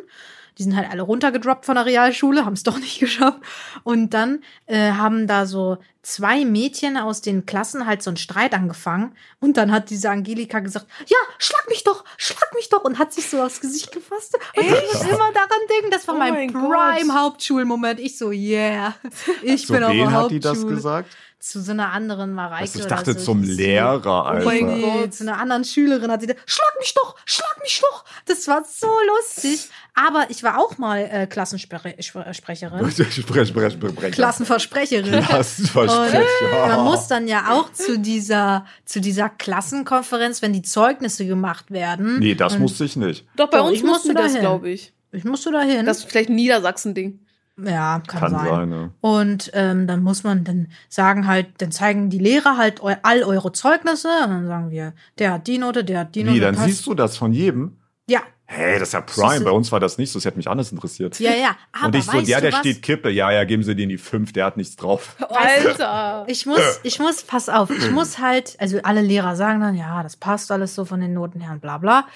Die 0.57 0.63
sind 0.63 0.75
halt 0.75 0.89
alle 0.91 1.03
runtergedroppt 1.03 1.65
von 1.65 1.75
der 1.75 1.85
Realschule, 1.85 2.45
haben 2.45 2.53
es 2.53 2.63
doch 2.63 2.77
nicht 2.79 2.99
geschafft. 2.99 3.39
Und 3.83 4.13
dann 4.13 4.41
äh, 4.65 4.91
haben 4.91 5.27
da 5.27 5.45
so 5.45 5.77
zwei 6.01 6.45
Mädchen 6.45 6.97
aus 6.97 7.21
den 7.21 7.45
Klassen 7.45 7.85
halt 7.85 8.01
so 8.01 8.09
einen 8.09 8.17
Streit 8.17 8.53
angefangen. 8.53 9.13
Und 9.39 9.57
dann 9.57 9.71
hat 9.71 9.89
diese 9.89 10.09
Angelika 10.09 10.59
gesagt, 10.59 10.87
ja, 11.07 11.17
schlag 11.37 11.67
mich 11.69 11.83
doch, 11.83 12.05
schlag 12.17 12.49
mich 12.55 12.69
doch. 12.69 12.83
Und 12.83 12.97
hat 12.97 13.11
sich 13.13 13.29
so 13.29 13.41
aufs 13.41 13.59
Gesicht 13.61 13.91
gefasst. 13.91 14.35
Und 14.55 14.63
ich 14.63 14.71
muss 14.93 15.03
immer 15.03 15.31
daran 15.33 15.59
denken, 15.69 15.91
das 15.91 16.07
war 16.07 16.15
Oh 16.15 16.17
mein, 16.17 16.33
mein. 16.33 16.53
Prime-Hauptschulmoment. 16.53 17.99
Ich 17.99 18.17
so, 18.17 18.31
yeah, 18.31 18.95
ich 19.43 19.67
Zu 19.67 19.73
bin 19.73 19.83
auf 19.83 19.91
der 19.91 19.99
wen 19.99 20.11
hat 20.11 20.31
die 20.31 20.39
das 20.39 20.51
Hauptschule. 20.53 20.75
gesagt? 20.75 21.17
Zu 21.39 21.61
so 21.61 21.71
einer 21.71 21.91
anderen 21.91 22.33
Mareike. 22.33 22.61
Also 22.61 22.79
ich 22.79 22.85
oder 22.85 22.95
dachte 22.95 23.13
so. 23.13 23.19
zum. 23.19 23.43
Lehrer, 23.43 24.25
Alter. 24.25 24.45
mein 24.45 24.65
Nee, 24.65 24.81
Gott. 24.81 25.13
zu 25.13 25.23
einer 25.23 25.37
anderen 25.39 25.63
Schülerin 25.63 26.11
hat 26.11 26.21
sie 26.21 26.27
gesagt, 26.27 26.49
schlag 26.49 26.73
mich 26.79 26.93
doch, 26.95 27.15
schlag 27.25 27.55
mich 27.61 27.79
doch. 27.79 28.03
Das 28.25 28.47
war 28.47 28.65
so 28.65 28.87
lustig. 29.15 29.69
Aber 29.93 30.25
ich 30.29 30.41
war 30.43 30.57
auch 30.59 30.77
mal 30.79 30.99
äh, 31.11 31.27
Klassensprecherin. 31.27 32.01
Sprech, 32.03 32.33
sprech, 32.33 33.47
sprech, 33.47 33.73
sprech. 33.73 34.11
Klassenversprecherin. 34.13 35.23
Klassenversprecher. 35.23 36.67
Man 36.67 36.83
muss 36.85 37.07
dann 37.07 37.27
ja 37.27 37.51
auch 37.51 37.71
zu 37.71 37.99
dieser, 37.99 38.65
zu 38.85 38.99
dieser 39.01 39.29
Klassenkonferenz, 39.29 40.41
wenn 40.41 40.53
die 40.53 40.61
Zeugnisse 40.63 41.25
gemacht 41.25 41.71
werden. 41.71 42.19
Nee, 42.19 42.35
das 42.35 42.57
musste 42.57 42.85
ich 42.85 42.95
nicht. 42.95 43.25
Doch, 43.35 43.49
bei 43.49 43.59
Doch, 43.59 43.67
uns 43.67 43.77
ich 43.77 43.83
musste 43.83 44.13
das, 44.13 44.37
glaube 44.39 44.69
ich. 44.69 44.93
Ich 45.11 45.23
musste 45.23 45.51
dahin. 45.51 45.85
Das 45.85 45.99
ist 45.99 46.09
vielleicht 46.09 46.29
ein 46.29 46.35
Niedersachsen-Ding. 46.35 47.19
Ja, 47.63 48.01
kann, 48.07 48.19
Kann 48.19 48.31
sein. 48.31 48.45
sein, 48.47 48.69
ne? 48.69 48.91
Und 49.01 49.51
ähm, 49.53 49.87
dann 49.87 50.03
muss 50.03 50.23
man 50.23 50.43
dann 50.43 50.67
sagen 50.89 51.27
halt, 51.27 51.47
dann 51.59 51.71
zeigen 51.71 52.09
die 52.09 52.19
Lehrer 52.19 52.57
halt 52.57 52.81
eu 52.81 52.93
all 53.03 53.23
eure 53.23 53.51
Zeugnisse 53.51 54.09
und 54.23 54.29
dann 54.29 54.47
sagen 54.47 54.69
wir, 54.69 54.93
der 55.17 55.33
hat 55.33 55.47
die 55.47 55.57
Note, 55.57 55.83
der 55.83 56.01
hat 56.01 56.15
die 56.15 56.23
Note. 56.23 56.35
Wie, 56.35 56.39
dann 56.39 56.55
passt. 56.55 56.67
siehst 56.67 56.87
du 56.87 56.93
das 56.93 57.17
von 57.17 57.33
jedem? 57.33 57.77
Ja, 58.09 58.21
Hey, 58.49 58.79
das 58.79 58.89
ist 58.89 58.93
ja 58.93 59.01
Prime. 59.01 59.43
Bei 59.43 59.51
uns 59.51 59.73
war 59.73 59.81
das 59.81 59.97
nicht 59.97 60.09
so. 60.09 60.19
Das 60.19 60.25
hätte 60.25 60.37
mich 60.37 60.49
anders 60.49 60.71
interessiert. 60.71 61.19
ja, 61.19 61.33
ja. 61.33 61.57
Aber 61.73 61.87
Und 61.87 61.95
ich 61.97 62.05
so, 62.05 62.17
ja, 62.19 62.39
der 62.39 62.53
was? 62.53 62.59
steht 62.59 62.81
Kippe. 62.81 63.09
Ja, 63.09 63.29
ja, 63.29 63.43
geben 63.43 63.61
Sie 63.61 63.75
den 63.75 63.89
die 63.89 63.97
fünf, 63.97 64.31
der 64.31 64.45
hat 64.45 64.55
nichts 64.55 64.77
drauf. 64.77 65.17
Alter. 65.29 66.25
Ich 66.29 66.45
muss, 66.45 66.79
ich 66.83 66.97
muss, 66.99 67.23
pass 67.23 67.49
auf, 67.49 67.69
ich 67.69 67.91
muss 67.91 68.19
halt, 68.19 68.55
also 68.59 68.79
alle 68.83 69.01
Lehrer 69.01 69.35
sagen 69.35 69.59
dann, 69.59 69.75
ja, 69.75 70.01
das 70.01 70.15
passt 70.15 70.49
alles 70.49 70.75
so 70.75 70.85
von 70.85 71.01
den 71.01 71.13
Noten 71.13 71.41
her 71.41 71.51
und 71.51 71.61
bla 71.61 71.77
bla. 71.77 72.07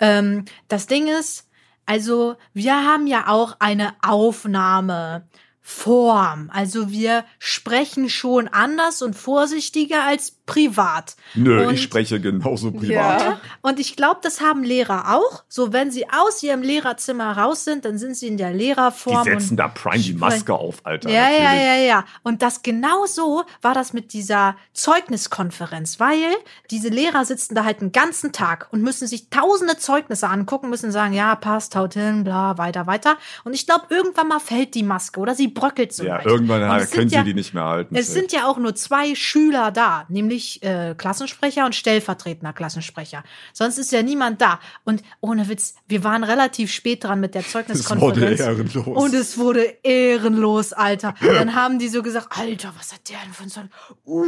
Ähm, 0.00 0.46
das 0.68 0.86
Ding 0.86 1.08
ist, 1.08 1.45
also 1.86 2.36
wir 2.52 2.74
haben 2.74 3.06
ja 3.06 3.28
auch 3.28 3.56
eine 3.60 3.94
Aufnahme 4.02 5.26
Form. 5.68 6.48
Also 6.54 6.90
wir 6.92 7.24
sprechen 7.40 8.08
schon 8.08 8.46
anders 8.46 9.02
und 9.02 9.14
vorsichtiger 9.16 10.04
als 10.04 10.30
privat. 10.46 11.16
Nö, 11.34 11.66
Und- 11.66 11.74
ich 11.74 11.82
spreche 11.82 12.20
genauso 12.20 12.70
privat. 12.70 13.20
Ja. 13.20 13.40
Und 13.62 13.80
ich 13.80 13.96
glaube, 13.96 14.20
das 14.22 14.40
haben 14.40 14.62
Lehrer 14.62 15.16
auch. 15.16 15.42
So, 15.48 15.72
wenn 15.72 15.90
sie 15.90 16.08
aus 16.08 16.40
ihrem 16.44 16.62
Lehrerzimmer 16.62 17.36
raus 17.36 17.64
sind, 17.64 17.84
dann 17.84 17.98
sind 17.98 18.16
sie 18.16 18.28
in 18.28 18.36
der 18.36 18.52
Die 18.52 18.58
Lehrerform. 18.58 19.24
setzen 19.24 19.50
und 19.50 19.56
da 19.56 19.66
Prime 19.66 19.98
die 20.04 20.12
Maske 20.12 20.54
auf, 20.54 20.76
Alter. 20.84 21.08
ja, 21.10 21.30
ja, 21.30 21.42
natürlich. 21.42 21.60
ja, 21.66 21.74
ja. 21.82 22.04
Und 22.22 22.42
das 22.42 22.62
genau 22.62 23.06
so 23.06 23.42
war 23.60 23.74
das 23.74 23.92
mit 23.92 24.12
dieser 24.12 24.54
Zeugniskonferenz, 24.72 25.98
weil 25.98 26.30
diese 26.70 26.88
Lehrer 26.90 27.24
sitzen 27.24 27.56
da 27.56 27.64
halt 27.64 27.80
einen 27.80 27.90
ganzen 27.90 28.32
Tag 28.32 28.68
und 28.70 28.82
müssen 28.82 29.08
sich 29.08 29.30
tausende 29.30 29.76
Zeugnisse 29.78 30.28
angucken, 30.28 30.70
müssen 30.70 30.92
sagen, 30.92 31.12
ja, 31.12 31.34
passt, 31.34 31.74
haut 31.74 31.94
hin, 31.94 32.22
bla, 32.22 32.56
weiter, 32.56 32.86
weiter. 32.86 33.16
Und 33.42 33.52
ich 33.54 33.66
glaube, 33.66 33.86
irgendwann 33.90 34.28
mal 34.28 34.38
fällt 34.38 34.74
die 34.76 34.84
Maske 34.84 35.18
oder 35.18 35.34
sie 35.34 35.48
bröckelt 35.56 35.92
so 35.92 36.04
Ja, 36.04 36.24
irgendwann 36.24 36.62
halt, 36.68 36.84
es 36.84 36.90
können 36.90 37.08
sind 37.08 37.18
ja, 37.18 37.24
sie 37.24 37.30
die 37.30 37.34
nicht 37.34 37.54
mehr 37.54 37.64
halten. 37.64 37.96
Es 37.96 38.12
sind 38.12 38.30
ja 38.32 38.46
auch 38.46 38.58
nur 38.58 38.76
zwei 38.76 39.14
Schüler 39.16 39.72
da, 39.72 40.04
nämlich 40.08 40.62
äh, 40.62 40.94
Klassensprecher 40.96 41.66
und 41.66 41.74
stellvertretender 41.74 42.52
Klassensprecher. 42.52 43.24
Sonst 43.52 43.78
ist 43.78 43.90
ja 43.90 44.02
niemand 44.02 44.40
da. 44.40 44.60
Und 44.84 45.02
ohne 45.20 45.48
Witz, 45.48 45.74
wir 45.88 46.04
waren 46.04 46.22
relativ 46.22 46.70
spät 46.70 47.02
dran 47.02 47.18
mit 47.18 47.34
der 47.34 47.40
es 47.46 47.54
wurde 47.54 47.66
Zeugniskonferenz. 47.66 48.40
ehrenlos. 48.40 48.86
Und 49.04 49.14
es 49.14 49.38
wurde 49.38 49.62
ehrenlos, 49.82 50.72
Alter. 50.72 51.14
Dann 51.20 51.54
haben 51.54 51.78
die 51.78 51.88
so 51.88 52.02
gesagt, 52.02 52.28
Alter, 52.38 52.72
was 52.78 52.92
hat 52.92 53.08
der 53.08 53.18
denn 53.24 53.32
für 53.32 53.42
ein 53.44 53.48
Sohn? 53.48 53.70
Uh, 54.04 54.22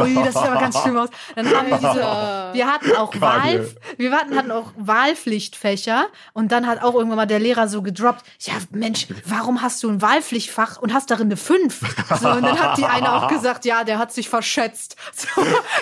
ui, 0.00 0.14
das 0.14 0.34
sieht 0.34 0.42
aber 0.42 0.60
ganz 0.60 0.78
schlimm 0.78 0.96
aus. 0.96 1.10
Dann 1.36 1.46
haben 1.46 1.66
die 1.66 1.80
so, 1.80 1.94
wir 2.58 2.66
hatten 2.66 2.96
auch 2.96 3.10
Geil. 3.12 3.20
Wahl, 3.20 3.68
wir 3.98 4.12
hatten, 4.12 4.36
hatten 4.36 4.50
auch 4.50 4.72
Wahlpflichtfächer 4.76 6.06
und 6.32 6.52
dann 6.52 6.66
hat 6.66 6.82
auch 6.82 6.94
irgendwann 6.94 7.16
mal 7.16 7.26
der 7.26 7.40
Lehrer 7.40 7.68
so 7.68 7.82
gedroppt, 7.82 8.24
ja, 8.40 8.54
Mensch, 8.70 9.06
warum 9.26 9.62
hast 9.62 9.82
du 9.82 9.90
ein 9.90 10.00
Wahlpflichtfach 10.00 10.61
und 10.80 10.92
hast 10.92 11.10
darin 11.10 11.26
eine 11.26 11.36
5? 11.36 11.80
So, 12.20 12.28
und 12.28 12.42
dann 12.42 12.58
hat 12.58 12.78
die 12.78 12.84
eine 12.84 13.12
auch 13.12 13.28
gesagt, 13.28 13.64
ja, 13.64 13.84
der 13.84 13.98
hat 13.98 14.12
sich 14.12 14.28
verschätzt. 14.28 14.96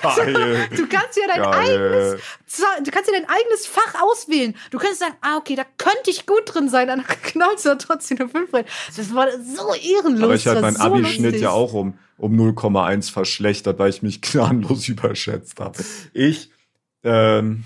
So, 0.03 0.23
Geil. 0.23 0.69
du 0.77 0.87
kannst 0.89 1.17
ja 1.17 1.27
dein 1.29 1.43
Geil. 1.43 1.53
eigenes, 1.53 2.21
du 2.85 2.91
kannst 2.91 3.11
ja 3.11 3.19
dein 3.19 3.29
eigenes 3.29 3.67
Fach 3.67 4.03
auswählen. 4.03 4.57
Du 4.71 4.79
kannst 4.79 5.01
sagen, 5.01 5.15
ah, 5.21 5.37
okay, 5.37 5.55
da 5.55 5.65
könnte 5.79 6.11
ich 6.11 6.27
gut 6.27 6.43
drin 6.47 6.69
sein, 6.69 6.89
dann 6.89 7.05
knallst 7.23 7.65
du 7.65 7.71
da 7.71 7.75
trotzdem 7.77 8.19
eine 8.19 8.29
5 8.29 8.53
rein. 8.53 8.65
Das 8.97 9.15
war 9.15 9.29
so 9.31 9.75
ehrenlos. 9.75 10.25
Aber 10.25 10.35
ich 10.35 10.47
hatte 10.47 10.63
meinen 10.63 10.77
so 10.77 10.83
Abischnitt 10.83 11.41
ja 11.41 11.51
auch 11.51 11.75
um, 11.75 11.99
um 12.17 12.35
0,1 12.35 13.13
verschlechtert, 13.13 13.79
weil 13.79 13.91
ich 13.91 14.03
mich 14.03 14.21
gnadenlos 14.23 14.89
überschätzt 14.89 15.61
habe. 15.61 15.83
Ich, 16.13 16.51
ähm, 17.05 17.65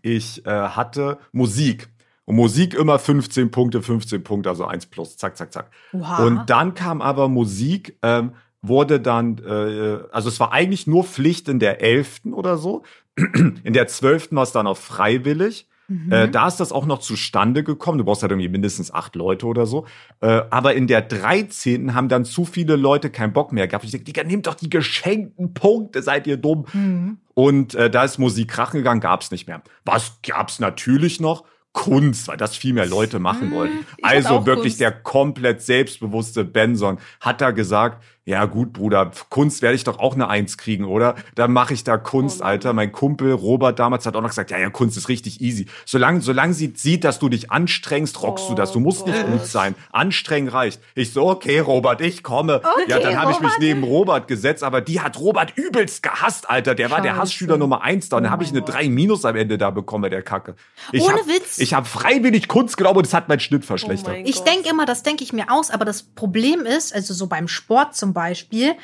ich 0.00 0.46
äh, 0.46 0.50
hatte 0.50 1.18
Musik. 1.32 1.88
Und 2.32 2.36
Musik 2.36 2.74
immer 2.74 2.98
15 2.98 3.50
Punkte, 3.50 3.82
15 3.82 4.24
Punkte, 4.24 4.48
also 4.48 4.64
1 4.64 4.86
plus, 4.86 5.16
zack, 5.16 5.36
zack, 5.36 5.52
zack. 5.52 5.70
Oha. 5.92 6.24
Und 6.24 6.50
dann 6.50 6.74
kam 6.74 7.02
aber 7.02 7.28
Musik, 7.28 7.98
ähm, 8.02 8.32
wurde 8.62 9.00
dann, 9.00 9.38
äh, 9.38 9.98
also 10.12 10.28
es 10.28 10.40
war 10.40 10.52
eigentlich 10.52 10.86
nur 10.86 11.04
Pflicht 11.04 11.48
in 11.48 11.58
der 11.58 11.82
11. 11.82 12.32
oder 12.32 12.56
so. 12.56 12.84
In 13.64 13.74
der 13.74 13.88
12. 13.88 14.32
war 14.32 14.44
es 14.44 14.52
dann 14.52 14.66
auch 14.66 14.78
freiwillig. 14.78 15.68
Mhm. 15.88 16.10
Äh, 16.10 16.28
da 16.30 16.48
ist 16.48 16.56
das 16.60 16.72
auch 16.72 16.86
noch 16.86 17.00
zustande 17.00 17.62
gekommen. 17.62 17.98
Du 17.98 18.04
brauchst 18.04 18.22
halt 18.22 18.32
irgendwie 18.32 18.48
mindestens 18.48 18.90
acht 18.90 19.16
Leute 19.16 19.44
oder 19.44 19.66
so. 19.66 19.84
Äh, 20.20 20.42
aber 20.48 20.74
in 20.74 20.86
der 20.86 21.02
13. 21.02 21.92
haben 21.92 22.08
dann 22.08 22.24
zu 22.24 22.46
viele 22.46 22.76
Leute 22.76 23.10
keinen 23.10 23.34
Bock 23.34 23.52
mehr 23.52 23.68
gehabt. 23.68 23.84
Ich 23.84 23.90
denke, 23.90 24.04
Digga, 24.04 24.24
nehmt 24.24 24.46
doch 24.46 24.54
die 24.54 24.70
geschenkten 24.70 25.52
Punkte, 25.52 26.00
seid 26.02 26.26
ihr 26.26 26.38
dumm. 26.38 26.64
Mhm. 26.72 27.18
Und 27.34 27.74
äh, 27.74 27.90
da 27.90 28.04
ist 28.04 28.16
Musik 28.18 28.48
krachen 28.48 28.78
gegangen, 28.78 29.00
gab's 29.00 29.30
nicht 29.30 29.46
mehr. 29.46 29.60
Was 29.84 30.20
gab's 30.22 30.58
natürlich 30.58 31.20
noch? 31.20 31.44
Kunst, 31.72 32.28
weil 32.28 32.36
das 32.36 32.56
viel 32.56 32.74
mehr 32.74 32.86
Leute 32.86 33.18
machen 33.18 33.50
wollten. 33.50 33.78
Hm, 33.78 33.86
ich 33.96 34.04
Also 34.04 34.46
wirklich 34.46 34.74
Kunst. 34.74 34.80
der 34.80 34.92
komplett 34.92 35.62
selbstbewusste 35.62 36.44
Benson 36.44 36.98
hat 37.20 37.40
da 37.40 37.50
gesagt, 37.50 38.02
ja 38.24 38.44
gut, 38.44 38.72
Bruder, 38.72 39.10
Kunst 39.30 39.62
werde 39.62 39.74
ich 39.74 39.84
doch 39.84 39.98
auch 39.98 40.14
eine 40.14 40.28
Eins 40.28 40.56
kriegen, 40.56 40.84
oder? 40.84 41.16
Dann 41.34 41.52
mache 41.52 41.74
ich 41.74 41.82
da 41.82 41.98
Kunst, 41.98 42.40
Oh. 42.40 42.44
Alter. 42.44 42.72
Mein 42.72 42.92
Kumpel 42.92 43.32
Robert 43.32 43.78
damals 43.78 44.06
hat 44.06 44.14
auch 44.16 44.20
noch 44.22 44.28
gesagt, 44.28 44.50
ja, 44.52 44.58
ja, 44.58 44.70
Kunst 44.70 44.96
ist 44.96 45.08
richtig 45.08 45.40
easy. 45.40 45.66
Solange, 45.86 46.20
solange 46.20 46.54
sie 46.54 46.72
sieht, 46.76 47.02
dass 47.04 47.18
du 47.18 47.28
dich 47.28 47.50
anstrengst, 47.50 48.22
rockst 48.22 48.48
du 48.48 48.52
Oh 48.52 48.54
das. 48.54 48.72
Du 48.72 48.80
musst 48.80 49.06
nicht 49.06 49.20
Gott. 49.22 49.32
gut 49.32 49.46
sein. 49.46 49.74
Anstrengen 49.90 50.48
reicht. 50.48 50.80
Ich 50.94 51.12
so, 51.12 51.28
okay, 51.28 51.58
Robert, 51.58 52.00
ich 52.00 52.22
komme. 52.22 52.60
ja, 52.86 52.98
dann 53.00 53.18
habe 53.20 53.32
ich 53.32 53.40
mich 53.40 53.52
neben 53.58 53.82
Robert 53.82 54.28
gesetzt, 54.28 54.62
aber 54.62 54.80
die 54.80 55.00
hat 55.00 55.18
Robert 55.18 55.56
übelst 55.56 56.02
gehasst, 56.02 56.48
Alter. 56.48 56.74
Der 56.76 56.90
war 56.90 57.00
der 57.00 57.12
Scheiße. 57.12 57.22
Hassschüler 57.22 57.56
Nummer 57.56 57.82
eins 57.82 58.08
da. 58.08 58.18
Und 58.18 58.22
dann 58.22 58.30
Oh 58.30 58.32
habe 58.34 58.44
ich 58.44 58.52
mein 58.52 58.62
eine. 58.62 58.72
3 58.72 58.88
Minus 58.88 59.24
am 59.24 59.34
Ende 59.36 59.58
da 59.58 59.70
bekommen 59.70 60.08
der 60.10 60.22
Kacke. 60.22 60.54
Ich 60.92 61.02
Ohne 61.02 61.14
hab, 61.14 61.26
Witz. 61.26 61.58
Ich 61.58 61.74
habe 61.74 61.86
freiwillig 61.86 62.46
Kunst 62.48 62.76
genommen 62.76 62.98
und 62.98 63.06
es 63.06 63.14
hat 63.14 63.28
meinen 63.28 63.40
Schnitt 63.40 63.62
Oh 63.64 63.66
verschlechtert. 63.66 64.14
mein 64.14 64.26
Ich 64.26 64.40
denke 64.40 64.68
immer, 64.70 64.86
das 64.86 65.02
denke 65.02 65.24
ich 65.24 65.32
mir 65.32 65.50
aus, 65.50 65.70
aber 65.70 65.84
das 65.84 66.02
Problem 66.04 66.60
ist, 66.60 66.94
also 66.94 67.14
so 67.14 67.26
beim 67.26 67.48
Sport 67.48 67.96
zum 67.96 68.11
Beispiel, 68.12 68.74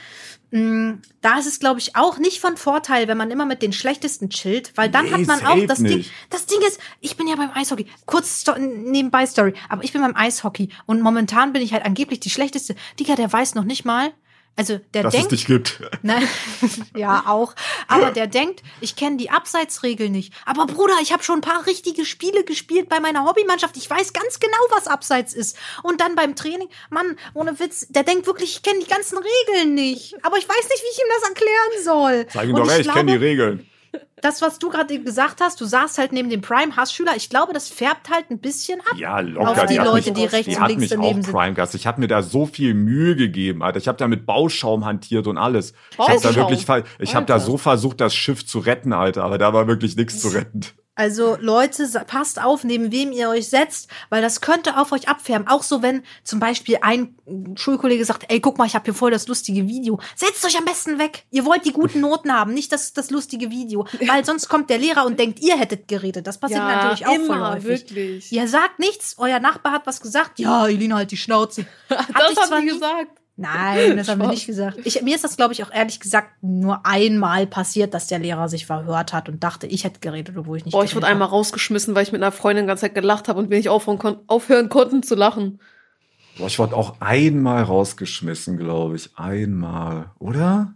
mh, 0.51 0.99
da 1.20 1.39
ist 1.39 1.47
es, 1.47 1.61
glaube 1.61 1.81
ich, 1.81 1.97
auch 1.97 2.18
nicht 2.18 2.41
von 2.41 2.57
Vorteil, 2.57 3.09
wenn 3.09 3.16
man 3.18 3.31
immer 3.31 3.45
mit 3.47 3.62
den 3.62 3.72
Schlechtesten 3.72 4.31
chillt, 4.31 4.72
weil 4.76 4.89
dann 4.91 5.07
Nee, 5.07 5.12
hat 5.12 5.26
man 5.26 5.45
auch 5.45 5.66
das 5.66 5.79
Ding. 5.79 5.99
nicht. 5.99 6.11
Das 6.31 6.47
Ding 6.47 6.61
ist, 6.66 6.81
ich 7.01 7.16
bin 7.16 7.29
ja 7.29 7.37
beim 7.37 7.51
Eishockey. 7.55 7.87
Kurz 8.07 8.45
nebenbei 8.59 9.26
Story, 9.26 9.55
aber 9.68 9.85
ich 9.85 9.93
bin 9.93 10.03
beim 10.03 10.16
Eishockey 10.16 10.70
und 10.87 11.01
momentan 11.03 11.53
bin 11.53 11.62
ich 11.62 11.72
halt 11.72 11.85
angeblich 11.85 12.20
die 12.20 12.31
schlechteste. 12.31 12.74
Digga, 12.99 13.14
der 13.16 13.33
weiß 13.33 13.55
noch 13.55 13.64
nicht 13.64 13.85
mal. 13.85 14.12
Also 14.59 14.80
der 14.92 15.04
dass 15.04 15.14
es 15.14 15.20
denkt, 15.20 15.32
dich 15.32 15.46
gibt. 15.46 15.80
Nein, 16.02 16.28
ja 16.96 17.22
auch. 17.28 17.54
Aber 17.86 18.11
der 18.11 18.26
denkt, 18.26 18.64
ich 18.80 18.96
kenne 18.96 19.16
die 19.16 19.30
Abseitsregel 19.30 20.11
nicht. 20.11 20.34
Aber 20.46 20.66
Bruder, 20.66 20.94
ich 21.00 21.12
habe 21.12 21.22
schon 21.22 21.38
ein 21.38 21.42
paar 21.42 21.64
richtige 21.66 22.04
Spiele 22.04 22.42
gespielt 22.42 22.88
bei 22.88 22.98
meiner 22.98 23.24
Hobbymannschaft. 23.24 23.76
Ich 23.76 23.88
weiß 23.88 24.12
ganz 24.12 24.40
genau, 24.40 24.59
was 24.70 24.88
Abseits 24.88 25.32
ist. 25.32 25.56
Und 25.84 26.00
dann 26.00 26.16
beim 26.16 26.34
Training, 26.34 26.68
Mann, 26.90 27.16
ohne 27.34 27.61
Witz, 27.61 27.86
der 27.88 28.02
denkt 28.02 28.26
wirklich, 28.26 28.56
ich 28.56 28.62
kenne 28.64 28.80
die 28.80 28.90
ganzen 28.90 29.18
Regeln 29.18 29.74
nicht. 29.74 30.16
Aber 30.24 30.38
ich 30.38 30.48
weiß 30.48 30.68
nicht, 30.68 30.82
wie 30.82 30.90
ich 30.90 30.98
ihm 30.98 31.12
das 31.20 31.28
erklären 31.28 31.84
soll. 31.84 32.26
Sag 32.32 32.44
ihm 32.48 32.54
Und 32.56 32.66
doch, 32.66 32.72
ey, 32.72 32.80
ich 32.80 32.92
kenne 32.92 33.12
die 33.12 33.24
Regeln. 33.24 33.70
Das, 34.20 34.43
was 34.43 34.59
du 34.59 34.68
gerade 34.68 34.99
gesagt 35.01 35.41
hast, 35.41 35.61
du 35.61 35.64
saßt 35.64 35.99
halt 35.99 36.12
neben 36.12 36.28
dem 36.28 36.41
Prime-Hassschüler. 36.41 37.12
Ich 37.16 37.30
glaube, 37.30 37.53
das 37.53 37.68
färbt 37.68 38.11
halt 38.11 38.30
ein 38.30 38.41
bisschen 38.41 38.80
ab. 38.80 38.97
Ja, 38.97 39.20
locker. 39.20 39.51
Auf 39.51 39.66
die 39.66 39.78
hat 39.78 39.86
Leute, 39.86 40.11
mich, 40.11 40.20
die 40.20 40.26
rechts 40.26 40.55
die 40.55 40.57
und 40.57 40.68
links 40.68 40.89
daneben 40.89 41.20
auch 41.20 41.24
sind. 41.24 41.32
Prime 41.32 41.55
Gas. 41.55 41.74
Ich 41.74 41.86
habe 41.86 42.01
mir 42.01 42.09
da 42.09 42.22
so 42.22 42.47
viel 42.47 42.74
Mühe 42.74 43.14
gegeben, 43.14 43.62
Alter. 43.62 43.78
Ich 43.78 43.86
habe 43.86 43.99
da 43.99 44.09
mit 44.09 44.26
Bauschaum 44.26 44.84
hantiert 44.84 45.26
und 45.26 45.39
alles. 45.39 45.72
Ich 45.93 45.99
habe 45.99 46.14
da 46.14 46.28
Bauschaum? 46.28 46.51
wirklich, 46.51 46.66
ich 46.99 47.14
habe 47.14 47.26
da 47.26 47.39
so 47.39 47.59
versucht, 47.59 48.01
das 48.01 48.14
Schiff 48.14 48.45
zu 48.45 48.59
retten, 48.59 48.93
Alter. 48.93 49.22
Aber 49.22 49.39
da 49.39 49.53
war 49.53 49.68
wirklich 49.68 49.97
nichts 49.97 50.20
zu 50.20 50.28
retten. 50.28 50.62
Also 50.99 51.36
Leute, 51.40 51.86
passt 52.09 52.42
auf, 52.42 52.64
neben 52.64 52.90
wem 52.90 53.12
ihr 53.12 53.28
euch 53.28 53.49
setzt, 53.49 53.88
weil 54.11 54.20
das 54.20 54.40
könnte 54.40 54.76
auf 54.78 54.90
euch 54.90 55.07
abfärben. 55.09 55.46
Auch 55.46 55.62
so, 55.62 55.80
wenn 55.80 56.03
zum 56.24 56.40
Beispiel 56.40 56.78
ein 56.82 57.14
Schulkollege 57.55 58.05
sagt, 58.05 58.24
ey, 58.28 58.40
guck 58.40 58.59
mal, 58.59 58.66
ich 58.66 58.74
habe 58.74 58.84
hier 58.84 58.94
voll 58.94 59.12
das 59.12 59.28
lustige 59.28 59.68
Video. 59.68 60.01
Setzt 60.16 60.44
euch 60.44 60.59
am 60.59 60.64
besten 60.64 60.99
weg. 60.99 61.24
Ihr 61.30 61.44
wollt 61.44 61.64
die 61.64 61.72
guten 61.72 62.01
Noten 62.01 62.32
haben, 62.32 62.53
nicht 62.53 62.72
das, 62.72 62.94
das 62.94 63.11
lustige 63.11 63.53
Video. 63.53 63.86
Weil 64.09 64.24
sonst 64.24 64.49
kommt 64.49 64.70
der 64.70 64.78
Lehrer 64.78 65.07
und 65.07 65.20
denkt, 65.20 65.38
ihr 65.38 65.57
hättet 65.57 65.86
geredet. 65.86 66.26
Das 66.26 66.38
passiert 66.38 66.62
ja, 66.62 66.66
natürlich 66.74 67.07
auch 67.07 67.14
voll 67.14 67.36
immer, 67.36 67.53
häufig. 67.55 67.68
wirklich. 67.68 68.32
Ihr 68.32 68.49
sagt 68.49 68.80
nichts, 68.80 69.14
euer 69.18 69.38
Nachbar 69.38 69.70
hat 69.74 69.86
was 69.86 70.01
gesagt. 70.01 70.40
Ja, 70.40 70.66
Elina, 70.66 70.96
halt 70.96 71.12
die 71.12 71.16
Schnauze. 71.16 71.64
Hab 71.90 72.12
das 72.12 72.30
ich 72.30 72.34
zwar 72.38 72.51
haben 72.51 72.61
die 72.62 72.66
nie- 72.66 72.72
gesagt. 72.72 73.11
Nein, 73.41 73.97
das 73.97 74.09
haben 74.09 74.20
wir 74.20 74.28
nicht 74.28 74.47
gesagt. 74.47 74.80
Ich, 74.82 75.01
mir 75.03 75.14
ist 75.14 75.22
das, 75.22 75.36
glaube 75.36 75.53
ich, 75.53 75.62
auch 75.62 75.72
ehrlich 75.72 76.01
gesagt 76.01 76.43
nur 76.43 76.84
einmal 76.84 77.47
passiert, 77.47 77.95
dass 77.95 78.09
der 78.09 78.18
Lehrer 78.18 78.49
sich 78.49 78.66
verhört 78.66 79.12
hat 79.12 79.28
und 79.28 79.45
dachte, 79.45 79.68
ich 79.68 79.84
hätte 79.84 80.01
geredet, 80.01 80.36
obwohl 80.36 80.57
ich 80.57 80.64
nicht 80.64 80.72
Boah, 80.72 80.82
ich 80.82 80.97
wurde 80.97 81.07
einmal 81.07 81.28
rausgeschmissen, 81.28 81.95
weil 81.95 82.03
ich 82.03 82.11
mit 82.11 82.20
einer 82.20 82.32
Freundin 82.32 82.64
die 82.64 82.68
ganze 82.68 82.82
Zeit 82.82 82.97
gelacht 82.97 83.28
habe 83.28 83.39
und 83.39 83.49
wir 83.49 83.57
nicht 83.57 83.68
aufhören, 83.68 83.99
kon 83.99 84.16
aufhören 84.26 84.68
konnten 84.68 85.05
zu 85.05 85.14
lachen. 85.14 85.61
Boah, 86.36 86.49
ich 86.49 86.59
wurde 86.59 86.74
auch 86.74 87.01
einmal 87.01 87.62
rausgeschmissen, 87.62 88.57
glaube 88.57 88.97
ich. 88.97 89.16
Einmal, 89.16 90.11
oder? 90.18 90.74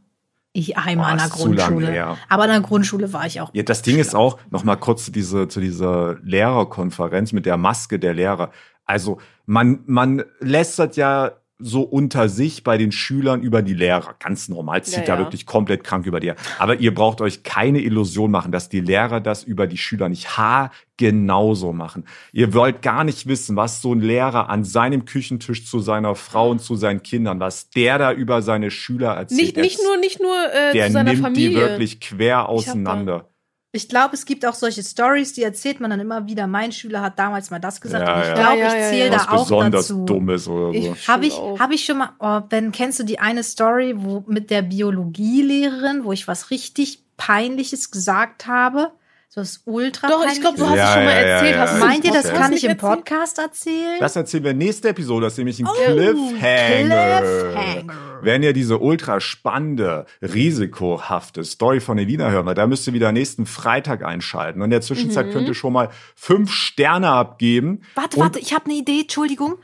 Ich 0.52 0.78
einmal 0.78 1.16
Boah, 1.16 1.24
in 1.24 1.30
der 1.30 1.36
Grundschule. 1.36 2.16
Aber 2.28 2.44
in 2.44 2.50
der 2.50 2.60
Grundschule 2.60 3.12
war 3.12 3.26
ich 3.26 3.40
auch. 3.40 3.50
Ja, 3.54 3.64
das 3.64 3.82
Ding 3.82 3.98
ist 3.98 4.14
auch, 4.14 4.38
noch 4.50 4.62
mal 4.62 4.76
kurz 4.76 5.06
zu, 5.06 5.10
diese, 5.10 5.48
zu 5.48 5.58
dieser 5.58 6.16
Lehrerkonferenz 6.22 7.32
mit 7.32 7.44
der 7.44 7.56
Maske 7.56 7.98
der 7.98 8.14
Lehrer. 8.14 8.52
Also 8.84 9.18
man, 9.46 9.80
man 9.86 10.22
lästert 10.38 10.94
ja 10.94 11.32
so 11.62 11.82
unter 11.82 12.28
sich 12.28 12.64
bei 12.64 12.76
den 12.76 12.92
Schülern 12.92 13.42
über 13.42 13.62
die 13.62 13.74
Lehrer. 13.74 14.14
Ganz 14.18 14.48
normal, 14.48 14.82
zieht 14.82 14.98
Ja, 14.98 15.04
da 15.04 15.12
ja. 15.14 15.18
wirklich 15.20 15.46
komplett 15.46 15.84
krank 15.84 16.06
über 16.06 16.20
die. 16.20 16.32
Aber 16.58 16.80
ihr 16.80 16.94
braucht 16.94 17.20
euch 17.20 17.42
keine 17.42 17.80
Illusion 17.80 18.30
machen, 18.30 18.52
dass 18.52 18.68
die 18.68 18.80
Lehrer 18.80 19.20
das 19.20 19.44
über 19.44 19.66
die 19.66 19.78
Schüler 19.78 20.08
nicht 20.08 20.36
ha 20.36 20.70
genauso 20.96 21.72
machen. 21.72 22.04
Ihr 22.32 22.54
wollt 22.54 22.82
gar 22.82 23.02
nicht 23.04 23.26
wissen, 23.26 23.56
was 23.56 23.82
so 23.82 23.92
ein 23.94 24.00
Lehrer 24.00 24.48
an 24.50 24.62
seinem 24.64 25.04
Küchentisch 25.04 25.66
zu 25.66 25.80
seiner 25.80 26.14
Frau 26.14 26.50
und 26.50 26.60
zu 26.60 26.76
seinen 26.76 27.02
Kindern, 27.02 27.40
was 27.40 27.70
der 27.70 27.98
da 27.98 28.12
über 28.12 28.42
seine 28.42 28.70
Schüler 28.70 29.14
erzählt. 29.14 29.40
Nicht, 29.40 29.56
nicht 29.56 29.80
nur, 29.82 29.96
nicht 29.96 30.20
nur 30.20 30.36
äh, 30.52 30.72
der 30.72 30.86
zu 30.86 30.92
seiner 30.92 31.10
nimmt 31.12 31.22
Familie. 31.24 31.48
die 31.48 31.56
wirklich 31.56 32.00
quer 32.00 32.48
auseinander. 32.48 33.31
Ich 33.74 33.88
glaube, 33.88 34.14
es 34.14 34.26
gibt 34.26 34.44
auch 34.44 34.52
solche 34.54 34.82
Stories, 34.82 35.32
die 35.32 35.42
erzählt 35.42 35.80
man 35.80 35.88
dann 35.90 35.98
immer 36.00 36.26
wieder. 36.26 36.46
Mein 36.46 36.72
Schüler 36.72 37.00
hat 37.00 37.18
damals 37.18 37.50
mal 37.50 37.58
das 37.58 37.80
gesagt. 37.80 38.06
Ja, 38.06 38.14
und 38.16 38.20
ich 38.20 38.28
ja. 38.28 38.34
glaube, 38.34 38.58
Ja, 38.58 38.66
ich 38.66 38.72
zähle 38.90 39.04
ja. 39.06 39.10
da 39.10 39.16
was 39.16 39.28
auch 39.28 39.42
besonders 39.44 39.88
dazu. 39.88 40.04
Dummes 40.04 40.46
oder 40.46 40.66
so. 40.66 40.72
Ich- 40.72 41.08
Habe 41.08 41.26
ich, 41.26 41.32
auch. 41.34 41.58
hab 41.58 41.70
ich 41.72 41.84
schon 41.86 41.96
mal, 41.98 42.10
oh, 42.18 42.40
Ben, 42.46 42.70
kennst 42.70 42.98
du 42.98 43.04
die 43.04 43.18
eine 43.18 43.42
Story, 43.42 43.94
wo 43.96 44.24
mit 44.26 44.50
der 44.50 44.60
Biologielehrerin, 44.60 46.04
wo 46.04 46.12
ich 46.12 46.28
was 46.28 46.50
richtig 46.50 47.02
Peinliches 47.16 47.90
gesagt 47.90 48.46
habe? 48.46 48.92
So 49.34 49.40
ist 49.40 49.62
ultra 49.64 50.08
Doch, 50.08 50.26
ich 50.30 50.42
glaube, 50.42 50.58
du 50.58 50.68
hast 50.68 50.76
Ja, 50.76 50.88
es 50.88 50.92
schon 50.94 51.04
mal 51.06 51.10
ja, 51.10 51.20
erzählt. 51.20 51.54
ja. 51.54 51.72
Meint 51.86 52.04
ihr, 52.04 52.12
das 52.12 52.34
kann 52.34 52.52
ich 52.52 52.64
im 52.64 52.70
erzählen? 52.72 52.96
Podcast 52.98 53.38
erzählen? 53.38 53.96
Das 53.98 54.14
erzählen 54.14 54.44
wir 54.44 54.50
in 54.50 54.58
nächster 54.58 54.90
Episode. 54.90 55.24
Das 55.24 55.32
ist 55.32 55.38
nämlich 55.38 55.58
ein 55.58 55.66
Oh, 55.66 55.72
Cliffhanger. 55.72 57.22
Cliffhanger. 57.22 57.94
Wenn 58.20 58.42
ihr 58.42 58.52
diese 58.52 58.76
ultra 58.78 59.20
spannende, 59.20 60.04
risikohafte 60.20 61.44
Story 61.44 61.80
von 61.80 61.96
Elina 61.96 62.28
hören 62.30 62.44
wollt, 62.44 62.58
da 62.58 62.66
müsst 62.66 62.86
ihr 62.86 62.92
wieder 62.92 63.10
nächsten 63.10 63.46
Freitag 63.46 64.04
einschalten. 64.04 64.60
Und 64.60 64.66
in 64.66 64.70
der 64.70 64.82
Zwischenzeit 64.82 65.28
Mhm. 65.28 65.32
könnt 65.32 65.48
ihr 65.48 65.54
schon 65.54 65.72
mal 65.72 65.88
fünf 66.14 66.52
Sterne 66.52 67.08
abgeben. 67.08 67.80
Warte, 67.94 68.18
warte, 68.20 68.38
ich 68.38 68.52
habe 68.52 68.66
eine 68.66 68.74
Idee, 68.74 69.00
Entschuldigung. 69.00 69.54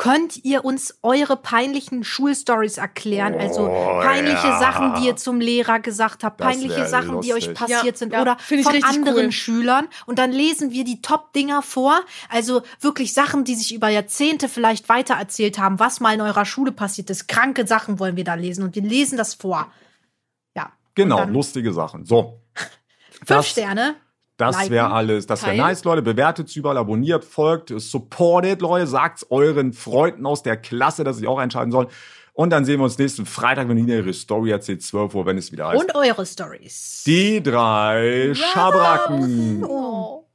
Könnt 0.00 0.44
ihr 0.46 0.64
uns 0.64 0.98
eure 1.02 1.36
peinlichen 1.36 2.04
Schulstories 2.04 2.78
erklären? 2.78 3.34
also 3.34 3.68
Oh, 3.68 4.00
peinliche 4.00 4.46
ja. 4.48 4.58
Sachen, 4.58 4.94
die 4.94 5.06
ihr 5.08 5.16
zum 5.16 5.40
Lehrer 5.40 5.78
gesagt 5.78 6.24
habt, 6.24 6.40
Das 6.40 6.46
peinliche 6.46 6.86
Sachen, 6.86 7.20
die 7.20 7.34
euch 7.34 7.48
lustig. 7.48 7.54
passiert 7.54 7.84
Ja, 7.84 7.94
sind 7.96 8.12
ja, 8.14 8.22
oder 8.22 8.38
von 8.38 8.82
anderen 8.84 9.26
cool. 9.26 9.32
Schülern. 9.32 9.88
Und 10.06 10.18
dann 10.18 10.32
lesen 10.32 10.70
wir 10.72 10.84
die 10.84 11.02
Top-Dinger 11.02 11.60
vor. 11.60 12.00
Also 12.30 12.62
wirklich 12.80 13.12
Sachen, 13.12 13.44
die 13.44 13.54
sich 13.54 13.74
über 13.74 13.90
Jahrzehnte 13.90 14.48
vielleicht 14.48 14.88
weitererzählt 14.88 15.58
haben, 15.58 15.78
was 15.78 16.00
mal 16.00 16.14
in 16.14 16.22
eurer 16.22 16.46
Schule 16.46 16.72
passiert 16.72 17.10
ist. 17.10 17.28
Kranke 17.28 17.66
Sachen 17.66 17.98
wollen 17.98 18.16
wir 18.16 18.24
da 18.24 18.34
lesen 18.34 18.64
und 18.64 18.74
wir 18.74 18.82
lesen 18.82 19.18
das 19.18 19.34
vor. 19.34 19.70
Ja. 20.56 20.72
Genau, 20.94 21.24
lustige 21.24 21.74
Sachen. 21.74 22.06
So. 22.06 22.40
Fünf 22.54 23.26
Das- 23.26 23.48
Sterne. 23.50 23.96
Das 24.40 24.70
wäre 24.70 24.90
alles. 24.90 25.26
Das 25.26 25.44
wäre 25.44 25.56
nice, 25.56 25.84
Leute. 25.84 26.02
Bewertet 26.02 26.54
überall, 26.56 26.78
abonniert, 26.78 27.24
folgt, 27.24 27.72
supportet, 27.76 28.60
Leute. 28.60 28.86
Sagt's 28.86 29.26
euren 29.30 29.72
Freunden 29.72 30.26
aus 30.26 30.42
der 30.42 30.56
Klasse, 30.56 31.04
dass 31.04 31.18
sie 31.18 31.26
auch 31.26 31.38
einschalten 31.38 31.72
sollen. 31.72 31.88
Und 32.32 32.50
dann 32.50 32.64
sehen 32.64 32.80
wir 32.80 32.84
uns 32.84 32.96
nächsten 32.96 33.26
Freitag, 33.26 33.68
wenn 33.68 33.76
Nina 33.76 33.94
ihre 33.96 34.12
Story 34.14 34.50
erzählt, 34.50 34.82
12 34.82 35.14
Uhr, 35.14 35.26
wenn 35.26 35.36
es 35.36 35.52
wieder 35.52 35.68
heißt. 35.68 35.82
Und 35.82 35.94
eure 35.94 36.24
Stories. 36.24 37.02
Die 37.06 37.42
drei 37.42 38.32
Schabracken. 38.34 39.64
Oh. 39.64 40.29